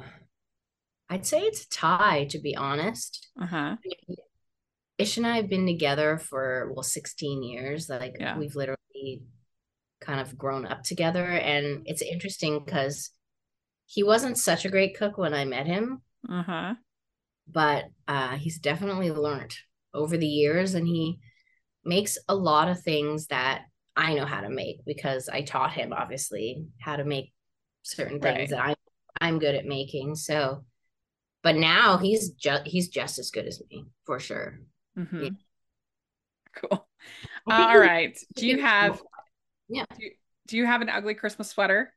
I'd 1.09 1.25
say 1.25 1.41
it's 1.41 1.65
a 1.65 1.69
tie, 1.69 2.25
to 2.29 2.39
be 2.39 2.55
honest. 2.55 3.27
Uh 3.39 3.45
huh. 3.45 3.75
Ish 4.97 5.17
and 5.17 5.27
I 5.27 5.35
have 5.37 5.49
been 5.49 5.65
together 5.65 6.17
for 6.17 6.71
well 6.73 6.83
16 6.83 7.43
years. 7.43 7.89
Like 7.89 8.15
Yeah. 8.19 8.37
we've 8.37 8.55
literally 8.55 9.23
kind 9.99 10.19
of 10.19 10.37
grown 10.37 10.65
up 10.65 10.83
together. 10.83 11.25
And 11.25 11.83
it's 11.85 12.01
interesting 12.01 12.63
because 12.63 13.11
he 13.85 14.03
wasn't 14.03 14.37
such 14.37 14.65
a 14.65 14.69
great 14.69 14.97
cook 14.97 15.17
when 15.17 15.33
I 15.33 15.45
met 15.45 15.67
him, 15.67 16.01
Uh 16.29 16.43
huh. 16.43 16.73
But 17.47 17.85
uh, 18.07 18.35
he's 18.37 18.59
definitely 18.59 19.11
learned 19.11 19.53
over 19.93 20.17
the 20.17 20.27
years 20.27 20.73
and 20.73 20.87
he 20.87 21.19
makes 21.85 22.17
a 22.29 22.35
lot 22.35 22.69
of 22.69 22.81
things 22.81 23.27
that 23.27 23.63
I 23.95 24.15
know 24.15 24.25
how 24.25 24.41
to 24.41 24.49
make 24.49 24.85
because 24.85 25.29
I 25.29 25.41
taught 25.43 25.73
him 25.73 25.93
obviously 25.93 26.65
how 26.79 26.95
to 26.97 27.05
make 27.05 27.33
certain 27.83 28.21
things 28.21 28.49
Right. 28.49 28.49
that 28.49 28.59
I 28.63 28.75
I'm 29.21 29.39
good 29.39 29.55
at 29.55 29.65
making. 29.65 30.15
So 30.15 30.65
but 31.43 31.55
now 31.55 31.97
he's 31.97 32.31
just 32.31 32.67
he's 32.67 32.89
just 32.89 33.19
as 33.19 33.31
good 33.31 33.47
as 33.47 33.61
me 33.71 33.85
for 34.05 34.19
sure. 34.19 34.59
hmm 34.95 35.17
Yeah. 35.17 35.29
Cool. 36.55 36.87
Think 37.47 37.71
all 37.71 37.77
right. 37.79 38.17
Do 38.35 38.47
you 38.47 38.61
have? 38.61 39.01
Yeah. 39.69 39.85
Do 39.97 40.03
you, 40.05 40.11
do 40.47 40.57
you 40.57 40.65
have 40.65 40.81
an 40.81 40.89
ugly 40.89 41.15
Christmas 41.15 41.49
sweater? 41.49 41.93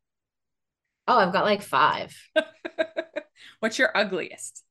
Oh, 1.09 1.18
I've 1.18 1.32
got 1.32 1.44
like 1.44 1.62
five. 1.62 2.16
What's 3.61 3.78
your 3.78 3.97
ugliest? 3.97 4.62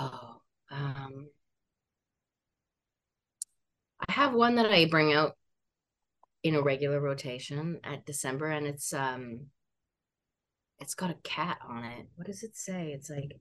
Oh, 0.00 0.40
um, 0.70 1.28
I 4.08 4.12
have 4.12 4.32
one 4.32 4.54
that 4.54 4.66
I 4.66 4.84
bring 4.84 5.12
out 5.12 5.36
in 6.44 6.54
a 6.54 6.62
regular 6.62 7.00
rotation 7.00 7.80
at 7.82 8.06
December, 8.06 8.46
and 8.46 8.64
it's 8.64 8.92
um, 8.92 9.46
it's 10.78 10.94
got 10.94 11.10
a 11.10 11.16
cat 11.24 11.58
on 11.68 11.82
it. 11.84 12.06
What 12.14 12.28
does 12.28 12.44
it 12.44 12.56
say? 12.56 12.92
It's 12.92 13.10
like, 13.10 13.32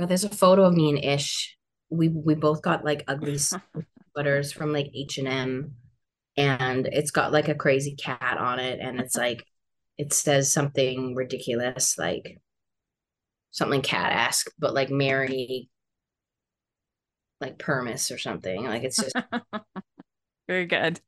oh, 0.00 0.06
there's 0.06 0.24
a 0.24 0.30
photo 0.30 0.64
of 0.64 0.74
me 0.74 0.88
and 0.88 1.04
Ish. 1.04 1.58
We 1.90 2.08
we 2.08 2.34
both 2.34 2.62
got 2.62 2.86
like 2.86 3.04
ugly 3.06 3.36
sweaters 4.12 4.52
from 4.52 4.72
like 4.72 4.90
H 4.94 5.18
and 5.18 5.28
M, 5.28 5.74
and 6.38 6.86
it's 6.86 7.10
got 7.10 7.32
like 7.32 7.48
a 7.48 7.54
crazy 7.54 7.96
cat 7.96 8.38
on 8.38 8.60
it, 8.60 8.80
and 8.80 8.98
it's 8.98 9.16
like, 9.16 9.44
it 9.98 10.14
says 10.14 10.50
something 10.50 11.14
ridiculous 11.14 11.98
like 11.98 12.40
something 13.50 13.82
cat 13.82 14.12
ask, 14.12 14.50
but 14.58 14.74
like 14.74 14.90
Mary 14.90 15.68
like 17.40 17.58
Permis 17.58 18.10
or 18.10 18.18
something. 18.18 18.64
Like 18.64 18.82
it's 18.84 18.96
just 18.96 19.14
Very 20.48 20.66
good. 20.66 20.98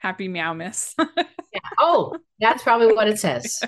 Happy 0.00 0.26
meow 0.28 0.54
miss. 0.54 0.94
oh, 1.78 2.16
that's 2.40 2.62
probably 2.64 2.92
what 2.92 3.06
it 3.08 3.18
says. 3.20 3.62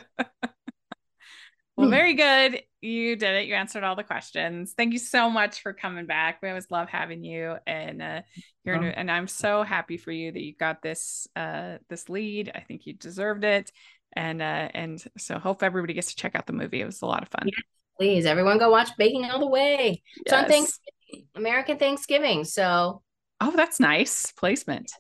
well, 1.76 1.86
Hmm. 1.86 1.90
very 1.90 2.14
good. 2.14 2.62
You 2.80 3.16
did 3.16 3.34
it. 3.36 3.46
You 3.46 3.54
answered 3.54 3.84
all 3.84 3.96
the 3.96 4.02
questions. 4.04 4.74
Thank 4.76 4.92
you 4.92 4.98
so 4.98 5.30
much 5.30 5.62
for 5.62 5.72
coming 5.72 6.06
back. 6.06 6.40
We 6.42 6.48
always 6.48 6.70
love 6.70 6.88
having 6.88 7.24
you, 7.24 7.56
and 7.66 8.02
uh, 8.02 8.22
you're 8.64 8.76
Oh. 8.76 8.82
and 8.82 9.10
I'm 9.10 9.26
so 9.28 9.62
happy 9.62 9.96
for 9.96 10.10
you 10.12 10.30
that 10.32 10.42
you 10.42 10.54
got 10.54 10.82
this 10.82 11.26
uh, 11.36 11.78
this 11.88 12.08
lead. 12.08 12.50
I 12.54 12.60
think 12.60 12.84
you 12.86 12.92
deserved 12.92 13.44
it, 13.44 13.70
and 14.14 14.42
uh, 14.42 14.68
and 14.74 15.02
so 15.16 15.38
hope 15.38 15.62
everybody 15.62 15.94
gets 15.94 16.08
to 16.08 16.16
check 16.16 16.34
out 16.34 16.46
the 16.46 16.52
movie. 16.52 16.80
It 16.80 16.86
was 16.86 17.02
a 17.02 17.06
lot 17.06 17.22
of 17.22 17.28
fun. 17.28 17.48
Please, 17.97 18.26
everyone 18.26 18.59
go 18.59 18.70
watch 18.70 18.90
Baking 18.99 19.24
All 19.26 19.38
the 19.38 19.47
Way. 19.47 20.03
It's 20.16 20.32
on 20.32 20.47
Thanksgiving, 20.47 21.28
American 21.34 21.78
Thanksgiving. 21.78 22.45
So 22.45 23.03
Oh, 23.40 23.53
that's 23.55 23.78
nice 23.80 24.32
placement. 24.32 24.90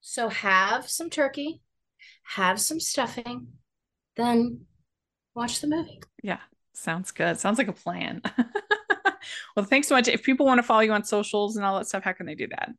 so 0.00 0.28
have 0.28 0.88
some 0.88 1.08
turkey, 1.10 1.60
have 2.24 2.60
some 2.60 2.80
stuffing, 2.80 3.48
then 4.16 4.62
watch 5.34 5.60
the 5.60 5.66
movie. 5.68 6.00
Yeah, 6.22 6.40
Sounds 6.74 7.10
good. 7.10 7.38
Sounds 7.38 7.58
like 7.58 7.68
a 7.68 7.72
plan. 7.72 8.22
well, 9.56 9.64
thanks 9.66 9.88
so 9.88 9.94
much. 9.94 10.08
If 10.08 10.22
people 10.22 10.46
want 10.46 10.58
to 10.58 10.62
follow 10.62 10.80
you 10.80 10.92
on 10.92 11.04
socials 11.04 11.56
and 11.56 11.64
all 11.64 11.78
that 11.78 11.86
stuff, 11.86 12.02
how 12.02 12.12
can 12.12 12.26
they 12.26 12.34
do 12.34 12.48
that? 12.48 12.70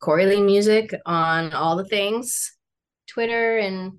Corey 0.00 0.26
Lee 0.26 0.40
Music 0.40 0.94
on 1.04 1.52
all 1.52 1.76
the 1.76 1.84
things, 1.84 2.56
Twitter 3.08 3.58
and 3.58 3.98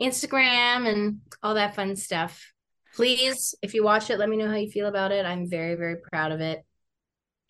Instagram 0.00 0.86
and 0.92 1.20
all 1.42 1.54
that 1.54 1.76
fun 1.76 1.94
stuff. 1.96 2.52
Please, 2.96 3.54
if 3.60 3.74
you 3.74 3.84
watch 3.84 4.08
it, 4.08 4.18
let 4.18 4.28
me 4.28 4.38
know 4.38 4.48
how 4.48 4.56
you 4.56 4.70
feel 4.70 4.88
about 4.88 5.12
it. 5.12 5.26
I'm 5.26 5.50
very, 5.50 5.74
very 5.74 5.96
proud 5.96 6.32
of 6.32 6.40
it. 6.40 6.64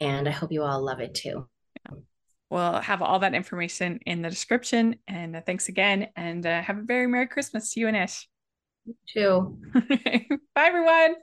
And 0.01 0.29
I 0.29 0.33
hope 0.33 0.51
you 0.51 0.65
all 0.65 0.85
love 0.85 0.99
it 0.99 1.15
too. 1.15 1.49
Yeah. 1.89 1.99
We'll 2.51 2.81
have 2.81 3.01
all 3.01 3.21
that 3.21 3.33
information 3.33 4.01
in 4.07 4.23
the 4.23 4.29
description. 4.29 4.97
And 5.07 5.37
uh, 5.37 5.41
thanks 5.47 5.69
again. 5.69 6.09
And 6.17 6.45
uh, 6.45 6.63
have 6.63 6.79
a 6.79 6.83
very 6.83 7.07
Merry 7.07 7.29
Christmas 7.29 7.73
to 7.73 7.81
you 7.81 7.87
and 7.87 7.97
Ish. 7.97 8.29
You 8.87 8.95
too. 9.07 9.59
Bye, 10.55 10.67
everyone. 10.67 11.15